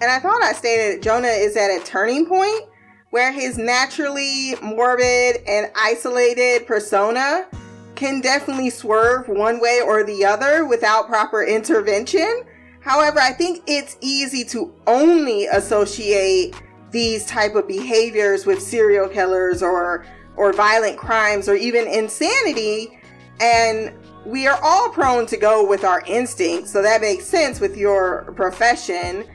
and 0.02 0.12
I 0.12 0.20
thought 0.20 0.44
I 0.44 0.54
stated 0.54 1.02
Jonah 1.02 1.28
is 1.28 1.58
at 1.58 1.70
a 1.70 1.84
turning 1.84 2.26
point 2.26 2.64
where 3.10 3.32
his 3.32 3.58
naturally 3.58 4.56
morbid 4.62 5.38
and 5.48 5.72
isolated 5.76 6.68
persona 6.68 7.48
can 7.96 8.22
definitely 8.22 8.70
swerve 8.70 9.28
one 9.28 9.60
way 9.60 9.82
or 9.84 10.04
the 10.04 10.24
other 10.24 10.66
without 10.66 11.08
proper 11.08 11.44
intervention. 11.44 12.44
However, 12.82 13.20
I 13.20 13.34
think 13.34 13.64
it's 13.66 13.98
easy 14.02 14.44
to 14.46 14.74
only 14.86 15.46
associate 15.48 16.56
these 16.92 17.26
type 17.26 17.56
of 17.56 17.68
behaviors 17.68 18.46
with 18.46 18.62
serial 18.62 19.10
killers 19.10 19.62
or 19.62 20.06
or 20.36 20.54
violent 20.54 20.98
crimes 20.98 21.50
or 21.50 21.56
even 21.56 21.88
insanity. 21.88 23.00
And 23.42 23.94
we 24.26 24.46
are 24.48 24.60
all 24.62 24.90
prone 24.90 25.26
to 25.28 25.38
go 25.38 25.68
with 25.68 25.84
our 25.84 26.04
instincts, 26.06 26.72
so 26.72 26.82
that 26.82 27.02
makes 27.02 27.26
sense 27.26 27.60
with 27.60 27.76
your 27.76 28.32
profession. 28.36 29.26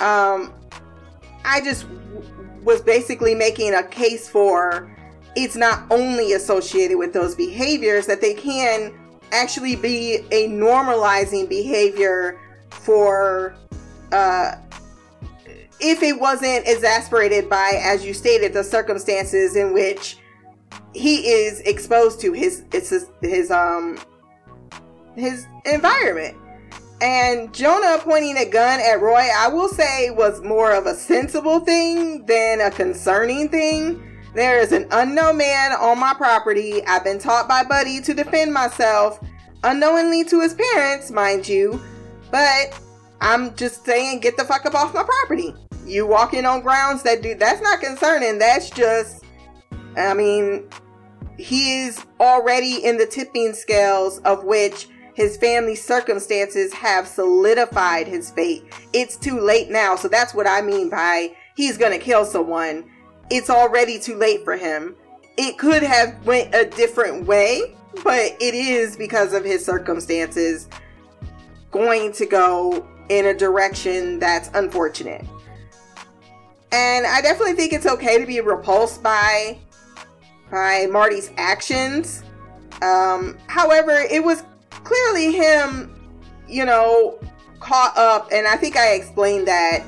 Um, 0.00 0.52
I 1.44 1.60
just 1.62 1.82
w- 1.82 2.62
was 2.62 2.82
basically 2.82 3.34
making 3.34 3.74
a 3.74 3.82
case 3.82 4.28
for 4.28 4.90
it's 5.34 5.56
not 5.56 5.84
only 5.90 6.32
associated 6.32 6.96
with 6.96 7.12
those 7.12 7.34
behaviors, 7.34 8.06
that 8.06 8.20
they 8.20 8.34
can 8.34 8.94
actually 9.32 9.76
be 9.76 10.16
a 10.30 10.48
normalizing 10.48 11.48
behavior 11.48 12.40
for 12.70 13.54
uh, 14.12 14.56
if 15.80 16.02
it 16.02 16.18
wasn't 16.18 16.66
exasperated 16.66 17.50
by, 17.50 17.80
as 17.82 18.04
you 18.04 18.14
stated, 18.14 18.52
the 18.52 18.64
circumstances 18.64 19.56
in 19.56 19.74
which 19.74 20.18
he 20.94 21.28
is 21.28 21.60
exposed 21.60 22.20
to 22.22 22.32
his 22.32 22.64
it's 22.72 22.88
his, 22.88 23.06
his 23.20 23.50
um 23.50 23.98
his 25.14 25.46
environment. 25.66 26.36
And 27.00 27.52
Jonah 27.52 27.98
pointing 28.00 28.38
a 28.38 28.48
gun 28.48 28.80
at 28.80 29.02
Roy, 29.02 29.28
I 29.36 29.48
will 29.48 29.68
say, 29.68 30.10
was 30.10 30.40
more 30.42 30.72
of 30.72 30.86
a 30.86 30.94
sensible 30.94 31.60
thing 31.60 32.24
than 32.24 32.60
a 32.60 32.70
concerning 32.70 33.50
thing. 33.50 34.02
There 34.34 34.58
is 34.60 34.72
an 34.72 34.86
unknown 34.90 35.36
man 35.36 35.72
on 35.72 35.98
my 35.98 36.14
property. 36.14 36.84
I've 36.86 37.04
been 37.04 37.18
taught 37.18 37.48
by 37.48 37.64
Buddy 37.64 38.00
to 38.00 38.14
defend 38.14 38.52
myself, 38.52 39.20
unknowingly 39.62 40.24
to 40.24 40.40
his 40.40 40.54
parents, 40.54 41.10
mind 41.10 41.46
you. 41.46 41.80
But 42.30 42.78
I'm 43.20 43.54
just 43.56 43.84
saying, 43.84 44.20
get 44.20 44.36
the 44.36 44.44
fuck 44.44 44.64
up 44.64 44.74
off 44.74 44.94
my 44.94 45.02
property. 45.02 45.54
You 45.86 46.06
walking 46.06 46.46
on 46.46 46.62
grounds 46.62 47.02
that 47.02 47.22
do 47.22 47.34
that's 47.34 47.62
not 47.62 47.80
concerning. 47.80 48.38
That's 48.38 48.70
just, 48.70 49.24
I 49.96 50.14
mean, 50.14 50.68
he 51.38 51.82
is 51.82 52.04
already 52.20 52.84
in 52.84 52.96
the 52.96 53.06
tipping 53.06 53.52
scales 53.52 54.18
of 54.20 54.44
which 54.44 54.88
his 55.16 55.38
family 55.38 55.74
circumstances 55.74 56.74
have 56.74 57.08
solidified 57.08 58.06
his 58.06 58.30
fate. 58.30 58.64
It's 58.92 59.16
too 59.16 59.40
late 59.40 59.70
now. 59.70 59.96
So 59.96 60.08
that's 60.08 60.34
what 60.34 60.46
I 60.46 60.60
mean 60.60 60.90
by 60.90 61.34
he's 61.56 61.78
going 61.78 61.92
to 61.92 61.98
kill 61.98 62.26
someone. 62.26 62.84
It's 63.30 63.48
already 63.48 63.98
too 63.98 64.16
late 64.16 64.44
for 64.44 64.58
him. 64.58 64.94
It 65.38 65.56
could 65.56 65.82
have 65.82 66.24
went 66.26 66.54
a 66.54 66.66
different 66.66 67.26
way, 67.26 67.74
but 68.04 68.36
it 68.40 68.54
is 68.54 68.94
because 68.94 69.32
of 69.32 69.42
his 69.42 69.64
circumstances 69.64 70.68
going 71.70 72.12
to 72.12 72.26
go 72.26 72.86
in 73.08 73.24
a 73.24 73.34
direction 73.34 74.18
that's 74.18 74.50
unfortunate. 74.52 75.24
And 76.72 77.06
I 77.06 77.22
definitely 77.22 77.54
think 77.54 77.72
it's 77.72 77.86
okay 77.86 78.20
to 78.20 78.26
be 78.26 78.40
repulsed 78.42 79.02
by 79.02 79.56
by 80.50 80.86
Marty's 80.90 81.30
actions. 81.38 82.22
Um, 82.82 83.38
however, 83.46 83.92
it 83.92 84.22
was 84.22 84.44
clearly 84.86 85.32
him, 85.32 85.92
you 86.48 86.64
know, 86.64 87.18
caught 87.60 87.96
up, 87.96 88.28
and 88.32 88.46
I 88.46 88.56
think 88.56 88.76
I 88.76 88.94
explained 88.94 89.48
that 89.48 89.84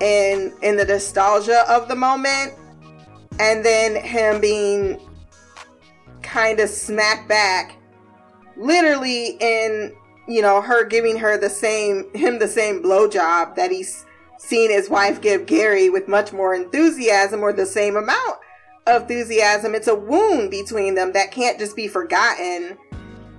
in 0.00 0.52
in 0.62 0.76
the 0.76 0.84
nostalgia 0.84 1.64
of 1.68 1.88
the 1.88 1.96
moment, 1.96 2.54
and 3.40 3.64
then 3.64 3.96
him 3.96 4.40
being 4.40 5.00
kind 6.22 6.60
of 6.60 6.68
smacked 6.68 7.28
back, 7.28 7.76
literally 8.56 9.36
in 9.40 9.92
you 10.28 10.42
know 10.42 10.60
her 10.60 10.84
giving 10.84 11.18
her 11.18 11.36
the 11.36 11.50
same 11.50 12.12
him 12.14 12.38
the 12.38 12.48
same 12.48 12.82
blowjob 12.82 13.56
that 13.56 13.70
he's 13.70 14.04
seen 14.38 14.70
his 14.70 14.88
wife 14.88 15.20
give 15.20 15.46
Gary 15.46 15.90
with 15.90 16.08
much 16.08 16.32
more 16.32 16.54
enthusiasm 16.54 17.42
or 17.42 17.52
the 17.52 17.66
same 17.66 17.96
amount 17.96 18.38
of 18.86 19.02
enthusiasm. 19.02 19.74
It's 19.74 19.88
a 19.88 19.94
wound 19.94 20.50
between 20.50 20.94
them 20.94 21.12
that 21.14 21.32
can't 21.32 21.58
just 21.58 21.74
be 21.74 21.88
forgotten. 21.88 22.78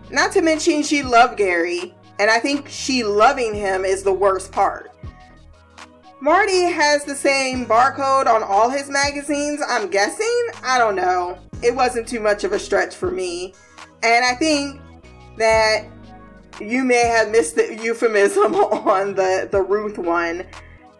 Not 0.10 0.32
to 0.34 0.42
mention, 0.42 0.84
she 0.84 1.04
loved 1.04 1.38
Gary, 1.38 1.94
and 2.20 2.30
I 2.30 2.40
think 2.40 2.68
she 2.70 3.04
loving 3.04 3.54
him 3.54 3.84
is 3.84 4.04
the 4.04 4.14
worst 4.14 4.52
part. 4.52 4.92
Marty 6.20 6.64
has 6.64 7.04
the 7.04 7.14
same 7.14 7.66
barcode 7.66 8.26
on 8.26 8.42
all 8.42 8.70
his 8.70 8.90
magazines, 8.90 9.62
I'm 9.68 9.90
guessing. 9.90 10.48
I 10.64 10.80
don't 10.80 10.96
know. 10.96 11.38
It 11.62 11.76
wasn't 11.76 12.08
too 12.08 12.20
much 12.20 12.44
of 12.44 12.54
a 12.54 12.60
stretch 12.60 12.96
for 12.96 13.12
me. 13.12 13.54
And 14.02 14.26
I 14.26 14.34
think 14.34 14.82
that 15.38 15.86
you 16.60 16.84
may 16.84 17.06
have 17.06 17.30
missed 17.30 17.56
the 17.56 17.76
euphemism 17.76 18.56
on 18.56 19.14
the, 19.14 19.48
the 19.52 19.62
Ruth 19.62 19.98
one. 19.98 20.46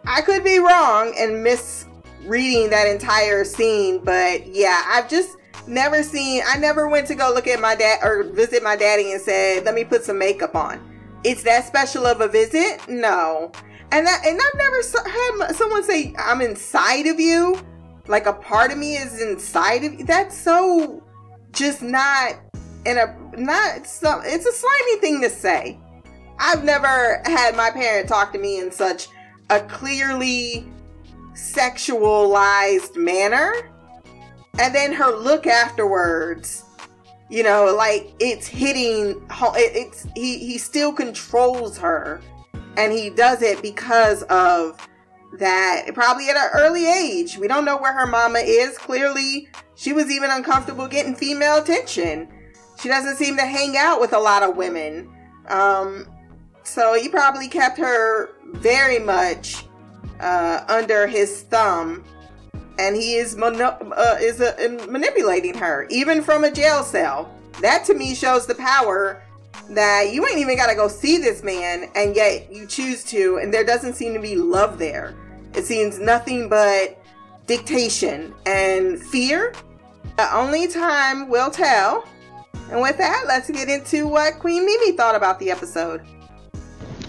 I 0.06 0.20
could 0.20 0.44
be 0.44 0.58
wrong 0.58 1.14
and 1.18 1.42
misreading 1.42 2.70
that 2.70 2.86
entire 2.86 3.44
scene, 3.44 4.02
but 4.04 4.46
yeah, 4.46 4.84
I've 4.86 5.08
just 5.08 5.37
never 5.66 6.02
seen 6.02 6.42
I 6.46 6.58
never 6.58 6.88
went 6.88 7.06
to 7.08 7.14
go 7.14 7.32
look 7.34 7.46
at 7.46 7.60
my 7.60 7.74
dad 7.74 8.00
or 8.02 8.24
visit 8.24 8.62
my 8.62 8.76
daddy 8.76 9.12
and 9.12 9.20
said, 9.20 9.64
"Let 9.64 9.74
me 9.74 9.84
put 9.84 10.04
some 10.04 10.18
makeup 10.18 10.54
on." 10.54 10.80
It's 11.24 11.42
that 11.42 11.66
special 11.66 12.06
of 12.06 12.20
a 12.20 12.28
visit? 12.28 12.88
No. 12.88 13.50
And 13.90 14.06
that 14.06 14.26
and 14.26 14.40
I've 14.40 14.58
never 14.58 15.48
had 15.48 15.56
someone 15.56 15.82
say, 15.82 16.14
"I'm 16.18 16.40
inside 16.40 17.06
of 17.06 17.18
you." 17.18 17.60
Like 18.06 18.26
a 18.26 18.32
part 18.32 18.72
of 18.72 18.78
me 18.78 18.96
is 18.96 19.20
inside 19.20 19.84
of 19.84 19.94
you. 19.94 20.04
That's 20.04 20.36
so 20.36 21.02
just 21.52 21.82
not 21.82 22.34
in 22.84 22.98
a 22.98 23.16
not 23.36 23.86
some 23.86 24.22
it's 24.24 24.46
a 24.46 24.52
slimy 24.52 25.00
thing 25.00 25.20
to 25.22 25.30
say. 25.30 25.78
I've 26.38 26.64
never 26.64 27.20
had 27.24 27.56
my 27.56 27.70
parent 27.70 28.08
talk 28.08 28.32
to 28.32 28.38
me 28.38 28.60
in 28.60 28.70
such 28.70 29.08
a 29.50 29.60
clearly 29.60 30.68
sexualized 31.34 32.96
manner. 32.96 33.52
And 34.58 34.74
then 34.74 34.92
her 34.92 35.16
look 35.16 35.46
afterwards, 35.46 36.64
you 37.30 37.42
know, 37.42 37.74
like 37.76 38.12
it's 38.18 38.46
hitting, 38.46 39.24
it's, 39.30 40.06
he, 40.14 40.38
he 40.38 40.58
still 40.58 40.92
controls 40.92 41.78
her. 41.78 42.20
And 42.76 42.92
he 42.92 43.10
does 43.10 43.42
it 43.42 43.60
because 43.62 44.22
of 44.24 44.78
that, 45.38 45.86
probably 45.94 46.28
at 46.28 46.36
an 46.36 46.50
early 46.54 46.86
age. 46.86 47.38
We 47.38 47.48
don't 47.48 47.64
know 47.64 47.76
where 47.76 47.92
her 47.92 48.06
mama 48.06 48.38
is. 48.40 48.78
Clearly, 48.78 49.48
she 49.74 49.92
was 49.92 50.10
even 50.10 50.30
uncomfortable 50.30 50.86
getting 50.86 51.14
female 51.14 51.58
attention. 51.58 52.28
She 52.80 52.88
doesn't 52.88 53.16
seem 53.16 53.36
to 53.36 53.44
hang 53.44 53.76
out 53.76 54.00
with 54.00 54.12
a 54.12 54.18
lot 54.18 54.42
of 54.42 54.56
women. 54.56 55.10
Um, 55.48 56.06
so 56.62 56.94
he 56.94 57.08
probably 57.08 57.48
kept 57.48 57.78
her 57.78 58.30
very 58.52 58.98
much 58.98 59.64
uh, 60.20 60.64
under 60.68 61.06
his 61.06 61.42
thumb, 61.42 62.04
and 62.78 62.94
he 62.96 63.16
is 63.16 63.36
uh, 63.36 64.16
is 64.20 64.40
uh, 64.40 64.86
manipulating 64.88 65.54
her, 65.54 65.86
even 65.90 66.22
from 66.22 66.44
a 66.44 66.50
jail 66.50 66.82
cell. 66.82 67.34
That 67.60 67.84
to 67.86 67.94
me 67.94 68.14
shows 68.14 68.46
the 68.46 68.54
power 68.54 69.22
that 69.70 70.12
you 70.12 70.26
ain't 70.26 70.38
even 70.38 70.56
got 70.56 70.68
to 70.68 70.76
go 70.76 70.88
see 70.88 71.18
this 71.18 71.42
man, 71.42 71.90
and 71.94 72.14
yet 72.14 72.52
you 72.52 72.66
choose 72.66 73.04
to, 73.04 73.38
and 73.38 73.52
there 73.52 73.64
doesn't 73.64 73.94
seem 73.94 74.14
to 74.14 74.20
be 74.20 74.36
love 74.36 74.78
there. 74.78 75.14
It 75.54 75.64
seems 75.64 75.98
nothing 75.98 76.48
but 76.48 77.02
dictation 77.46 78.32
and 78.46 79.02
fear. 79.02 79.52
The 80.16 80.34
only 80.34 80.68
time 80.68 81.28
will 81.28 81.50
tell. 81.50 82.06
And 82.70 82.80
with 82.80 82.98
that, 82.98 83.24
let's 83.26 83.50
get 83.50 83.68
into 83.68 84.06
what 84.06 84.38
Queen 84.38 84.64
Mimi 84.64 84.92
thought 84.92 85.14
about 85.14 85.38
the 85.38 85.50
episode. 85.50 86.02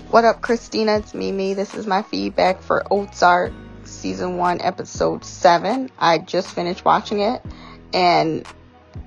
What 0.09 0.25
up, 0.25 0.41
Christina? 0.41 0.97
It's 0.97 1.13
Mimi. 1.13 1.53
This 1.53 1.75
is 1.75 1.85
my 1.85 2.01
feedback 2.01 2.61
for 2.61 2.83
Ozark 2.91 3.51
season 3.99 4.37
one, 4.37 4.61
episode 4.61 5.23
seven. 5.23 5.89
I 5.99 6.17
just 6.17 6.47
finished 6.47 6.85
watching 6.85 7.19
it, 7.19 7.41
and 7.93 8.45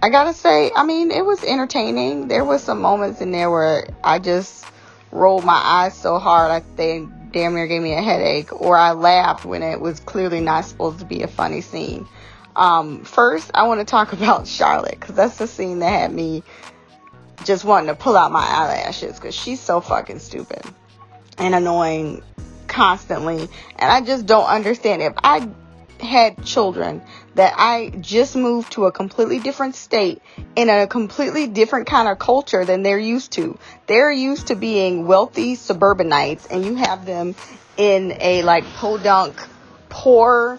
I 0.03 0.11
gotta 0.11 0.35
say, 0.35 0.71
I 0.75 0.85
mean, 0.85 1.11
it 1.11 1.25
was 1.25 1.43
entertaining. 1.45 2.29
There 2.29 2.45
was 2.45 2.63
some 2.63 2.81
moments 2.81 3.21
in 3.21 3.33
there 3.33 3.51
where 3.51 3.89
I 4.05 4.19
just 4.19 4.65
rolled 5.11 5.45
my 5.45 5.61
eyes 5.63 5.97
so 5.97 6.19
hard, 6.19 6.51
I 6.51 6.63
they 6.77 7.07
damn 7.33 7.55
near 7.55 7.67
gave 7.67 7.83
me 7.83 7.95
a 7.95 8.03
headache, 8.03 8.53
or 8.53 8.77
I 8.77 8.93
laughed 8.93 9.45
when 9.45 9.63
it 9.63 9.81
was 9.81 10.01
clearly 10.01 10.41
not 10.41 10.65
supposed 10.65 10.99
to 10.99 11.05
be 11.05 11.23
a 11.23 11.29
funny 11.29 11.61
scene. 11.61 12.07
Um, 12.55 13.05
first, 13.05 13.51
I 13.55 13.67
want 13.67 13.81
to 13.81 13.87
talk 13.87 14.13
about 14.13 14.47
Charlotte 14.47 15.01
because 15.01 15.15
that's 15.15 15.39
the 15.39 15.47
scene 15.47 15.79
that 15.81 15.89
had 15.89 16.13
me 16.13 16.43
just 17.45 17.65
wanting 17.65 17.89
to 17.89 17.95
pull 17.95 18.17
out 18.17 18.31
my 18.31 18.45
eyelashes 18.45 19.17
because 19.17 19.35
she's 19.35 19.61
so 19.61 19.81
fucking 19.81 20.19
stupid 20.19 20.63
and 21.39 21.55
annoying 21.55 22.23
constantly. 22.73 23.49
And 23.79 23.93
I 23.93 24.01
just 24.01 24.27
don't 24.27 24.47
understand. 24.47 25.03
If 25.03 25.15
I 25.23 25.49
had 26.03 26.45
children 26.45 27.01
that 27.35 27.55
I 27.57 27.91
just 28.01 28.35
moved 28.35 28.73
to 28.73 28.87
a 28.87 28.93
completely 28.93 29.39
different 29.39 29.75
state 29.75 30.21
in 30.57 30.69
a 30.69 30.87
completely 30.87 31.47
different 31.47 31.87
kind 31.87 32.09
of 32.09 32.19
culture 32.19 32.65
than 32.65 32.83
they're 32.83 32.99
used 32.99 33.33
to. 33.33 33.59
They're 33.87 34.13
used 34.13 34.49
to 34.49 34.57
being 34.57 35.07
wealthy 35.07 35.55
suburbanites 35.55 36.47
and 36.47 36.65
you 36.65 36.75
have 36.75 37.07
them 37.07 37.35
in 37.77 38.17
a 38.21 38.43
like 38.43 38.65
podunk 38.75 39.41
poor 39.89 40.59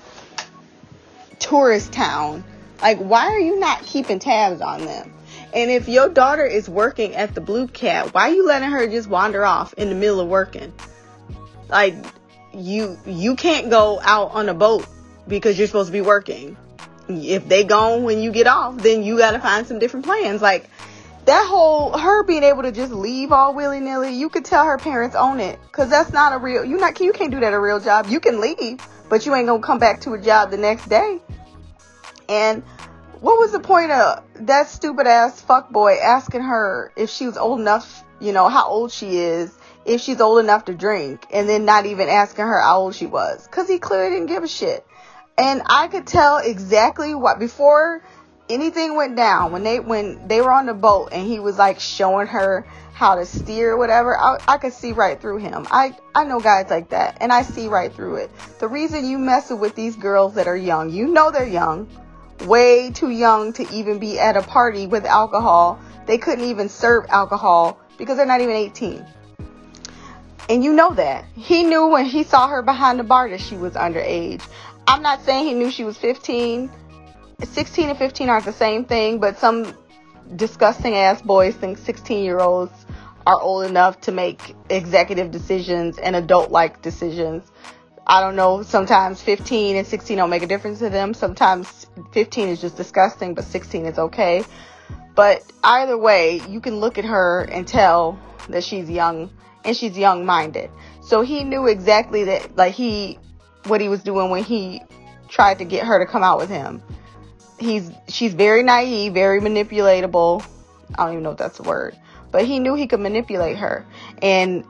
tourist 1.39 1.91
town. 1.91 2.43
Like 2.81 2.99
why 2.99 3.27
are 3.27 3.39
you 3.39 3.59
not 3.59 3.83
keeping 3.83 4.19
tabs 4.19 4.61
on 4.61 4.85
them? 4.85 5.13
And 5.53 5.69
if 5.69 5.87
your 5.87 6.09
daughter 6.09 6.45
is 6.45 6.67
working 6.67 7.15
at 7.15 7.35
the 7.35 7.41
Blue 7.41 7.67
Cat, 7.67 8.13
why 8.13 8.29
are 8.29 8.33
you 8.33 8.47
letting 8.47 8.71
her 8.71 8.87
just 8.87 9.07
wander 9.07 9.45
off 9.45 9.73
in 9.73 9.89
the 9.89 9.95
middle 9.95 10.19
of 10.19 10.27
working? 10.27 10.73
Like 11.73 11.95
you 12.53 12.99
you 13.05 13.35
can't 13.35 13.71
go 13.71 13.99
out 14.01 14.31
on 14.31 14.47
a 14.47 14.53
boat 14.53 14.85
because 15.27 15.57
you're 15.57 15.67
supposed 15.67 15.87
to 15.87 15.91
be 15.91 16.01
working. 16.01 16.55
If 17.09 17.49
they 17.49 17.63
gone 17.63 18.03
when 18.03 18.21
you 18.21 18.31
get 18.31 18.45
off, 18.45 18.77
then 18.77 19.03
you 19.03 19.17
got 19.17 19.31
to 19.31 19.39
find 19.39 19.65
some 19.65 19.79
different 19.79 20.05
plans. 20.05 20.39
Like 20.39 20.69
that 21.25 21.47
whole 21.47 21.97
her 21.97 22.23
being 22.23 22.43
able 22.43 22.61
to 22.61 22.71
just 22.71 22.93
leave 22.93 23.31
all 23.31 23.55
willy 23.55 23.79
nilly, 23.79 24.13
you 24.13 24.29
could 24.29 24.45
tell 24.45 24.65
her 24.65 24.77
parents 24.77 25.15
own 25.15 25.39
it, 25.39 25.59
cause 25.71 25.89
that's 25.89 26.13
not 26.13 26.33
a 26.33 26.37
real. 26.37 26.63
You 26.63 26.77
not 26.77 26.99
you 26.99 27.11
can't 27.11 27.31
do 27.31 27.39
that 27.39 27.53
a 27.53 27.59
real 27.59 27.79
job. 27.79 28.05
You 28.07 28.19
can 28.19 28.39
leave, 28.39 28.79
but 29.09 29.25
you 29.25 29.33
ain't 29.33 29.47
gonna 29.47 29.63
come 29.63 29.79
back 29.79 30.01
to 30.01 30.13
a 30.13 30.21
job 30.21 30.51
the 30.51 30.57
next 30.57 30.87
day. 30.87 31.19
And 32.29 32.61
what 33.19 33.39
was 33.39 33.51
the 33.51 33.59
point 33.59 33.91
of 33.91 34.23
that 34.41 34.69
stupid 34.69 35.07
ass 35.07 35.41
fuck 35.41 35.71
boy 35.71 35.95
asking 35.95 36.41
her 36.41 36.91
if 36.95 37.09
she 37.09 37.25
was 37.25 37.35
old 37.35 37.59
enough, 37.59 38.03
you 38.19 38.31
know, 38.31 38.47
how 38.47 38.67
old 38.67 38.91
she 38.91 39.17
is, 39.17 39.57
if 39.85 40.01
she's 40.01 40.21
old 40.21 40.39
enough 40.39 40.65
to 40.65 40.73
drink, 40.73 41.25
and 41.31 41.47
then 41.47 41.65
not 41.65 41.85
even 41.85 42.09
asking 42.09 42.45
her 42.45 42.61
how 42.61 42.79
old 42.79 42.95
she 42.95 43.05
was, 43.05 43.47
cause 43.47 43.67
he 43.67 43.79
clearly 43.79 44.15
didn't 44.15 44.27
give 44.27 44.43
a 44.43 44.47
shit. 44.47 44.85
And 45.37 45.63
I 45.65 45.87
could 45.87 46.05
tell 46.05 46.37
exactly 46.37 47.15
what 47.15 47.39
before 47.39 48.03
anything 48.49 48.95
went 48.95 49.15
down 49.15 49.51
when 49.51 49.63
they 49.63 49.79
when 49.79 50.27
they 50.27 50.41
were 50.41 50.51
on 50.51 50.65
the 50.65 50.73
boat 50.73 51.09
and 51.11 51.25
he 51.25 51.39
was 51.39 51.57
like 51.57 51.79
showing 51.79 52.27
her 52.27 52.67
how 52.93 53.15
to 53.15 53.25
steer 53.25 53.75
whatever 53.75 54.17
I, 54.17 54.37
I 54.47 54.57
could 54.57 54.73
see 54.73 54.91
right 54.91 55.19
through 55.19 55.37
him. 55.37 55.65
I 55.71 55.95
i 56.13 56.23
know 56.25 56.39
guys 56.39 56.69
like 56.69 56.89
that 56.89 57.17
and 57.21 57.31
i 57.31 57.41
see 57.41 57.67
right 57.67 57.91
through 57.91 58.17
it. 58.17 58.31
The 58.59 58.67
reason 58.67 59.07
you 59.07 59.17
messing 59.17 59.59
with 59.59 59.75
these 59.75 59.95
girls 59.95 60.35
that 60.35 60.47
are 60.47 60.57
young 60.57 60.89
you 60.89 61.07
know 61.07 61.31
they're 61.31 61.47
young 61.47 61.87
way 62.45 62.91
too 62.91 63.09
young 63.09 63.53
to 63.53 63.69
even 63.71 63.99
be 63.99 64.19
at 64.19 64.35
a 64.35 64.41
party 64.41 64.87
with 64.87 65.05
alcohol. 65.05 65.79
They 66.05 66.17
couldn't 66.17 66.45
even 66.45 66.67
serve 66.67 67.05
alcohol 67.09 67.79
because 67.97 68.17
they're 68.17 68.25
not 68.25 68.41
even 68.41 68.55
18 68.55 69.05
and 70.49 70.63
you 70.63 70.73
know 70.73 70.93
that 70.93 71.25
he 71.35 71.63
knew 71.63 71.87
when 71.87 72.05
he 72.05 72.23
saw 72.23 72.47
her 72.47 72.61
behind 72.61 72.99
the 72.99 73.03
bar 73.03 73.29
that 73.29 73.41
she 73.41 73.55
was 73.55 73.73
underage 73.73 74.41
i'm 74.87 75.01
not 75.01 75.23
saying 75.23 75.45
he 75.45 75.53
knew 75.53 75.69
she 75.69 75.83
was 75.83 75.97
15 75.97 76.69
16 77.45 77.89
and 77.89 77.97
15 77.97 78.29
aren't 78.29 78.45
the 78.45 78.53
same 78.53 78.85
thing, 78.85 79.19
but 79.19 79.37
some 79.37 79.75
disgusting 80.35 80.95
ass 80.95 81.21
boys 81.21 81.55
think 81.55 81.77
16 81.77 82.23
year 82.23 82.39
olds 82.39 82.71
are 83.25 83.39
old 83.39 83.65
enough 83.65 83.99
to 84.01 84.11
make 84.11 84.55
executive 84.69 85.31
decisions 85.31 85.97
and 85.97 86.15
adult 86.15 86.51
like 86.51 86.81
decisions. 86.81 87.51
I 88.05 88.19
don't 88.19 88.35
know, 88.35 88.63
sometimes 88.63 89.21
15 89.21 89.77
and 89.77 89.87
16 89.87 90.17
don't 90.17 90.29
make 90.29 90.43
a 90.43 90.47
difference 90.47 90.79
to 90.79 90.89
them. 90.89 91.13
Sometimes 91.13 91.87
15 92.11 92.49
is 92.49 92.59
just 92.59 92.75
disgusting, 92.75 93.33
but 93.33 93.45
16 93.45 93.85
is 93.85 93.97
okay. 93.97 94.43
But 95.15 95.43
either 95.63 95.97
way, 95.97 96.41
you 96.49 96.59
can 96.59 96.77
look 96.77 96.97
at 96.97 97.05
her 97.05 97.43
and 97.43 97.67
tell 97.67 98.19
that 98.49 98.63
she's 98.63 98.89
young 98.89 99.29
and 99.65 99.75
she's 99.75 99.97
young 99.97 100.25
minded. 100.25 100.69
So 101.01 101.21
he 101.21 101.43
knew 101.43 101.67
exactly 101.67 102.25
that, 102.25 102.55
like, 102.55 102.73
he, 102.73 103.19
what 103.65 103.81
he 103.81 103.89
was 103.89 104.03
doing 104.03 104.29
when 104.29 104.43
he 104.43 104.81
tried 105.27 105.59
to 105.59 105.65
get 105.65 105.85
her 105.85 105.99
to 105.99 106.05
come 106.05 106.23
out 106.23 106.37
with 106.37 106.49
him 106.49 106.81
he's 107.63 107.91
she's 108.07 108.33
very 108.33 108.63
naive, 108.63 109.13
very 109.13 109.41
manipulatable. 109.41 110.45
I 110.95 111.05
don't 111.05 111.13
even 111.13 111.23
know 111.23 111.31
if 111.31 111.37
that's 111.37 111.59
a 111.59 111.63
word, 111.63 111.97
but 112.31 112.45
he 112.45 112.59
knew 112.59 112.75
he 112.75 112.87
could 112.87 112.99
manipulate 112.99 113.57
her. 113.57 113.85
And 114.21 114.65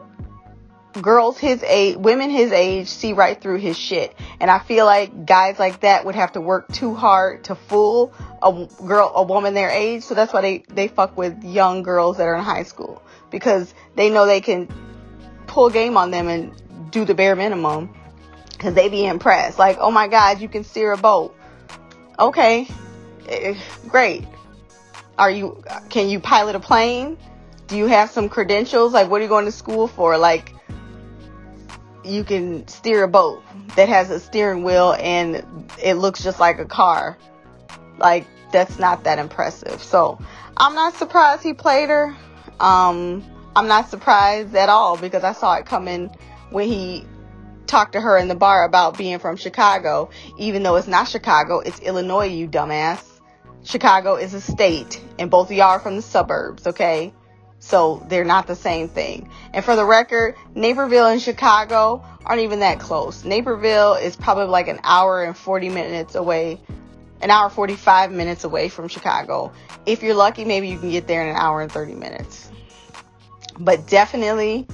girls 1.01 1.39
his 1.39 1.63
age, 1.63 1.97
women 1.97 2.29
his 2.29 2.51
age 2.51 2.87
see 2.87 3.13
right 3.13 3.41
through 3.41 3.57
his 3.57 3.77
shit. 3.77 4.15
And 4.39 4.51
I 4.51 4.59
feel 4.59 4.85
like 4.85 5.25
guys 5.25 5.57
like 5.59 5.81
that 5.81 6.05
would 6.05 6.15
have 6.15 6.33
to 6.33 6.41
work 6.41 6.71
too 6.71 6.93
hard 6.93 7.45
to 7.45 7.55
fool 7.55 8.13
a 8.41 8.67
girl, 8.85 9.11
a 9.15 9.23
woman 9.23 9.55
their 9.55 9.71
age. 9.71 10.03
So 10.03 10.13
that's 10.13 10.31
why 10.31 10.41
they, 10.41 10.63
they 10.69 10.87
fuck 10.87 11.17
with 11.17 11.43
young 11.43 11.81
girls 11.81 12.17
that 12.17 12.27
are 12.27 12.35
in 12.35 12.43
high 12.43 12.63
school 12.63 13.01
because 13.31 13.73
they 13.95 14.11
know 14.11 14.27
they 14.27 14.41
can 14.41 14.67
pull 15.53 15.69
game 15.69 15.97
on 15.97 16.09
them 16.09 16.27
and 16.27 16.51
do 16.91 17.05
the 17.05 17.13
bare 17.13 17.35
minimum 17.35 17.93
because 18.49 18.73
they 18.73 18.89
be 18.89 19.05
impressed. 19.05 19.59
Like, 19.59 19.77
oh 19.79 19.91
my 19.91 20.07
God, 20.07 20.41
you 20.41 20.49
can 20.49 20.63
steer 20.63 20.91
a 20.93 20.97
boat. 20.97 21.35
Okay, 22.17 22.67
eh, 23.29 23.55
great. 23.87 24.25
Are 25.17 25.29
you, 25.29 25.63
can 25.89 26.09
you 26.09 26.19
pilot 26.19 26.55
a 26.55 26.59
plane? 26.59 27.17
Do 27.67 27.77
you 27.77 27.85
have 27.85 28.09
some 28.09 28.29
credentials? 28.29 28.93
Like, 28.93 29.11
what 29.11 29.21
are 29.21 29.23
you 29.23 29.29
going 29.29 29.45
to 29.45 29.51
school 29.51 29.87
for? 29.87 30.17
Like, 30.17 30.55
you 32.03 32.23
can 32.23 32.67
steer 32.67 33.03
a 33.03 33.07
boat 33.07 33.43
that 33.75 33.87
has 33.89 34.09
a 34.09 34.19
steering 34.19 34.63
wheel 34.63 34.95
and 34.99 35.45
it 35.81 35.95
looks 35.95 36.23
just 36.23 36.39
like 36.39 36.57
a 36.57 36.65
car. 36.65 37.17
Like, 37.99 38.25
that's 38.51 38.79
not 38.79 39.03
that 39.03 39.19
impressive. 39.19 39.83
So, 39.83 40.17
I'm 40.57 40.73
not 40.73 40.95
surprised 40.95 41.43
he 41.43 41.53
played 41.53 41.89
her. 41.89 42.15
Um, 42.59 43.23
I'm 43.55 43.67
not 43.67 43.89
surprised 43.89 44.55
at 44.55 44.69
all 44.69 44.97
because 44.97 45.23
I 45.23 45.33
saw 45.33 45.55
it 45.55 45.65
coming 45.65 46.09
when 46.49 46.67
he 46.67 47.05
talked 47.67 47.93
to 47.93 48.01
her 48.01 48.17
in 48.17 48.27
the 48.27 48.35
bar 48.35 48.65
about 48.65 48.97
being 48.97 49.19
from 49.19 49.35
Chicago, 49.35 50.09
even 50.37 50.63
though 50.63 50.75
it's 50.75 50.87
not 50.87 51.07
Chicago, 51.07 51.59
it's 51.59 51.79
Illinois, 51.79 52.25
you 52.25 52.47
dumbass. 52.47 53.03
Chicago 53.63 54.15
is 54.15 54.33
a 54.33 54.41
state, 54.41 54.99
and 55.19 55.29
both 55.29 55.51
of 55.51 55.57
y'all 55.57 55.69
are 55.69 55.79
from 55.79 55.95
the 55.95 56.01
suburbs, 56.01 56.67
okay? 56.67 57.13
So 57.59 58.05
they're 58.09 58.25
not 58.25 58.47
the 58.47 58.55
same 58.55 58.89
thing. 58.89 59.29
And 59.53 59.63
for 59.63 59.75
the 59.75 59.85
record, 59.85 60.35
Naperville 60.53 61.07
and 61.07 61.21
Chicago 61.21 62.03
aren't 62.25 62.41
even 62.41 62.59
that 62.59 62.79
close. 62.79 63.23
Naperville 63.23 63.93
is 63.93 64.15
probably 64.15 64.47
like 64.47 64.67
an 64.67 64.79
hour 64.83 65.23
and 65.23 65.37
40 65.37 65.69
minutes 65.69 66.15
away, 66.15 66.59
an 67.21 67.29
hour 67.29 67.49
45 67.49 68.11
minutes 68.11 68.43
away 68.43 68.67
from 68.67 68.87
Chicago. 68.87 69.53
If 69.85 70.03
you're 70.03 70.15
lucky, 70.15 70.43
maybe 70.43 70.69
you 70.69 70.77
can 70.77 70.89
get 70.89 71.07
there 71.07 71.21
in 71.21 71.29
an 71.29 71.35
hour 71.35 71.61
and 71.61 71.71
30 71.71 71.93
minutes. 71.93 72.49
But 73.57 73.87
definitely, 73.87 74.67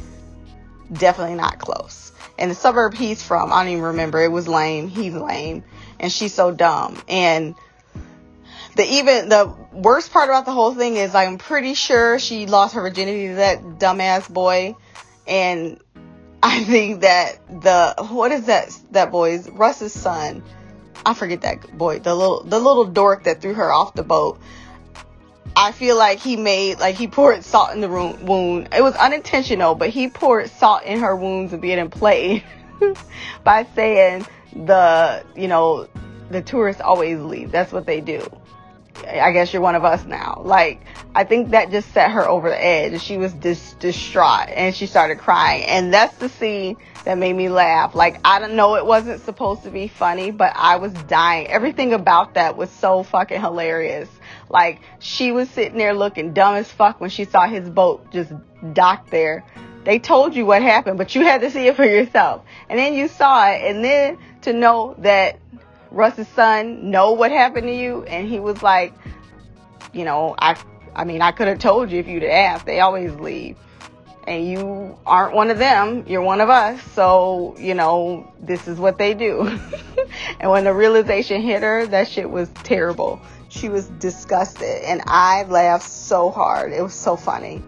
definitely 0.91 1.36
not 1.36 1.59
close. 1.59 2.11
And 2.38 2.49
the 2.49 2.55
suburb 2.55 2.93
he's 2.93 3.21
from, 3.21 3.51
I 3.51 3.63
don't 3.63 3.73
even 3.73 3.84
remember. 3.84 4.21
It 4.21 4.32
was 4.32 4.47
lame. 4.47 4.88
He's 4.88 5.13
lame. 5.13 5.63
And 5.99 6.11
she's 6.11 6.34
so 6.34 6.51
dumb. 6.51 7.01
And 7.09 7.55
the 8.75 8.86
even 8.86 9.27
the 9.27 9.53
worst 9.73 10.13
part 10.13 10.30
about 10.30 10.45
the 10.45 10.53
whole 10.53 10.73
thing 10.73 10.95
is 10.95 11.13
I'm 11.13 11.38
pretty 11.38 11.73
sure 11.73 12.17
she 12.17 12.45
lost 12.45 12.75
her 12.75 12.82
virginity 12.82 13.27
to 13.27 13.36
that 13.36 13.61
dumbass 13.61 14.32
boy. 14.32 14.75
And 15.27 15.82
I 16.41 16.63
think 16.63 17.01
that 17.01 17.39
the 17.61 17.95
what 18.09 18.32
is 18.32 18.45
that 18.45 18.75
that 18.91 19.11
boy's 19.11 19.49
Russ's 19.49 19.93
son. 19.93 20.43
I 21.05 21.13
forget 21.13 21.41
that 21.41 21.77
boy, 21.77 21.99
the 21.99 22.15
little 22.15 22.43
the 22.43 22.59
little 22.59 22.86
dork 22.86 23.25
that 23.25 23.41
threw 23.41 23.53
her 23.53 23.71
off 23.71 23.95
the 23.95 24.03
boat. 24.03 24.39
I 25.56 25.72
feel 25.72 25.97
like 25.97 26.20
he 26.20 26.36
made 26.36 26.80
like 26.80 26.95
he 26.95 27.08
poured 27.08 27.43
salt 27.43 27.74
in 27.74 27.82
the 27.82 27.89
wound. 27.89 28.70
It 28.74 28.82
was 28.82 28.95
unintentional, 28.95 29.76
but 29.76 29.89
he 29.89 30.10
poured 30.10 30.50
salt 30.50 30.84
in 30.84 31.00
her 31.00 31.16
wounds 31.16 31.54
of 31.54 31.62
being 31.62 31.89
played 31.89 32.43
by 33.43 33.66
saying 33.76 34.26
the 34.54 35.24
you 35.36 35.47
know 35.47 35.88
the 36.30 36.41
tourists 36.41 36.82
always 36.82 37.20
leave. 37.20 37.52
That's 37.52 37.72
what 37.72 37.86
they 37.86 38.02
do. 38.02 38.26
I 39.08 39.32
guess 39.32 39.54
you're 39.54 39.62
one 39.62 39.76
of 39.76 39.86
us 39.86 40.04
now. 40.06 40.41
Like, 40.43 40.82
I 41.16 41.24
think 41.24 41.52
that 41.52 41.72
just 41.72 41.91
set 41.93 42.12
her 42.12 42.28
over 42.28 42.50
the 42.50 42.64
edge. 42.64 43.02
She 43.02 43.18
was 43.18 43.34
dis- 43.34 43.74
distraught 43.80 44.50
and 44.50 44.76
she 44.76 44.88
started 44.88 45.20
crying. 45.20 45.64
And 45.64 45.93
that's 45.93 46.16
the 46.18 46.30
scene 46.30 46.78
that 47.06 47.18
made 47.18 47.34
me 47.34 47.50
laugh. 47.50 47.95
Like, 47.95 48.20
I 48.26 48.39
don't 48.39 48.56
know, 48.56 48.76
it 48.76 48.86
wasn't 48.86 49.22
supposed 49.22 49.64
to 49.64 49.72
be 49.72 49.88
funny, 49.88 50.32
but 50.32 50.54
I 50.56 50.78
was 50.78 50.91
dying. 50.93 51.47
Everything 51.47 51.93
about 51.93 52.34
that 52.34 52.58
was 52.58 52.70
so 52.70 53.04
fucking 53.04 53.39
hilarious. 53.39 54.10
Like, 54.50 54.82
she 55.00 55.32
was 55.32 55.50
sitting 55.50 55.78
there 55.78 55.93
looking 55.93 56.34
dumb 56.34 56.56
as 56.56 56.72
fuck 56.72 57.00
when 57.00 57.10
she 57.10 57.26
saw 57.26 57.47
his 57.47 57.70
boat 57.70 58.12
just 58.12 58.32
docked 58.74 59.12
there. 59.12 59.45
They 59.84 60.00
told 60.00 60.36
you 60.36 60.45
what 60.45 60.62
happened, 60.62 60.97
but 60.97 61.16
you 61.16 61.22
had 61.22 61.41
to 61.41 61.52
see 61.52 61.68
it 61.68 61.76
for 61.76 61.86
yourself. 61.86 62.43
And 62.68 62.78
then 62.78 62.93
you 62.93 63.08
saw 63.08 63.50
it, 63.50 63.64
and 63.64 63.84
then 63.84 64.18
to 64.41 64.54
know 64.54 64.95
that 65.00 65.39
Russ's 65.91 66.28
son 66.30 66.91
know 66.91 67.14
what 67.14 67.32
happened 67.32 67.68
to 67.68 67.76
you? 67.76 68.04
And 68.04 68.28
he 68.28 68.39
was 68.39 68.62
like, 68.62 68.93
you 69.93 70.06
know, 70.06 70.36
I, 70.38 70.62
I 70.95 71.04
mean, 71.04 71.22
I 71.22 71.32
could 71.32 71.47
have 71.47 71.60
told 71.60 71.91
you 71.91 72.00
if 72.00 72.08
you'd 72.08 72.24
asked. 72.24 72.66
They 72.66 72.80
always 72.80 73.14
leave. 73.14 73.58
And 74.28 74.47
you 74.47 74.97
aren't 75.06 75.34
one 75.34 75.50
of 75.50 75.58
them. 75.58 76.04
You're 76.08 76.22
one 76.22 76.39
of 76.41 76.50
us. 76.50 76.82
So, 76.93 77.56
you 77.58 77.74
know, 77.74 78.32
this 78.39 78.68
is 78.68 78.78
what 78.78 78.97
they 79.00 79.16
do. 79.16 79.60
and 80.39 80.52
when 80.52 80.66
the 80.66 80.74
realization 80.74 81.41
hit 81.41 81.64
her, 81.64 81.88
that 81.88 82.08
shit 82.08 82.30
was 82.30 82.50
terrible. 82.64 83.20
She 83.50 83.70
was 83.70 83.88
disgusted. 84.00 84.84
And 84.84 85.02
I 85.06 85.43
laughed 85.43 85.89
so 85.89 86.30
hard. 86.32 86.72
It 86.72 86.82
was 86.82 86.93
so 86.93 87.16
funny. 87.16 87.62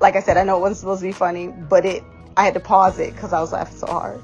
Like 0.00 0.16
I 0.16 0.20
said, 0.20 0.36
I 0.36 0.44
know 0.44 0.56
it 0.56 0.60
wasn't 0.60 0.78
supposed 0.78 1.00
to 1.00 1.06
be 1.06 1.12
funny, 1.12 1.48
but 1.48 1.86
it, 1.86 2.02
I 2.36 2.44
had 2.44 2.54
to 2.54 2.60
pause 2.60 2.98
it 2.98 3.14
because 3.14 3.32
I 3.32 3.40
was 3.40 3.52
laughing 3.52 3.76
so 3.76 3.86
hard 3.86 4.22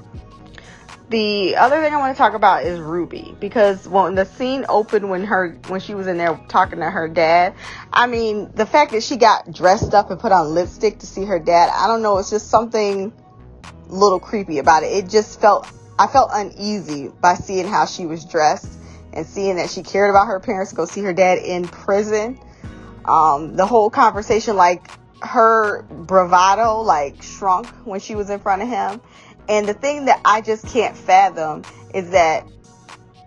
the 1.09 1.55
other 1.55 1.81
thing 1.81 1.93
I 1.93 1.97
want 1.97 2.15
to 2.15 2.17
talk 2.17 2.33
about 2.33 2.63
is 2.63 2.79
Ruby 2.79 3.35
because 3.39 3.87
when 3.87 4.15
the 4.15 4.25
scene 4.25 4.65
opened 4.67 5.09
when 5.09 5.23
her 5.23 5.57
when 5.67 5.79
she 5.79 5.95
was 5.95 6.07
in 6.07 6.17
there 6.17 6.39
talking 6.49 6.79
to 6.79 6.89
her 6.89 7.07
dad, 7.07 7.53
I 7.93 8.07
mean 8.07 8.51
the 8.55 8.65
fact 8.65 8.91
that 8.91 9.03
she 9.03 9.15
got 9.15 9.51
dressed 9.51 9.93
up 9.93 10.11
and 10.11 10.19
put 10.19 10.31
on 10.31 10.53
lipstick 10.53 10.99
to 10.99 11.07
see 11.07 11.23
her 11.23 11.39
dad, 11.39 11.69
I 11.73 11.87
don't 11.87 12.01
know, 12.01 12.17
it's 12.17 12.29
just 12.29 12.49
something 12.49 13.13
little 13.87 14.19
creepy 14.19 14.59
about 14.59 14.83
it. 14.83 14.87
It 14.87 15.09
just 15.09 15.39
felt 15.39 15.69
I 15.97 16.07
felt 16.07 16.29
uneasy 16.33 17.07
by 17.21 17.35
seeing 17.35 17.67
how 17.67 17.85
she 17.85 18.05
was 18.05 18.25
dressed 18.25 18.69
and 19.13 19.25
seeing 19.25 19.57
that 19.57 19.69
she 19.69 19.83
cared 19.83 20.09
about 20.09 20.27
her 20.27 20.39
parents 20.39 20.73
go 20.73 20.85
see 20.85 21.01
her 21.01 21.13
dad 21.13 21.39
in 21.39 21.67
prison. 21.67 22.39
Um, 23.05 23.55
the 23.55 23.65
whole 23.65 23.89
conversation, 23.89 24.55
like 24.55 24.91
her 25.21 25.83
bravado, 25.83 26.81
like 26.81 27.23
shrunk 27.23 27.67
when 27.85 27.99
she 27.99 28.15
was 28.15 28.29
in 28.29 28.39
front 28.39 28.61
of 28.61 28.67
him 28.67 29.01
and 29.49 29.67
the 29.67 29.73
thing 29.73 30.05
that 30.05 30.21
I 30.25 30.41
just 30.41 30.67
can't 30.67 30.95
fathom 30.95 31.63
is 31.93 32.11
that 32.11 32.47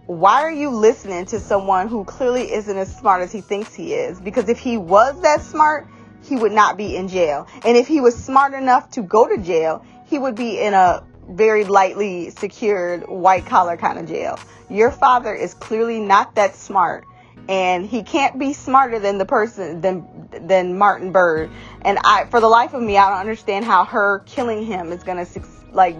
why 0.06 0.42
are 0.42 0.52
you 0.52 0.70
listening 0.70 1.24
to 1.26 1.40
someone 1.40 1.88
who 1.88 2.04
clearly 2.04 2.52
isn't 2.52 2.76
as 2.76 2.94
smart 2.94 3.22
as 3.22 3.32
he 3.32 3.40
thinks 3.40 3.74
he 3.74 3.94
is? 3.94 4.20
Because 4.20 4.48
if 4.48 4.58
he 4.58 4.76
was 4.76 5.20
that 5.22 5.40
smart, 5.40 5.88
he 6.22 6.36
would 6.36 6.52
not 6.52 6.76
be 6.76 6.96
in 6.96 7.08
jail. 7.08 7.46
And 7.64 7.76
if 7.76 7.86
he 7.86 8.00
was 8.00 8.22
smart 8.22 8.52
enough 8.52 8.90
to 8.92 9.02
go 9.02 9.28
to 9.28 9.38
jail, 9.38 9.84
he 10.06 10.18
would 10.18 10.34
be 10.34 10.60
in 10.60 10.74
a 10.74 11.04
very 11.30 11.64
lightly 11.64 12.30
secured 12.30 13.08
white 13.08 13.46
collar 13.46 13.76
kind 13.76 13.98
of 13.98 14.06
jail. 14.06 14.38
Your 14.68 14.90
father 14.90 15.34
is 15.34 15.54
clearly 15.54 16.00
not 16.00 16.34
that 16.34 16.54
smart 16.56 17.04
and 17.48 17.84
he 17.84 18.02
can't 18.02 18.38
be 18.38 18.52
smarter 18.52 18.98
than 18.98 19.18
the 19.18 19.24
person 19.24 19.80
than 19.80 20.28
than 20.46 20.78
Martin 20.78 21.12
Byrde. 21.12 21.50
And 21.82 21.98
I 22.04 22.26
for 22.26 22.40
the 22.40 22.48
life 22.48 22.74
of 22.74 22.82
me 22.82 22.96
I 22.96 23.10
don't 23.10 23.18
understand 23.18 23.64
how 23.64 23.84
her 23.84 24.20
killing 24.20 24.64
him 24.64 24.92
is 24.92 25.02
going 25.02 25.24
to 25.24 25.42
like 25.72 25.96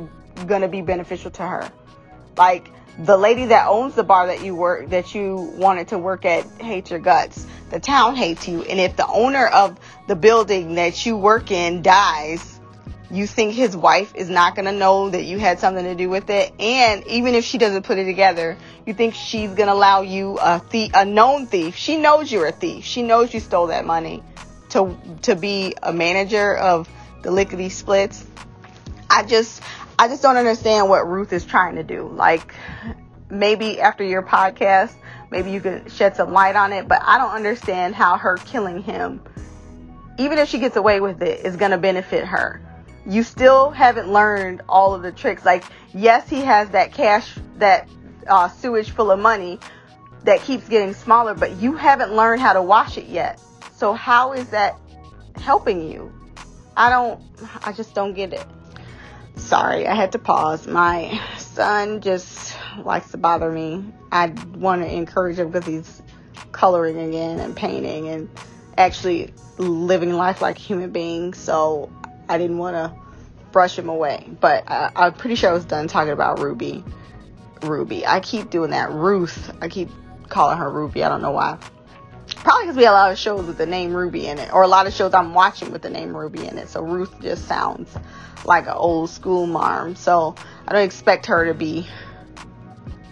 going 0.47 0.63
to 0.63 0.69
be 0.69 0.81
beneficial 0.83 1.31
to 1.33 1.43
her. 1.43 1.71
Like 2.37 2.71
the 2.99 3.17
lady 3.17 3.47
that 3.47 3.67
owns 3.67 3.95
the 3.95 4.05
bar 4.05 4.29
that 4.29 4.45
you 4.45 4.55
work 4.55 4.91
that 4.91 5.15
you 5.15 5.53
wanted 5.57 5.89
to 5.89 5.99
work 5.99 6.25
at 6.25 6.45
hates 6.61 6.91
your 6.91 7.01
guts. 7.01 7.47
The 7.71 7.81
town 7.81 8.15
hates 8.15 8.47
you 8.47 8.63
and 8.63 8.79
if 8.79 8.97
the 8.97 9.07
owner 9.07 9.47
of 9.47 9.79
the 10.07 10.17
building 10.17 10.77
that 10.77 11.05
you 11.05 11.17
work 11.17 11.51
in 11.51 11.83
dies, 11.83 12.60
you 13.11 13.27
think 13.27 13.55
his 13.55 13.77
wife 13.77 14.15
is 14.15 14.31
not 14.31 14.55
going 14.55 14.67
to 14.67 14.73
know 14.73 15.11
that 15.11 15.25
you 15.25 15.39
had 15.39 15.59
something 15.59 15.85
to 15.85 15.95
do 15.95 16.09
with 16.09 16.31
it? 16.31 16.53
And 16.61 17.07
even 17.07 17.35
if 17.35 17.45
she 17.45 17.59
doesn't 17.59 17.85
put 17.85 17.99
it 17.99 18.05
together 18.05 18.57
you 18.87 18.95
think 18.95 19.15
she's 19.15 19.51
going 19.51 19.69
to 19.69 19.73
allow 19.73 20.03
you 20.03 20.39
a 20.41 20.59
thief 20.59 20.93
a 20.95 21.05
known 21.05 21.47
thief? 21.47 21.77
She 21.77 21.97
knows 21.97 22.31
you're 22.31 22.47
a 22.47 22.53
thief. 22.53 22.85
She 22.85 23.03
knows 23.03 23.33
you 23.33 23.41
stole 23.41 23.69
that 23.69 23.85
money 23.85 24.23
to 24.71 24.97
to 25.23 25.37
be 25.37 25.75
a 25.83 25.93
manager 25.93 26.57
of 26.57 26.89
the 27.23 27.31
lickety 27.31 27.69
splits. 27.69 28.27
I 29.09 29.23
just 29.23 29.63
i 29.99 30.09
just 30.09 30.23
don't 30.23 30.37
understand 30.37 30.89
what 30.89 31.07
ruth 31.09 31.33
is 31.33 31.45
trying 31.45 31.77
to 31.77 31.83
do. 31.83 32.09
Like 32.09 32.55
maybe 33.31 33.81
after 33.81 34.05
your 34.05 34.23
podcast 34.23 34.93
maybe 35.31 35.53
you 35.53 35.61
can 35.61 35.89
shed 35.89 36.17
some 36.17 36.33
light 36.33 36.57
on 36.57 36.73
it 36.73 36.89
but 36.89 37.01
i 37.05 37.17
don't 37.17 37.31
understand 37.31 37.95
how 37.95 38.17
her 38.17 38.37
killing 38.39 38.83
him 38.83 39.23
even 40.19 40.37
if 40.37 40.49
she 40.49 40.59
gets 40.59 40.75
away 40.75 41.01
with 41.01 41.23
it 41.23 41.47
is 41.47 41.57
going 41.57 41.71
to 41.71 41.79
benefit 41.79 42.25
her 42.25 42.61
you 43.07 43.23
still 43.23 43.71
haven't 43.71 44.09
learned 44.09 44.63
all 44.69 44.95
of 44.95 45.03
the 45.03 45.13
tricks. 45.13 45.45
Like, 45.45 45.65
yes, 45.95 46.29
he 46.29 46.41
has 46.43 46.71
that 46.71 46.93
cash, 46.93 47.37
that 47.57 47.89
uh, 48.27 48.49
sewage 48.49 48.91
full 48.91 49.11
of 49.11 49.19
money 49.19 49.59
that 50.25 50.41
keeps 50.43 50.69
getting 50.69 50.95
smaller, 50.95 51.35
but 51.35 51.57
you 51.57 51.75
haven't 51.75 52.15
learned 52.15 52.41
how 52.41 52.53
to 52.53 52.63
wash 52.63 52.99
it 52.99 53.07
yet. 53.07 53.41
So, 53.77 53.93
how 53.95 54.33
is 54.33 54.49
that 54.51 54.79
helping 55.37 55.91
you? 55.91 56.13
I 56.77 56.91
don't, 56.91 57.21
I 57.63 57.73
just 57.73 57.95
don't 57.95 58.15
get 58.15 58.33
it. 58.33 58.47
Sorry, 59.37 59.87
I 59.87 59.95
had 59.95 60.13
to 60.13 60.19
pause. 60.19 60.67
My 60.67 61.21
son 61.39 62.01
just 62.03 62.55
likes 62.85 63.11
to 63.13 63.17
bother 63.17 63.51
me. 63.51 63.85
I 64.13 64.27
want 64.55 64.83
to 64.83 64.93
encourage 64.93 65.39
him 65.39 65.51
because 65.51 65.67
he's 65.67 66.03
coloring 66.53 66.99
again 66.99 67.41
and 67.41 67.57
painting 67.57 68.09
and 68.09 68.29
actually 68.77 69.33
living 69.57 70.13
life 70.13 70.43
like 70.43 70.59
a 70.59 70.61
human 70.61 70.91
being. 70.91 71.33
So 71.33 71.91
I 72.31 72.39
didn't 72.39 72.59
want 72.59 72.77
to 72.77 72.95
brush 73.51 73.77
him 73.77 73.89
away. 73.89 74.25
But 74.41 74.65
I, 74.71 74.91
I'm 74.95 75.15
pretty 75.15 75.35
sure 75.35 75.51
I 75.51 75.53
was 75.53 75.65
done 75.65 75.89
talking 75.89 76.13
about 76.13 76.39
Ruby. 76.39 76.85
Ruby. 77.63 78.07
I 78.07 78.21
keep 78.21 78.51
doing 78.51 78.71
that. 78.71 78.93
Ruth. 78.93 79.53
I 79.61 79.69
keep 79.69 79.91
calling 80.29 80.59
her 80.59 80.71
Ruby. 80.71 81.03
I 81.03 81.09
don't 81.09 81.23
know 81.23 81.33
why. 81.33 81.59
Probably 82.37 82.65
because 82.65 82.77
we 82.77 82.85
have 82.85 82.93
a 82.93 82.97
lot 82.97 83.11
of 83.11 83.19
shows 83.19 83.45
with 83.47 83.59
the 83.59 83.67
name 83.67 83.93
Ruby 83.93 84.29
in 84.29 84.39
it, 84.39 84.53
or 84.53 84.63
a 84.63 84.69
lot 84.69 84.87
of 84.87 84.95
shows 84.95 85.13
I'm 85.13 85.35
watching 85.35 85.73
with 85.73 85.83
the 85.83 85.91
name 85.91 86.17
Ruby 86.17 86.47
in 86.47 86.57
it. 86.57 86.69
So 86.69 86.81
Ruth 86.83 87.21
just 87.21 87.47
sounds 87.49 87.93
like 88.45 88.67
an 88.67 88.75
old 88.75 89.11
school 89.11 89.47
mom. 89.47 89.97
So 89.97 90.37
I 90.67 90.73
don't 90.73 90.85
expect 90.85 91.27
her 91.27 91.47
to 91.47 91.55
be 91.55 91.87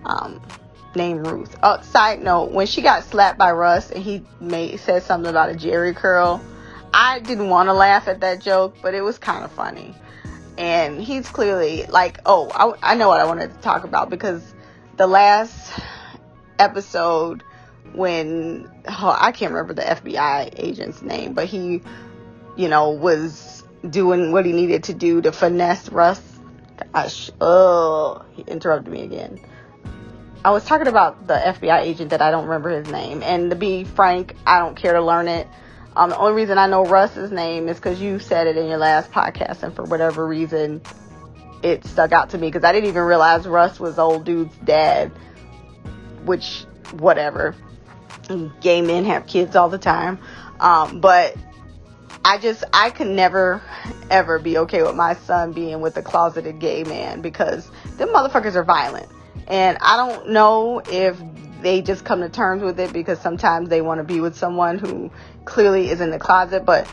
um, 0.04 0.40
named 0.94 1.26
Ruth. 1.26 1.56
Uh, 1.60 1.80
side 1.82 2.22
note: 2.22 2.52
when 2.52 2.68
she 2.68 2.80
got 2.80 3.02
slapped 3.02 3.36
by 3.36 3.50
Russ 3.50 3.90
and 3.90 4.02
he 4.02 4.24
made 4.40 4.78
said 4.78 5.02
something 5.02 5.28
about 5.28 5.50
a 5.50 5.54
Jheri 5.54 5.94
curl, 5.94 6.40
I 6.92 7.20
didn't 7.20 7.48
want 7.48 7.68
to 7.68 7.72
laugh 7.72 8.08
at 8.08 8.20
that 8.20 8.40
joke, 8.40 8.76
but 8.82 8.94
it 8.94 9.02
was 9.02 9.18
kind 9.18 9.44
of 9.44 9.52
funny. 9.52 9.94
And 10.56 11.00
he's 11.00 11.28
clearly 11.28 11.84
like, 11.86 12.20
oh, 12.26 12.50
I, 12.82 12.92
I 12.92 12.94
know 12.96 13.08
what 13.08 13.20
I 13.20 13.26
wanted 13.26 13.54
to 13.54 13.60
talk 13.60 13.84
about 13.84 14.10
because 14.10 14.42
the 14.96 15.06
last 15.06 15.78
episode 16.58 17.44
when 17.94 18.70
oh, 18.86 19.16
I 19.18 19.32
can't 19.32 19.52
remember 19.52 19.74
the 19.74 19.82
FBI 19.82 20.54
agent's 20.56 21.02
name, 21.02 21.34
but 21.34 21.46
he, 21.46 21.82
you 22.56 22.68
know, 22.68 22.90
was 22.90 23.64
doing 23.88 24.32
what 24.32 24.44
he 24.44 24.52
needed 24.52 24.84
to 24.84 24.94
do 24.94 25.20
to 25.22 25.32
finesse 25.32 25.88
Russ. 25.90 26.20
Gosh, 26.92 27.30
oh, 27.40 28.24
he 28.34 28.42
interrupted 28.42 28.92
me 28.92 29.02
again. 29.02 29.40
I 30.44 30.50
was 30.50 30.64
talking 30.64 30.86
about 30.86 31.26
the 31.26 31.34
FBI 31.34 31.80
agent 31.80 32.10
that 32.10 32.22
I 32.22 32.30
don't 32.30 32.44
remember 32.44 32.70
his 32.70 32.88
name, 32.88 33.22
and 33.22 33.50
to 33.50 33.56
be 33.56 33.84
frank, 33.84 34.36
I 34.46 34.60
don't 34.60 34.76
care 34.76 34.92
to 34.92 35.02
learn 35.02 35.28
it. 35.28 35.48
Um, 35.98 36.10
the 36.10 36.18
only 36.18 36.34
reason 36.34 36.58
I 36.58 36.68
know 36.68 36.84
Russ's 36.84 37.32
name 37.32 37.68
is 37.68 37.76
because 37.76 38.00
you 38.00 38.20
said 38.20 38.46
it 38.46 38.56
in 38.56 38.68
your 38.68 38.78
last 38.78 39.10
podcast, 39.10 39.64
and 39.64 39.74
for 39.74 39.82
whatever 39.82 40.24
reason, 40.24 40.80
it 41.60 41.84
stuck 41.84 42.12
out 42.12 42.30
to 42.30 42.38
me 42.38 42.46
because 42.46 42.62
I 42.62 42.70
didn't 42.70 42.88
even 42.88 43.02
realize 43.02 43.48
Russ 43.48 43.80
was 43.80 43.98
old 43.98 44.24
dude's 44.24 44.56
dad. 44.58 45.10
Which, 46.24 46.64
whatever. 46.92 47.56
Gay 48.60 48.80
men 48.80 49.06
have 49.06 49.26
kids 49.26 49.56
all 49.56 49.68
the 49.68 49.78
time, 49.78 50.20
um, 50.60 51.00
but 51.00 51.36
I 52.24 52.38
just 52.38 52.62
I 52.72 52.90
could 52.90 53.08
never 53.08 53.60
ever 54.08 54.38
be 54.38 54.58
okay 54.58 54.82
with 54.82 54.94
my 54.94 55.14
son 55.14 55.52
being 55.52 55.80
with 55.80 55.96
a 55.96 56.02
closeted 56.02 56.60
gay 56.60 56.84
man 56.84 57.22
because 57.22 57.68
them 57.96 58.10
motherfuckers 58.10 58.54
are 58.54 58.64
violent. 58.64 59.08
And 59.48 59.78
I 59.80 59.96
don't 59.96 60.30
know 60.30 60.80
if 60.86 61.18
they 61.62 61.82
just 61.82 62.04
come 62.04 62.20
to 62.20 62.28
terms 62.28 62.62
with 62.62 62.78
it 62.80 62.92
because 62.92 63.20
sometimes 63.20 63.68
they 63.68 63.80
want 63.80 63.98
to 63.98 64.04
be 64.04 64.20
with 64.20 64.36
someone 64.36 64.78
who 64.78 65.10
clearly 65.44 65.90
is 65.90 66.00
in 66.00 66.10
the 66.10 66.18
closet. 66.18 66.64
But 66.64 66.90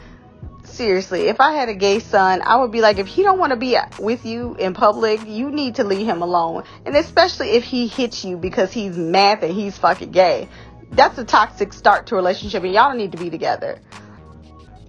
seriously, 0.63 1.27
if 1.27 1.39
I 1.39 1.53
had 1.53 1.69
a 1.69 1.73
gay 1.73 1.99
son, 1.99 2.41
I 2.43 2.57
would 2.57 2.71
be 2.71 2.81
like, 2.81 2.97
if 2.97 3.07
he 3.07 3.23
don't 3.23 3.39
want 3.39 3.51
to 3.51 3.57
be 3.57 3.77
with 3.99 4.25
you 4.25 4.55
in 4.55 4.73
public, 4.73 5.25
you 5.25 5.51
need 5.51 5.75
to 5.75 5.83
leave 5.83 6.05
him 6.05 6.21
alone. 6.21 6.63
And 6.85 6.95
especially 6.95 7.51
if 7.51 7.63
he 7.63 7.87
hits 7.87 8.25
you 8.25 8.37
because 8.37 8.71
he's 8.71 8.97
mad 8.97 9.41
that 9.41 9.51
he's 9.51 9.77
fucking 9.77 10.11
gay. 10.11 10.49
That's 10.91 11.17
a 11.17 11.25
toxic 11.25 11.73
start 11.73 12.07
to 12.07 12.15
a 12.15 12.17
relationship 12.17 12.63
and 12.63 12.73
y'all 12.73 12.89
don't 12.89 12.97
need 12.97 13.11
to 13.13 13.17
be 13.17 13.29
together. 13.29 13.79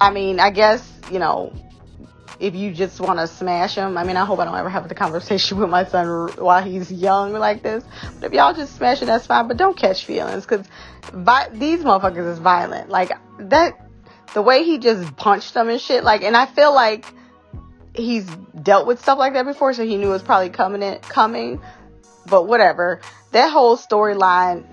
I 0.01 0.11
mean, 0.11 0.41
I 0.41 0.51
guess, 0.51 0.87
you 1.11 1.19
know, 1.19 1.53
if 2.39 2.55
you 2.55 2.73
just 2.73 3.01
want 3.01 3.19
to 3.19 3.27
smash 3.27 3.75
him. 3.75 3.97
I 3.97 4.05
mean, 4.05 4.17
I 4.17 4.25
hope 4.25 4.39
I 4.39 4.45
don't 4.45 4.57
ever 4.57 4.69
have 4.69 4.89
the 4.89 4.95
conversation 4.95 5.59
with 5.61 5.71
my 5.71 5.85
son 5.85 6.29
while 6.37 6.63
he's 6.63 6.93
young 6.93 7.33
like 7.33 7.63
this. 7.63 7.85
But 8.21 8.27
if 8.27 8.33
y'all 8.33 8.55
just 8.55 8.77
smash 8.77 9.03
it, 9.03 9.07
that's 9.07 9.27
fine. 9.27 9.49
But 9.49 9.57
don't 9.57 9.77
catch 9.77 10.05
feelings 10.05 10.45
because 10.45 10.67
vi- 11.13 11.49
these 11.51 11.83
motherfuckers 11.83 12.33
is 12.33 12.39
violent. 12.39 12.91
Like 12.91 13.13
that, 13.39 13.89
the 14.35 14.43
way 14.43 14.65
he 14.65 14.79
just 14.79 15.17
punched 15.17 15.55
them 15.55 15.69
and 15.69 15.81
shit. 15.81 16.05
Like, 16.05 16.23
and 16.23 16.37
I 16.37 16.47
feel 16.47 16.75
like 16.75 17.07
he's 17.95 18.27
dealt 18.63 18.87
with 18.87 19.01
stuff 19.01 19.19
like 19.19 19.33
that 19.33 19.47
before, 19.47 19.73
so 19.73 19.85
he 19.85 19.97
knew 19.97 20.09
it 20.09 20.13
was 20.13 20.23
probably 20.23 20.51
coming. 20.51 20.83
In, 20.83 20.99
coming, 21.01 21.61
but 22.29 22.47
whatever. 22.47 23.01
That 23.33 23.51
whole 23.51 23.77
storyline. 23.77 24.65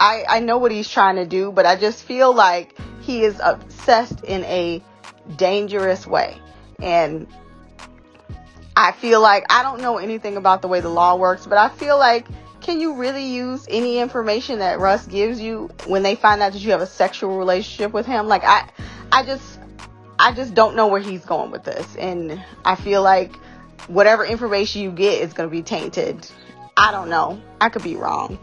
I, 0.00 0.24
I 0.28 0.40
know 0.40 0.58
what 0.58 0.72
he's 0.72 0.88
trying 0.88 1.14
to 1.16 1.26
do, 1.26 1.52
but 1.52 1.64
I 1.64 1.76
just 1.76 2.02
feel 2.02 2.34
like 2.34 2.76
he 3.02 3.22
is 3.22 3.38
obsessed 3.40 4.24
in 4.24 4.42
a 4.44 4.82
dangerous 5.36 6.06
way. 6.06 6.40
And 6.82 7.26
I 8.76 8.92
feel 8.92 9.20
like 9.20 9.44
I 9.50 9.62
don't 9.62 9.80
know 9.80 9.98
anything 9.98 10.36
about 10.36 10.62
the 10.62 10.68
way 10.68 10.80
the 10.80 10.88
law 10.88 11.16
works, 11.16 11.46
but 11.46 11.58
I 11.58 11.68
feel 11.68 11.98
like 11.98 12.26
can 12.60 12.80
you 12.80 12.94
really 12.94 13.26
use 13.26 13.66
any 13.68 13.98
information 13.98 14.60
that 14.60 14.78
Russ 14.78 15.06
gives 15.06 15.40
you 15.40 15.70
when 15.86 16.02
they 16.02 16.14
find 16.14 16.40
out 16.42 16.52
that 16.52 16.60
you 16.60 16.70
have 16.70 16.80
a 16.80 16.86
sexual 16.86 17.36
relationship 17.36 17.92
with 17.92 18.06
him? 18.06 18.28
Like 18.28 18.44
I 18.44 18.68
I 19.10 19.24
just 19.24 19.58
I 20.18 20.32
just 20.32 20.54
don't 20.54 20.76
know 20.76 20.86
where 20.86 21.00
he's 21.00 21.24
going 21.24 21.50
with 21.50 21.64
this. 21.64 21.96
And 21.96 22.42
I 22.64 22.76
feel 22.76 23.02
like 23.02 23.34
whatever 23.88 24.24
information 24.24 24.82
you 24.82 24.92
get 24.92 25.20
is 25.20 25.32
going 25.32 25.48
to 25.48 25.52
be 25.52 25.62
tainted. 25.62 26.26
I 26.76 26.92
don't 26.92 27.10
know. 27.10 27.42
I 27.60 27.68
could 27.68 27.82
be 27.82 27.96
wrong. 27.96 28.38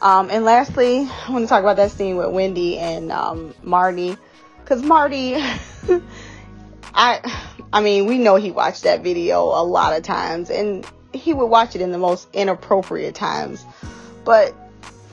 Um, 0.00 0.30
and 0.30 0.44
lastly, 0.44 1.08
I 1.26 1.32
want 1.32 1.44
to 1.44 1.48
talk 1.48 1.60
about 1.60 1.76
that 1.76 1.90
scene 1.90 2.16
with 2.16 2.30
Wendy 2.30 2.78
and 2.78 3.10
um, 3.10 3.54
Marty. 3.62 4.16
Because 4.60 4.82
Marty, 4.82 5.34
I 6.94 7.54
I 7.72 7.80
mean, 7.80 8.06
we 8.06 8.18
know 8.18 8.36
he 8.36 8.50
watched 8.50 8.84
that 8.84 9.02
video 9.02 9.44
a 9.44 9.62
lot 9.62 9.96
of 9.96 10.02
times 10.02 10.50
and 10.50 10.86
he 11.12 11.32
would 11.32 11.46
watch 11.46 11.74
it 11.74 11.80
in 11.80 11.92
the 11.92 11.98
most 11.98 12.28
inappropriate 12.32 13.14
times. 13.14 13.64
But 14.24 14.54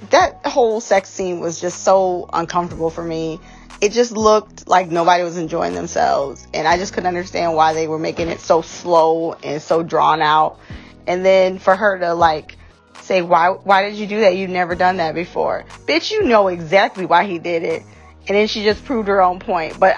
that 0.10 0.46
whole 0.46 0.82
sex 0.82 1.10
scene 1.10 1.40
was 1.40 1.60
just 1.60 1.84
so 1.84 2.30
uncomfortable 2.34 2.90
for 2.90 3.04
me. 3.04 3.40
It 3.82 3.92
just 3.92 4.12
looked 4.12 4.68
like 4.68 4.90
nobody 4.90 5.24
was 5.24 5.38
enjoying 5.38 5.74
themselves. 5.74 6.48
And 6.54 6.68
I 6.68 6.78
just 6.78 6.94
couldn't 6.94 7.08
understand 7.08 7.56
why 7.56 7.74
they 7.74 7.88
were 7.88 8.00
making 8.00 8.30
it 8.30 8.40
so 8.40 8.62
slow 8.62 9.34
and 9.34 9.62
so 9.62 9.84
drawn 9.84 10.22
out. 10.22 10.60
And 11.08 11.26
then 11.26 11.60
for 11.60 11.76
her 11.76 12.00
to 12.00 12.14
like 12.14 12.58
say, 13.02 13.22
why, 13.22 13.50
why 13.50 13.90
did 13.90 13.96
you 13.96 14.08
do 14.08 14.22
that? 14.22 14.36
You've 14.36 14.50
never 14.50 14.76
done 14.76 14.98
that 14.98 15.16
before. 15.16 15.66
Bitch, 15.86 16.12
you 16.12 16.24
know 16.24 16.48
exactly 16.48 17.06
why 17.06 17.26
he 17.26 17.40
did 17.40 17.64
it. 17.64 17.84
And 18.28 18.38
then 18.38 18.48
she 18.48 18.64
just 18.64 18.86
proved 18.86 19.10
her 19.10 19.22
own 19.22 19.40
point. 19.40 19.78
But 19.80 19.98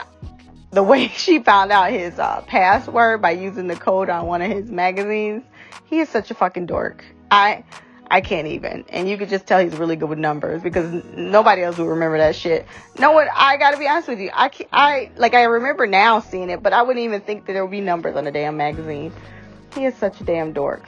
the 0.75 0.83
way 0.83 1.07
she 1.15 1.39
found 1.39 1.71
out 1.71 1.91
his 1.91 2.19
uh, 2.19 2.41
password 2.41 3.21
by 3.21 3.31
using 3.31 3.67
the 3.67 3.75
code 3.75 4.09
on 4.09 4.27
one 4.27 4.41
of 4.41 4.51
his 4.51 4.69
magazines, 4.69 5.43
he 5.85 5.99
is 5.99 6.09
such 6.09 6.29
a 6.29 6.35
fucking 6.35 6.67
dork. 6.67 7.03
I 7.31 7.63
I 8.09 8.21
can't 8.21 8.47
even. 8.47 8.85
And 8.89 9.09
you 9.09 9.17
could 9.17 9.29
just 9.29 9.47
tell 9.47 9.59
he's 9.59 9.75
really 9.77 9.95
good 9.95 10.09
with 10.09 10.19
numbers 10.19 10.61
because 10.61 11.03
nobody 11.15 11.63
else 11.63 11.77
would 11.79 11.87
remember 11.87 12.19
that 12.19 12.35
shit. 12.35 12.67
No 12.99 13.13
one, 13.13 13.27
I 13.33 13.57
gotta 13.57 13.77
be 13.77 13.87
honest 13.87 14.07
with 14.07 14.19
you. 14.19 14.29
I, 14.31 14.51
I, 14.71 15.11
like, 15.17 15.33
I 15.33 15.43
remember 15.43 15.87
now 15.87 16.19
seeing 16.19 16.51
it, 16.51 16.61
but 16.61 16.71
I 16.71 16.83
wouldn't 16.83 17.03
even 17.03 17.21
think 17.21 17.47
that 17.47 17.53
there 17.53 17.65
would 17.65 17.71
be 17.71 17.81
numbers 17.81 18.15
on 18.15 18.27
a 18.27 18.31
damn 18.31 18.57
magazine. 18.57 19.11
He 19.73 19.85
is 19.85 19.95
such 19.95 20.21
a 20.21 20.23
damn 20.23 20.53
dork. 20.53 20.83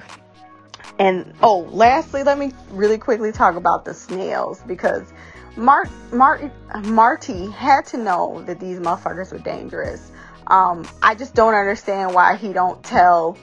And, 1.00 1.34
oh, 1.42 1.68
lastly, 1.72 2.22
let 2.22 2.38
me 2.38 2.54
really 2.70 3.00
quickly 3.00 3.32
talk 3.32 3.56
about 3.56 3.84
the 3.84 3.96
Snells 3.96 4.62
because 4.68 5.12
Mart, 5.58 5.90
Mart, 6.14 6.52
Marty 6.86 7.50
had 7.50 7.86
to 7.88 7.98
know 7.98 8.44
that 8.44 8.60
these 8.60 8.80
motherfuckers 8.80 9.32
were 9.32 9.40
dangerous. 9.40 10.12
Um, 10.46 10.88
I 11.02 11.16
just 11.16 11.34
don't 11.34 11.56
understand 11.56 12.14
why 12.14 12.36
he 12.36 12.54
don't 12.54 12.82
tell 12.84 13.38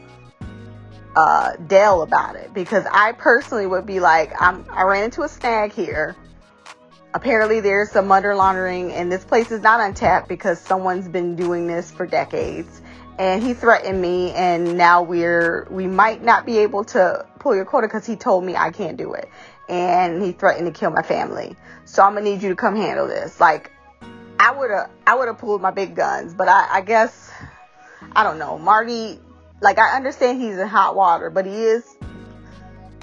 uh, 1.17 1.57
Dale 1.67 2.03
about 2.03 2.37
it 2.37 2.55
because 2.55 2.85
I 2.91 3.13
personally 3.13 3.67
would 3.67 3.85
be 3.85 4.01
like, 4.01 4.33
I'm, 4.41 4.65
I 4.71 4.85
ran 4.85 5.05
into 5.05 5.23
a 5.23 5.29
snag 5.29 5.73
here. 5.73 6.17
Apparently, 7.15 7.61
there's 7.61 7.91
some 7.91 8.09
money 8.09 8.29
laundering, 8.29 8.93
and 8.93 9.11
this 9.11 9.25
place 9.25 9.53
is 9.53 9.63
not 9.63 9.81
untapped 9.81 10.29
because 10.29 10.61
someone's 10.61 11.07
been 11.07 11.37
doing 11.37 11.67
this 11.67 11.91
for 11.91 12.07
decades. 12.07 12.81
And 13.19 13.41
he 13.41 13.55
threatened 13.55 14.01
me, 14.01 14.33
and 14.33 14.77
now 14.77 15.03
we're 15.03 15.69
we 15.71 15.87
might 15.87 16.25
not 16.25 16.45
be 16.45 16.59
able 16.59 16.83
to 16.87 17.25
pull 17.39 17.55
your 17.55 17.65
quota 17.65 17.87
because 17.87 18.05
he 18.05 18.17
told 18.17 18.43
me 18.43 18.57
I 18.57 18.73
can't 18.73 18.97
do 18.97 19.15
it, 19.15 19.29
and 19.69 20.21
he 20.21 20.33
threatened 20.33 20.67
to 20.67 20.77
kill 20.77 20.91
my 20.91 21.03
family. 21.03 21.55
So 21.95 22.03
I'm 22.03 22.15
gonna 22.15 22.25
need 22.29 22.43
you 22.43 22.49
to 22.49 22.57
come 22.57 22.75
handle 22.75 23.07
this. 23.07 23.39
Like, 23.39 23.71
I 24.37 24.51
would 24.51 24.73
have 24.73 24.91
I 25.07 25.15
would 25.15 25.29
have 25.29 25.39
pulled 25.39 25.63
my 25.63 25.71
big 25.71 25.95
guns, 25.95 26.35
but 26.35 26.49
I, 26.49 26.67
I 26.69 26.81
guess 26.81 27.31
I 28.17 28.25
don't 28.25 28.41
know. 28.41 28.59
Marty 28.59 29.21
like 29.61 29.79
I 29.79 29.97
understand 29.97 30.43
he's 30.43 30.59
in 30.59 30.67
hot 30.67 30.97
water, 30.97 31.31
but 31.31 31.47
he 31.47 31.53
is 31.53 31.97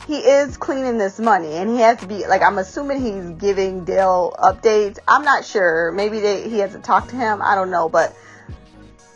he 0.08 0.18
is 0.18 0.58
cleaning 0.58 0.98
this 0.98 1.20
money 1.20 1.54
and 1.54 1.70
he 1.70 1.78
has 1.78 2.00
to 2.02 2.06
be 2.06 2.28
like 2.28 2.42
I'm 2.42 2.58
assuming 2.58 3.02
he's 3.02 3.30
giving 3.40 3.86
Dale 3.86 4.36
updates. 4.38 5.00
I'm 5.08 5.24
not 5.24 5.46
sure. 5.46 5.94
Maybe 5.94 6.20
they, 6.20 6.50
he 6.50 6.60
hasn't 6.60 6.84
talked 6.84 7.12
to 7.12 7.16
him. 7.16 7.42
I 7.42 7.56
don't 7.56 7.72
know, 7.72 7.88
but 7.88 8.14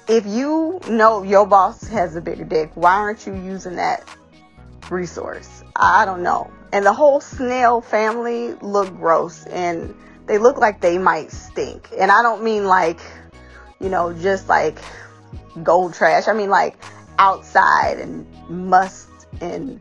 if 0.08 0.26
you 0.26 0.80
know 0.88 1.22
your 1.24 1.46
boss 1.46 1.86
has 1.88 2.16
a 2.16 2.22
bigger 2.22 2.46
dick, 2.46 2.72
why 2.76 2.94
aren't 2.94 3.28
you 3.28 3.36
using 3.36 3.76
that 3.76 4.08
resource? 4.90 5.66
I 5.76 6.06
don't 6.06 6.24
know. 6.24 6.50
And 6.76 6.86
the 6.86 6.92
whole 6.92 7.22
Snell 7.22 7.80
family 7.80 8.52
look 8.56 8.94
gross 8.98 9.46
and 9.46 9.96
they 10.26 10.38
look 10.38 10.58
like 10.58 10.82
they 10.82 10.98
might 10.98 11.32
stink. 11.32 11.88
And 11.98 12.12
I 12.12 12.22
don't 12.22 12.44
mean 12.44 12.66
like, 12.66 13.00
you 13.80 13.88
know, 13.88 14.12
just 14.12 14.50
like 14.50 14.78
gold 15.64 15.94
trash. 15.94 16.28
I 16.28 16.34
mean 16.34 16.50
like 16.50 16.76
outside 17.18 18.00
and 18.00 18.28
must 18.50 19.08
and 19.40 19.80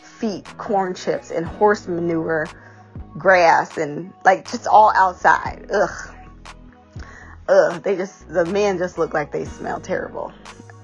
feet, 0.00 0.46
corn 0.58 0.94
chips 0.94 1.32
and 1.32 1.44
horse 1.44 1.88
manure, 1.88 2.46
grass 3.18 3.76
and 3.76 4.12
like 4.24 4.48
just 4.48 4.68
all 4.68 4.92
outside. 4.94 5.68
Ugh. 5.74 6.14
Ugh. 7.48 7.82
They 7.82 7.96
just, 7.96 8.28
the 8.28 8.44
men 8.44 8.78
just 8.78 8.96
look 8.96 9.12
like 9.12 9.32
they 9.32 9.44
smell 9.44 9.80
terrible, 9.80 10.32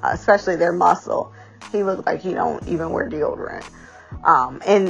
uh, 0.02 0.10
especially 0.14 0.56
their 0.56 0.72
muscle. 0.72 1.32
He 1.70 1.84
looked 1.84 2.06
like 2.06 2.20
he 2.20 2.34
don't 2.34 2.66
even 2.66 2.90
wear 2.90 3.08
deodorant. 3.08 3.64
Um, 4.22 4.62
and 4.66 4.88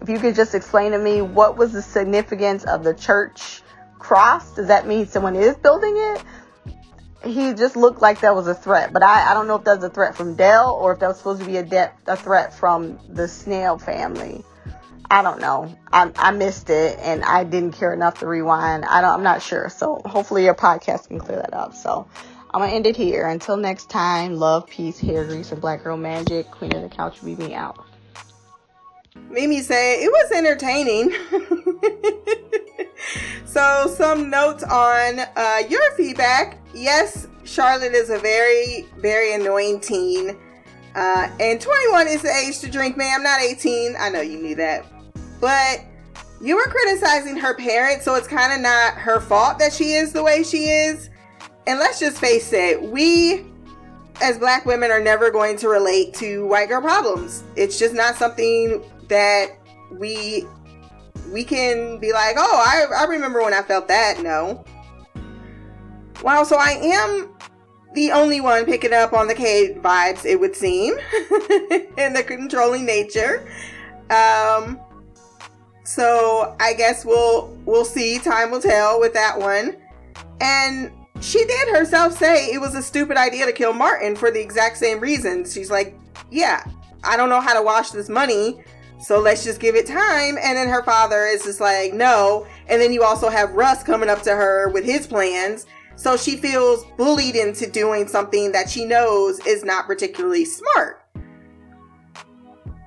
if 0.00 0.08
you 0.08 0.18
could 0.18 0.34
just 0.34 0.54
explain 0.54 0.92
to 0.92 0.98
me 0.98 1.22
what 1.22 1.56
was 1.56 1.72
the 1.72 1.82
significance 1.82 2.64
of 2.64 2.84
the 2.84 2.94
church 2.94 3.62
cross? 3.98 4.54
Does 4.54 4.68
that 4.68 4.86
mean 4.86 5.06
someone 5.06 5.34
is 5.36 5.56
building 5.56 5.94
it? 5.96 6.22
he 7.24 7.52
just 7.52 7.76
looked 7.76 8.00
like 8.00 8.20
that 8.20 8.34
was 8.34 8.46
a 8.46 8.54
threat. 8.54 8.92
But 8.92 9.02
I, 9.02 9.30
I 9.30 9.34
don't 9.34 9.46
know 9.46 9.56
if 9.56 9.64
that 9.64 9.76
was 9.76 9.84
a 9.84 9.90
threat 9.90 10.14
from 10.14 10.34
Del 10.34 10.72
or 10.72 10.92
if 10.92 11.00
that 11.00 11.08
was 11.08 11.18
supposed 11.18 11.40
to 11.40 11.46
be 11.46 11.56
a, 11.56 11.62
de- 11.62 11.92
a 12.06 12.16
threat 12.16 12.54
from 12.54 12.98
the 13.08 13.28
Snell 13.28 13.78
family. 13.78 14.44
I 15.10 15.22
don't 15.22 15.40
know. 15.40 15.74
I, 15.92 16.12
I 16.16 16.30
missed 16.32 16.70
it 16.70 16.98
and 17.00 17.24
I 17.24 17.44
didn't 17.44 17.72
care 17.72 17.92
enough 17.92 18.20
to 18.20 18.26
rewind. 18.26 18.84
I 18.84 19.00
don't, 19.00 19.10
I'm 19.10 19.22
not 19.22 19.42
sure. 19.42 19.68
So 19.70 20.02
hopefully 20.04 20.44
your 20.44 20.54
podcast 20.54 21.08
can 21.08 21.18
clear 21.18 21.38
that 21.38 21.54
up. 21.54 21.74
So 21.74 22.06
I'm 22.50 22.60
going 22.60 22.70
to 22.70 22.76
end 22.76 22.86
it 22.86 22.96
here. 22.96 23.26
Until 23.26 23.56
next 23.56 23.88
time, 23.90 24.36
love, 24.36 24.66
peace, 24.66 24.98
hair 24.98 25.24
grease, 25.24 25.50
and 25.50 25.60
black 25.60 25.82
girl 25.82 25.96
magic. 25.96 26.50
Queen 26.50 26.74
of 26.74 26.82
the 26.82 26.88
couch, 26.88 27.24
be 27.24 27.36
me 27.36 27.54
out. 27.54 27.87
Mimi 29.30 29.60
say 29.60 30.02
it 30.02 30.10
was 30.10 30.32
entertaining. 30.32 31.12
so 33.44 33.92
some 33.96 34.30
notes 34.30 34.62
on 34.64 35.20
uh, 35.36 35.62
your 35.68 35.90
feedback 35.92 36.58
yes, 36.74 37.28
Charlotte 37.44 37.94
is 37.94 38.10
a 38.10 38.18
very, 38.18 38.86
very 38.98 39.34
annoying 39.34 39.80
teen. 39.80 40.36
Uh, 40.94 41.28
and 41.40 41.60
21 41.60 42.08
is 42.08 42.22
the 42.22 42.30
age 42.30 42.58
to 42.60 42.70
drink, 42.70 42.96
man. 42.96 43.16
I'm 43.16 43.22
not 43.22 43.40
18. 43.40 43.96
I 43.98 44.08
know 44.08 44.20
you 44.20 44.40
knew 44.40 44.54
that. 44.56 44.84
But 45.40 45.84
you 46.40 46.56
were 46.56 46.64
criticizing 46.64 47.36
her 47.36 47.54
parents, 47.54 48.04
so 48.04 48.14
it's 48.14 48.28
kind 48.28 48.52
of 48.52 48.60
not 48.60 48.94
her 48.94 49.20
fault 49.20 49.58
that 49.58 49.72
she 49.72 49.92
is 49.92 50.12
the 50.12 50.22
way 50.22 50.42
she 50.42 50.64
is. 50.64 51.10
And 51.66 51.78
let's 51.78 52.00
just 52.00 52.18
face 52.18 52.52
it, 52.52 52.82
we 52.82 53.44
as 54.20 54.38
black 54.38 54.66
women 54.66 54.90
are 54.90 55.00
never 55.00 55.30
going 55.30 55.56
to 55.58 55.68
relate 55.68 56.14
to 56.14 56.46
white 56.46 56.68
girl 56.68 56.80
problems. 56.80 57.44
It's 57.54 57.78
just 57.78 57.94
not 57.94 58.16
something 58.16 58.82
that 59.08 59.58
we 59.98 60.44
we 61.32 61.44
can 61.44 61.98
be 61.98 62.12
like, 62.12 62.36
oh, 62.38 62.64
I, 62.66 63.02
I 63.02 63.04
remember 63.04 63.42
when 63.42 63.52
I 63.52 63.62
felt 63.62 63.88
that. 63.88 64.22
No. 64.22 64.64
Wow, 66.22 66.42
so 66.42 66.56
I 66.56 66.70
am 66.82 67.34
the 67.94 68.12
only 68.12 68.40
one 68.40 68.64
picking 68.64 68.92
up 68.92 69.12
on 69.12 69.28
the 69.28 69.34
K 69.34 69.74
vibes, 69.80 70.24
it 70.24 70.38
would 70.38 70.54
seem, 70.54 70.94
and 71.98 72.14
the 72.14 72.24
controlling 72.26 72.84
nature. 72.84 73.48
Um, 74.10 74.80
so 75.84 76.56
I 76.60 76.74
guess 76.74 77.04
we'll 77.04 77.56
we'll 77.64 77.84
see. 77.84 78.18
Time 78.18 78.50
will 78.50 78.60
tell 78.60 79.00
with 79.00 79.14
that 79.14 79.38
one. 79.38 79.76
And 80.40 80.92
she 81.20 81.44
did 81.44 81.68
herself 81.68 82.16
say 82.16 82.52
it 82.52 82.60
was 82.60 82.74
a 82.74 82.82
stupid 82.82 83.16
idea 83.16 83.46
to 83.46 83.52
kill 83.52 83.72
Martin 83.72 84.14
for 84.14 84.30
the 84.30 84.40
exact 84.40 84.76
same 84.76 85.00
reasons. 85.00 85.52
She's 85.52 85.70
like, 85.70 85.98
yeah, 86.30 86.64
I 87.02 87.16
don't 87.16 87.28
know 87.28 87.40
how 87.40 87.54
to 87.54 87.62
wash 87.62 87.90
this 87.90 88.08
money, 88.08 88.62
so 89.00 89.20
let's 89.20 89.44
just 89.44 89.60
give 89.60 89.74
it 89.74 89.86
time. 89.86 90.36
And 90.38 90.56
then 90.56 90.68
her 90.68 90.82
father 90.82 91.26
is 91.26 91.44
just 91.44 91.60
like, 91.60 91.94
no. 91.94 92.46
And 92.68 92.80
then 92.80 92.92
you 92.92 93.02
also 93.02 93.28
have 93.28 93.52
Russ 93.52 93.82
coming 93.82 94.08
up 94.08 94.22
to 94.22 94.30
her 94.30 94.70
with 94.70 94.84
his 94.84 95.06
plans 95.06 95.66
so 95.98 96.16
she 96.16 96.36
feels 96.36 96.84
bullied 96.96 97.34
into 97.34 97.68
doing 97.68 98.06
something 98.06 98.52
that 98.52 98.70
she 98.70 98.84
knows 98.84 99.44
is 99.44 99.64
not 99.64 99.88
particularly 99.88 100.44
smart. 100.44 101.04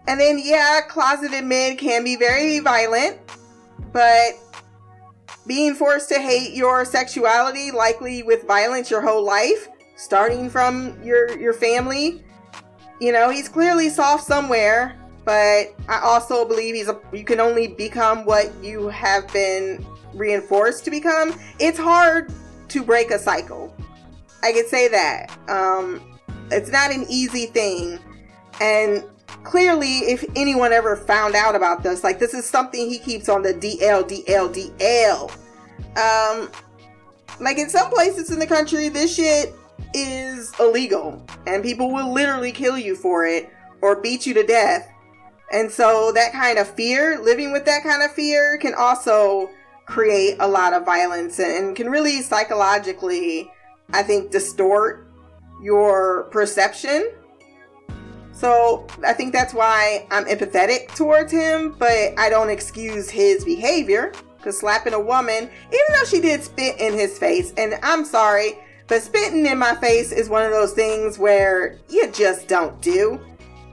And 0.07 0.17
then, 0.17 0.39
yeah, 0.41 0.79
closeted 0.87 1.43
men 1.43 1.75
can 1.75 2.05
be 2.05 2.15
very 2.15 2.59
violent, 2.59 3.19
but 3.91 4.31
being 5.45 5.75
forced 5.75 6.07
to 6.07 6.21
hate 6.21 6.53
your 6.53 6.85
sexuality, 6.85 7.69
likely 7.71 8.23
with 8.23 8.47
violence 8.47 8.89
your 8.89 9.01
whole 9.01 9.25
life, 9.25 9.67
starting 9.97 10.49
from 10.49 10.97
your 11.03 11.37
your 11.37 11.53
family, 11.53 12.23
you 13.01 13.11
know, 13.11 13.29
he's 13.29 13.49
clearly 13.49 13.89
soft 13.89 14.23
somewhere. 14.23 14.97
But 15.23 15.75
I 15.87 15.99
also 16.03 16.45
believe 16.45 16.75
he's 16.75 16.87
a, 16.87 16.99
you 17.13 17.23
can 17.23 17.39
only 17.39 17.67
become 17.67 18.25
what 18.25 18.51
you 18.63 18.87
have 18.89 19.31
been 19.31 19.85
reinforced 20.13 20.83
to 20.85 20.91
become. 20.91 21.39
It's 21.59 21.77
hard 21.77 22.33
to 22.69 22.83
break 22.83 23.11
a 23.11 23.19
cycle. 23.19 23.75
I 24.43 24.51
could 24.51 24.67
say 24.67 24.87
that. 24.87 25.31
Um, 25.47 26.01
it's 26.49 26.71
not 26.71 26.91
an 26.91 27.05
easy 27.07 27.45
thing. 27.45 27.99
And 28.59 29.03
clearly, 29.43 29.99
if 29.99 30.25
anyone 30.35 30.73
ever 30.73 30.95
found 30.95 31.35
out 31.35 31.55
about 31.55 31.83
this, 31.83 32.03
like 32.03 32.19
this 32.19 32.33
is 32.33 32.49
something 32.49 32.89
he 32.89 32.99
keeps 32.99 33.29
on 33.29 33.41
the 33.41 33.53
DL, 33.53 34.03
DL, 34.03 34.77
DL. 34.77 35.31
Um, 35.97 36.51
like 37.39 37.57
in 37.57 37.69
some 37.69 37.89
places 37.91 38.31
in 38.31 38.39
the 38.39 38.47
country, 38.47 38.89
this 38.89 39.15
shit 39.15 39.53
is 39.93 40.53
illegal 40.59 41.25
and 41.47 41.63
people 41.63 41.91
will 41.91 42.13
literally 42.13 42.51
kill 42.51 42.77
you 42.77 42.95
for 42.95 43.25
it 43.25 43.49
or 43.81 43.99
beat 43.99 44.25
you 44.25 44.33
to 44.33 44.43
death. 44.43 44.90
And 45.51 45.71
so 45.71 46.11
that 46.13 46.31
kind 46.31 46.57
of 46.57 46.67
fear, 46.69 47.19
living 47.19 47.51
with 47.51 47.65
that 47.65 47.83
kind 47.83 48.03
of 48.03 48.11
fear, 48.11 48.57
can 48.57 48.73
also 48.73 49.49
create 49.85 50.37
a 50.39 50.47
lot 50.47 50.73
of 50.73 50.85
violence 50.85 51.39
and 51.39 51.75
can 51.75 51.89
really 51.89 52.21
psychologically, 52.21 53.51
I 53.91 54.03
think, 54.03 54.31
distort 54.31 55.07
your 55.61 56.23
perception. 56.31 57.11
So 58.31 58.87
I 59.05 59.13
think 59.13 59.33
that's 59.33 59.53
why 59.53 60.07
I'm 60.09 60.25
empathetic 60.25 60.95
towards 60.95 61.31
him, 61.31 61.75
but 61.77 62.17
I 62.17 62.29
don't 62.29 62.49
excuse 62.49 63.09
his 63.09 63.43
behavior. 63.43 64.13
Because 64.37 64.57
slapping 64.57 64.93
a 64.93 64.99
woman, 64.99 65.43
even 65.67 65.85
though 65.89 66.05
she 66.05 66.19
did 66.19 66.41
spit 66.41 66.79
in 66.79 66.93
his 66.93 67.19
face, 67.19 67.53
and 67.57 67.75
I'm 67.83 68.03
sorry, 68.03 68.57
but 68.87 69.03
spitting 69.03 69.45
in 69.45 69.59
my 69.59 69.75
face 69.75 70.11
is 70.11 70.29
one 70.29 70.43
of 70.43 70.51
those 70.51 70.73
things 70.73 71.19
where 71.19 71.77
you 71.89 72.09
just 72.11 72.47
don't 72.47 72.81
do. 72.81 73.21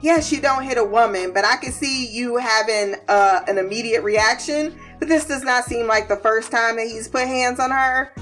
Yes, 0.01 0.31
you 0.31 0.39
don't 0.41 0.63
hit 0.63 0.77
a 0.77 0.83
woman, 0.83 1.33
but 1.33 1.43
I 1.43 1.57
can 1.57 1.71
see 1.71 2.07
you 2.07 2.37
having 2.37 2.95
uh, 3.07 3.41
an 3.47 3.57
immediate 3.57 4.01
reaction 4.01 4.77
but 4.99 5.07
this 5.07 5.25
does 5.25 5.43
not 5.43 5.63
seem 5.63 5.87
like 5.87 6.07
the 6.07 6.17
first 6.17 6.51
time 6.51 6.75
that 6.75 6.87
he's 6.87 7.07
put 7.07 7.25
hands 7.25 7.59
on 7.59 7.71
her. 7.71 8.13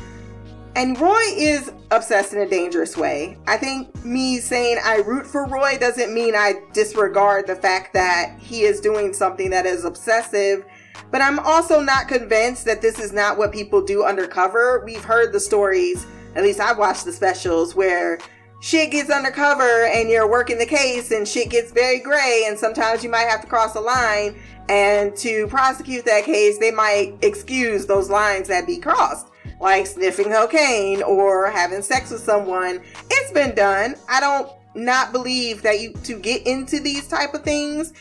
And 0.75 0.99
Roy 0.99 1.23
is 1.35 1.71
obsessed 1.89 2.33
in 2.33 2.39
a 2.39 2.47
dangerous 2.47 2.95
way. 2.95 3.35
I 3.47 3.57
think 3.57 4.05
me 4.05 4.37
saying 4.37 4.77
I 4.83 4.97
root 4.97 5.25
for 5.25 5.47
Roy 5.47 5.79
doesn't 5.79 6.13
mean 6.13 6.35
I 6.35 6.61
disregard 6.71 7.47
the 7.47 7.55
fact 7.55 7.93
that 7.93 8.37
he 8.39 8.61
is 8.61 8.79
doing 8.79 9.11
something 9.11 9.49
that 9.49 9.65
is 9.65 9.85
obsessive. 9.85 10.65
But 11.09 11.21
I'm 11.21 11.39
also 11.39 11.81
not 11.81 12.07
convinced 12.07 12.65
that 12.65 12.83
this 12.83 12.99
is 12.99 13.11
not 13.11 13.39
what 13.39 13.51
people 13.51 13.81
do 13.81 14.03
undercover. 14.03 14.83
We've 14.85 15.03
heard 15.03 15.33
the 15.33 15.39
stories, 15.39 16.05
at 16.35 16.43
least 16.43 16.59
I've 16.59 16.77
watched 16.77 17.05
the 17.05 17.13
specials, 17.13 17.73
where 17.73 18.19
shit 18.59 18.91
gets 18.91 19.09
undercover 19.09 19.85
and 19.85 20.09
you're 20.09 20.29
working 20.29 20.57
the 20.57 20.65
case 20.65 21.11
and 21.11 21.27
shit 21.27 21.49
gets 21.49 21.71
very 21.71 21.99
gray 21.99 22.45
and 22.47 22.57
sometimes 22.57 23.03
you 23.03 23.09
might 23.09 23.27
have 23.27 23.41
to 23.41 23.47
cross 23.47 23.75
a 23.75 23.79
line 23.79 24.35
and 24.69 25.15
to 25.15 25.47
prosecute 25.47 26.03
that 26.05 26.23
case 26.23 26.57
they 26.57 26.71
might 26.71 27.13
excuse 27.21 27.85
those 27.85 28.09
lines 28.09 28.47
that 28.47 28.65
be 28.65 28.77
crossed 28.77 29.27
like 29.59 29.87
sniffing 29.87 30.31
cocaine 30.31 31.01
or 31.03 31.49
having 31.49 31.81
sex 31.81 32.11
with 32.11 32.21
someone. 32.21 32.81
It's 33.09 33.31
been 33.31 33.55
done. 33.55 33.95
I 34.09 34.19
don't 34.19 34.51
not 34.75 35.11
believe 35.11 35.63
that 35.63 35.79
you 35.79 35.93
to 36.03 36.19
get 36.19 36.45
into 36.45 36.79
these 36.79 37.07
type 37.07 37.33
of 37.33 37.43
things 37.43 37.93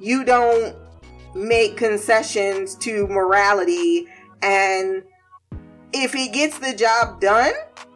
you 0.00 0.24
don't 0.24 0.74
make 1.34 1.76
concessions 1.76 2.74
to 2.76 3.06
morality. 3.06 4.06
And 4.42 5.02
if 5.92 6.14
it 6.14 6.32
gets 6.32 6.58
the 6.58 6.74
job 6.74 7.20
done 7.20 7.52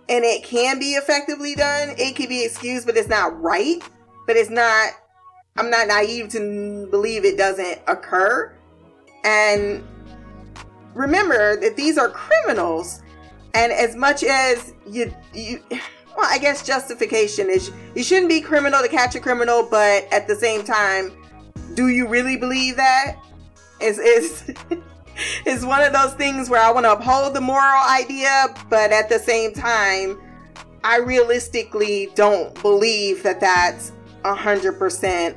and 0.08 0.24
it 0.24 0.42
can 0.42 0.78
be 0.78 0.92
effectively 0.92 1.54
done. 1.54 1.94
It 1.98 2.16
can 2.16 2.28
be 2.28 2.44
excused, 2.44 2.86
but 2.86 2.96
it's 2.96 3.08
not 3.08 3.40
right. 3.40 3.82
But 4.26 4.36
it's 4.36 4.50
not, 4.50 4.92
I'm 5.56 5.70
not 5.70 5.88
naive 5.88 6.28
to 6.30 6.86
believe 6.90 7.24
it 7.24 7.36
doesn't 7.36 7.80
occur. 7.86 8.52
And 9.24 9.86
remember 10.94 11.60
that 11.60 11.76
these 11.76 11.98
are 11.98 12.10
criminals. 12.10 13.02
And 13.54 13.72
as 13.72 13.96
much 13.96 14.22
as 14.22 14.74
you, 14.86 15.12
you, 15.34 15.62
well, 16.16 16.26
I 16.26 16.38
guess 16.38 16.66
justification 16.66 17.48
is 17.48 17.70
you 17.94 18.02
shouldn't 18.02 18.28
be 18.28 18.40
criminal 18.40 18.82
to 18.82 18.88
catch 18.88 19.14
a 19.14 19.20
criminal, 19.20 19.66
but 19.70 20.04
at 20.12 20.26
the 20.26 20.34
same 20.34 20.64
time, 20.64 21.12
do 21.74 21.88
you 21.88 22.06
really 22.06 22.36
believe 22.36 22.76
that? 22.76 23.16
Is 23.80 23.98
is 23.98 24.54
is 25.46 25.64
one 25.64 25.82
of 25.82 25.92
those 25.92 26.14
things 26.14 26.48
where 26.48 26.62
I 26.62 26.70
want 26.70 26.84
to 26.84 26.92
uphold 26.92 27.34
the 27.34 27.40
moral 27.40 27.82
idea, 27.88 28.46
but 28.68 28.92
at 28.92 29.08
the 29.08 29.18
same 29.18 29.52
time, 29.52 30.20
I 30.84 30.98
realistically 30.98 32.10
don't 32.14 32.60
believe 32.62 33.22
that 33.22 33.40
that's 33.40 33.92
100% 34.24 35.36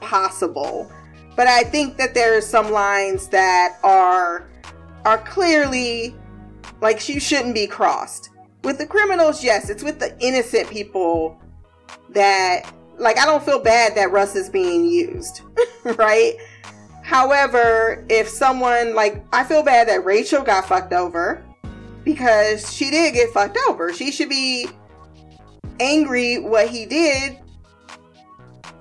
possible. 0.00 0.90
But 1.34 1.46
I 1.46 1.64
think 1.64 1.96
that 1.98 2.14
there 2.14 2.36
are 2.36 2.40
some 2.40 2.70
lines 2.70 3.28
that 3.28 3.78
are 3.82 4.48
are 5.04 5.18
clearly 5.18 6.16
like 6.80 7.08
you 7.08 7.20
shouldn't 7.20 7.54
be 7.54 7.66
crossed. 7.66 8.30
With 8.64 8.78
the 8.78 8.86
criminals, 8.86 9.44
yes, 9.44 9.70
it's 9.70 9.82
with 9.82 10.00
the 10.00 10.18
innocent 10.18 10.68
people 10.70 11.40
that 12.10 12.62
like 12.98 13.18
I 13.18 13.26
don't 13.26 13.44
feel 13.44 13.60
bad 13.60 13.94
that 13.96 14.10
Russ 14.10 14.34
is 14.34 14.48
being 14.48 14.86
used, 14.86 15.42
right? 15.98 16.34
However, 17.06 18.04
if 18.08 18.28
someone 18.28 18.96
like 18.96 19.24
I 19.32 19.44
feel 19.44 19.62
bad 19.62 19.86
that 19.86 20.04
Rachel 20.04 20.42
got 20.42 20.66
fucked 20.66 20.92
over 20.92 21.40
because 22.02 22.72
she 22.72 22.90
did 22.90 23.14
get 23.14 23.30
fucked 23.30 23.56
over. 23.68 23.92
She 23.92 24.10
should 24.10 24.28
be 24.28 24.68
angry 25.78 26.40
what 26.40 26.68
he 26.68 26.84
did 26.84 27.38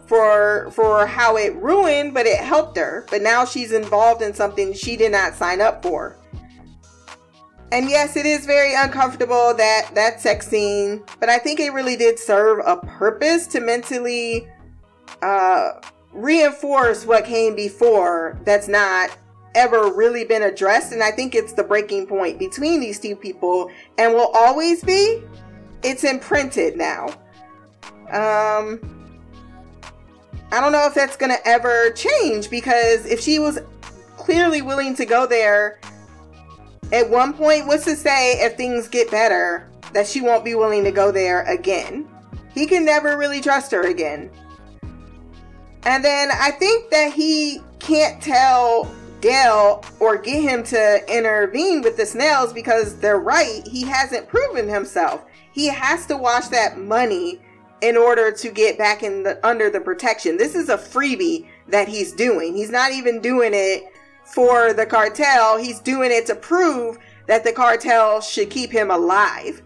for 0.07 0.71
for 0.71 1.05
how 1.05 1.37
it 1.37 1.55
ruined, 1.57 2.15
but 2.15 2.25
it 2.25 2.39
helped 2.39 2.77
her. 2.77 3.05
But 3.11 3.21
now 3.21 3.45
she's 3.45 3.71
involved 3.71 4.23
in 4.23 4.33
something 4.33 4.73
she 4.73 4.97
did 4.97 5.11
not 5.11 5.35
sign 5.35 5.61
up 5.61 5.83
for. 5.83 6.17
And 7.71 7.87
yes, 7.91 8.15
it 8.15 8.25
is 8.25 8.47
very 8.47 8.73
uncomfortable 8.73 9.53
that 9.53 9.91
that 9.93 10.19
sex 10.19 10.47
scene, 10.47 11.03
but 11.19 11.29
I 11.29 11.37
think 11.37 11.59
it 11.59 11.73
really 11.73 11.95
did 11.95 12.17
serve 12.17 12.59
a 12.65 12.77
purpose 12.77 13.45
to 13.47 13.59
mentally 13.59 14.47
uh 15.21 15.73
reinforce 16.15 17.05
what 17.05 17.25
came 17.25 17.55
before 17.55 18.39
that's 18.45 18.69
not 18.69 19.15
ever 19.53 19.91
really 19.91 20.23
been 20.23 20.43
addressed. 20.43 20.93
And 20.93 21.03
i 21.03 21.11
think 21.11 21.35
it's 21.35 21.53
the 21.53 21.63
breaking 21.63 22.07
point 22.07 22.39
between 22.39 22.79
these 22.79 22.99
two 22.99 23.15
people 23.15 23.69
and 23.97 24.13
will 24.13 24.31
always 24.33 24.83
be. 24.83 25.21
It's 25.83 26.03
imprinted 26.03 26.77
now. 26.77 27.07
Um 28.11 28.79
i 30.51 30.61
don't 30.61 30.71
know 30.71 30.85
if 30.87 30.93
that's 30.93 31.17
gonna 31.17 31.37
ever 31.43 31.91
change 31.91 32.49
because 32.49 33.05
if 33.05 33.19
she 33.19 33.39
was 33.39 33.59
clearly 34.15 34.61
willing 34.61 34.95
to 34.95 35.05
go 35.05 35.25
there 35.25 35.79
at 36.93 37.09
one 37.09 37.33
point 37.33 37.67
what's 37.67 37.83
to 37.83 37.95
say 37.95 38.39
if 38.41 38.55
things 38.55 38.87
get 38.87 39.09
better 39.11 39.67
that 39.91 40.07
she 40.07 40.21
won't 40.21 40.45
be 40.45 40.55
willing 40.55 40.83
to 40.83 40.91
go 40.91 41.11
there 41.11 41.43
again? 41.43 42.07
He 42.53 42.65
can 42.65 42.85
never 42.85 43.17
really 43.17 43.41
trust 43.41 43.71
her 43.71 43.81
again 43.81 44.31
and 45.85 46.03
then 46.03 46.29
I 46.31 46.51
think 46.51 46.89
that 46.91 47.13
he 47.13 47.61
can't 47.79 48.21
tell 48.21 48.91
Dale 49.21 49.83
or 49.99 50.17
get 50.17 50.41
him 50.41 50.63
to 50.63 51.01
intervene 51.07 51.81
with 51.81 51.97
the 51.97 52.05
Snells 52.05 52.53
because 52.53 52.97
they're 52.97 53.19
right. 53.19 53.61
He 53.67 53.83
hasn't 53.83 54.27
proven 54.27 54.67
himself. 54.67 55.25
He 55.51 55.67
has 55.67 56.05
to 56.07 56.17
wash 56.17 56.47
that 56.49 56.77
money 56.77 57.39
in 57.81 57.97
order 57.97 58.31
to 58.31 58.51
get 58.51 58.77
back 58.77 59.03
in 59.03 59.23
the 59.23 59.45
under 59.45 59.69
the 59.69 59.79
protection. 59.79 60.37
This 60.37 60.55
is 60.55 60.69
a 60.69 60.77
freebie 60.77 61.47
that 61.67 61.87
he's 61.87 62.11
doing. 62.11 62.55
He's 62.55 62.71
not 62.71 62.91
even 62.91 63.21
doing 63.21 63.51
it 63.53 63.85
for 64.23 64.73
the 64.73 64.85
cartel. 64.85 65.57
He's 65.57 65.79
doing 65.79 66.11
it 66.11 66.25
to 66.27 66.35
prove 66.35 66.97
that 67.27 67.43
the 67.43 67.51
cartel 67.51 68.21
should 68.21 68.49
keep 68.49 68.71
him 68.71 68.91
alive. 68.91 69.61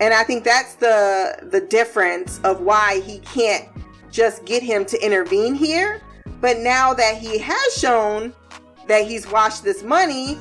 And 0.00 0.14
I 0.14 0.22
think 0.22 0.44
that's 0.44 0.74
the 0.74 1.48
the 1.50 1.60
difference 1.60 2.40
of 2.44 2.60
why 2.60 3.00
he 3.00 3.18
can't 3.20 3.68
just 4.18 4.44
get 4.44 4.64
him 4.64 4.84
to 4.84 5.00
intervene 5.04 5.54
here. 5.54 6.02
But 6.40 6.58
now 6.58 6.92
that 6.92 7.18
he 7.18 7.38
has 7.38 7.74
shown 7.74 8.34
that 8.88 9.06
he's 9.06 9.30
washed 9.30 9.62
this 9.62 9.84
money, 9.84 10.36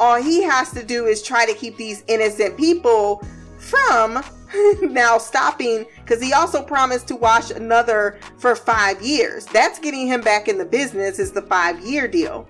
all 0.00 0.20
he 0.20 0.42
has 0.42 0.72
to 0.72 0.84
do 0.84 1.06
is 1.06 1.22
try 1.22 1.46
to 1.46 1.54
keep 1.54 1.76
these 1.76 2.02
innocent 2.08 2.56
people 2.56 3.24
from 3.56 4.20
now 4.82 5.16
stopping 5.16 5.86
because 5.98 6.20
he 6.20 6.32
also 6.32 6.60
promised 6.60 7.06
to 7.06 7.14
wash 7.14 7.52
another 7.52 8.18
for 8.38 8.56
five 8.56 9.00
years. 9.00 9.46
That's 9.46 9.78
getting 9.78 10.08
him 10.08 10.20
back 10.20 10.48
in 10.48 10.58
the 10.58 10.64
business, 10.64 11.20
is 11.20 11.30
the 11.30 11.42
five 11.42 11.78
year 11.86 12.08
deal. 12.08 12.48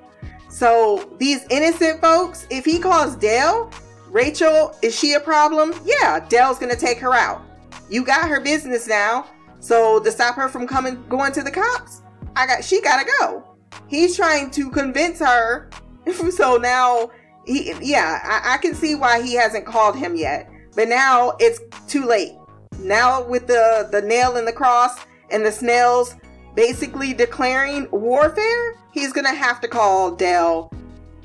So 0.48 1.14
these 1.18 1.44
innocent 1.50 2.00
folks, 2.00 2.46
if 2.48 2.64
he 2.64 2.78
calls 2.78 3.16
Dale, 3.16 3.70
Rachel, 4.08 4.74
is 4.80 4.98
she 4.98 5.12
a 5.12 5.20
problem? 5.20 5.74
Yeah, 5.84 6.26
Dale's 6.26 6.58
gonna 6.58 6.74
take 6.74 6.98
her 7.00 7.12
out. 7.12 7.42
You 7.90 8.02
got 8.02 8.30
her 8.30 8.40
business 8.40 8.86
now. 8.86 9.26
So 9.64 9.98
to 9.98 10.12
stop 10.12 10.34
her 10.34 10.46
from 10.50 10.66
coming 10.66 11.02
going 11.08 11.32
to 11.32 11.42
the 11.42 11.50
cops, 11.50 12.02
I 12.36 12.46
got 12.46 12.62
she 12.62 12.82
gotta 12.82 13.10
go. 13.18 13.56
He's 13.88 14.14
trying 14.14 14.50
to 14.50 14.70
convince 14.70 15.20
her. 15.20 15.70
so 16.30 16.58
now 16.58 17.10
he 17.46 17.72
yeah, 17.80 18.20
I, 18.22 18.54
I 18.54 18.56
can 18.58 18.74
see 18.74 18.94
why 18.94 19.22
he 19.22 19.32
hasn't 19.32 19.64
called 19.64 19.96
him 19.96 20.16
yet. 20.16 20.50
But 20.76 20.88
now 20.88 21.38
it's 21.40 21.60
too 21.88 22.04
late. 22.04 22.32
Now 22.78 23.26
with 23.26 23.46
the 23.46 23.88
the 23.90 24.02
nail 24.02 24.36
in 24.36 24.44
the 24.44 24.52
cross 24.52 24.98
and 25.30 25.46
the 25.46 25.50
Snells 25.50 26.14
basically 26.54 27.14
declaring 27.14 27.88
warfare, 27.90 28.74
he's 28.92 29.14
gonna 29.14 29.34
have 29.34 29.62
to 29.62 29.68
call 29.68 30.14
Del, 30.14 30.70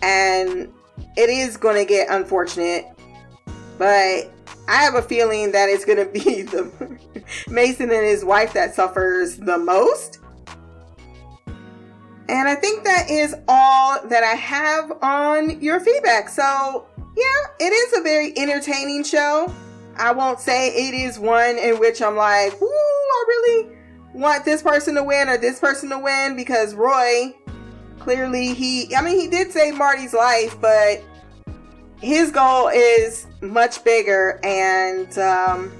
and 0.01 0.71
it 1.17 1.29
is 1.29 1.57
gonna 1.57 1.83
get 1.83 2.07
unfortunate. 2.09 2.85
But 3.77 4.31
I 4.69 4.83
have 4.83 4.93
a 4.93 5.01
feeling 5.01 5.51
that 5.53 5.67
it's 5.67 5.83
gonna 5.83 6.05
be 6.05 6.41
the 6.43 6.71
Mason 7.47 7.91
and 7.91 8.05
his 8.05 8.23
wife 8.23 8.53
that 8.53 8.75
suffers 8.75 9.37
the 9.37 9.57
most. 9.57 10.19
And 12.27 12.47
I 12.47 12.53
think 12.53 12.83
that 12.83 13.09
is 13.09 13.35
all 13.47 14.07
that 14.07 14.23
I 14.23 14.35
have 14.35 14.91
on 15.01 15.59
your 15.59 15.79
feedback. 15.79 16.29
So, 16.29 16.85
yeah, 17.17 17.45
it 17.59 17.73
is 17.73 17.97
a 17.97 18.03
very 18.03 18.37
entertaining 18.37 19.03
show. 19.03 19.51
I 19.97 20.11
won't 20.11 20.39
say 20.39 20.69
it 20.69 20.93
is 20.93 21.17
one 21.17 21.57
in 21.57 21.79
which 21.79 22.03
I'm 22.03 22.15
like, 22.15 22.53
"Ooh, 22.61 22.67
I 22.67 23.25
really 23.27 23.69
want 24.13 24.45
this 24.45 24.61
person 24.61 24.93
to 24.95 25.03
win 25.03 25.29
or 25.29 25.37
this 25.37 25.59
person 25.59 25.89
to 25.89 25.97
win 25.97 26.35
because 26.35 26.75
Roy 26.75 27.35
clearly 27.99 28.53
he 28.53 28.95
I 28.95 29.01
mean 29.01 29.19
he 29.19 29.27
did 29.27 29.51
save 29.51 29.75
Marty's 29.75 30.13
life, 30.13 30.55
but 30.61 31.03
his 31.99 32.29
goal 32.29 32.67
is 32.67 33.25
much 33.41 33.83
bigger 33.83 34.39
and 34.43 35.17
um, 35.17 35.71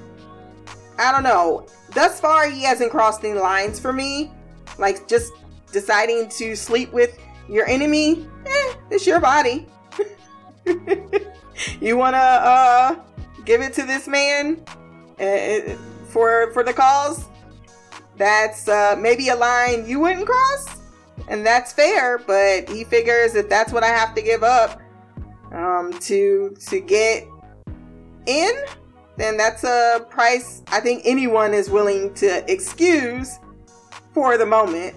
I 0.97 1.11
don't 1.11 1.23
know. 1.23 1.67
Thus 1.93 2.19
far, 2.19 2.49
he 2.49 2.63
hasn't 2.63 2.91
crossed 2.91 3.23
any 3.23 3.39
lines 3.39 3.79
for 3.79 3.93
me. 3.93 4.31
Like 4.77 5.07
just 5.07 5.31
deciding 5.71 6.29
to 6.29 6.55
sleep 6.55 6.91
with 6.93 7.17
your 7.49 7.65
enemy, 7.67 8.27
eh, 8.45 8.73
it's 8.91 9.07
your 9.07 9.19
body. 9.19 9.67
you 11.81 11.97
wanna 11.97 12.17
uh, 12.17 12.95
give 13.45 13.61
it 13.61 13.73
to 13.73 13.85
this 13.85 14.07
man 14.07 14.63
uh, 15.19 15.75
for 16.09 16.51
for 16.53 16.63
the 16.63 16.73
cause? 16.73 17.25
That's 18.17 18.67
uh, 18.67 18.95
maybe 18.99 19.29
a 19.29 19.35
line 19.35 19.87
you 19.87 19.99
wouldn't 19.99 20.27
cross, 20.27 20.81
and 21.27 21.45
that's 21.45 21.73
fair. 21.73 22.17
But 22.19 22.69
he 22.69 22.83
figures 22.83 23.35
if 23.35 23.49
that's 23.49 23.71
what 23.71 23.83
I 23.83 23.87
have 23.87 24.13
to 24.15 24.21
give 24.21 24.43
up, 24.43 24.79
um, 25.51 25.97
to 26.01 26.55
to 26.67 26.79
get 26.79 27.25
in, 28.25 28.51
then 29.17 29.37
that's 29.37 29.63
a 29.63 30.05
price 30.09 30.61
I 30.67 30.79
think 30.79 31.03
anyone 31.05 31.53
is 31.53 31.69
willing 31.69 32.13
to 32.15 32.51
excuse 32.51 33.39
for 34.13 34.37
the 34.37 34.45
moment. 34.45 34.95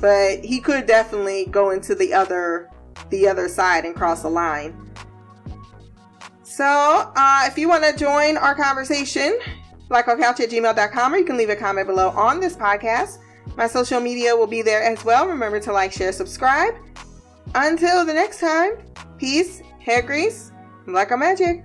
But 0.00 0.44
he 0.44 0.60
could 0.60 0.86
definitely 0.86 1.46
go 1.46 1.70
into 1.70 1.94
the 1.94 2.14
other 2.14 2.70
the 3.10 3.26
other 3.26 3.48
side 3.48 3.84
and 3.84 3.94
cross 3.94 4.22
the 4.22 4.28
line. 4.28 4.74
So, 6.42 7.12
uh, 7.14 7.44
if 7.46 7.56
you 7.56 7.68
want 7.68 7.84
to 7.84 7.96
join 7.96 8.36
our 8.36 8.54
conversation, 8.54 9.38
blackhawkcouch 9.88 10.40
at 10.40 10.50
gmail.com, 10.50 11.14
or 11.14 11.16
you 11.16 11.24
can 11.24 11.36
leave 11.36 11.50
a 11.50 11.56
comment 11.56 11.86
below 11.86 12.10
on 12.10 12.40
this 12.40 12.56
podcast. 12.56 13.18
My 13.56 13.66
social 13.66 14.00
media 14.00 14.36
will 14.36 14.46
be 14.46 14.62
there 14.62 14.82
as 14.82 15.04
well. 15.04 15.26
Remember 15.26 15.60
to 15.60 15.72
like, 15.72 15.92
share, 15.92 16.12
subscribe. 16.12 16.74
Until 17.54 18.04
the 18.04 18.12
next 18.12 18.40
time, 18.40 18.72
peace, 19.18 19.62
hair 19.80 20.02
grease, 20.02 20.52
black 20.86 21.16
magic. 21.16 21.64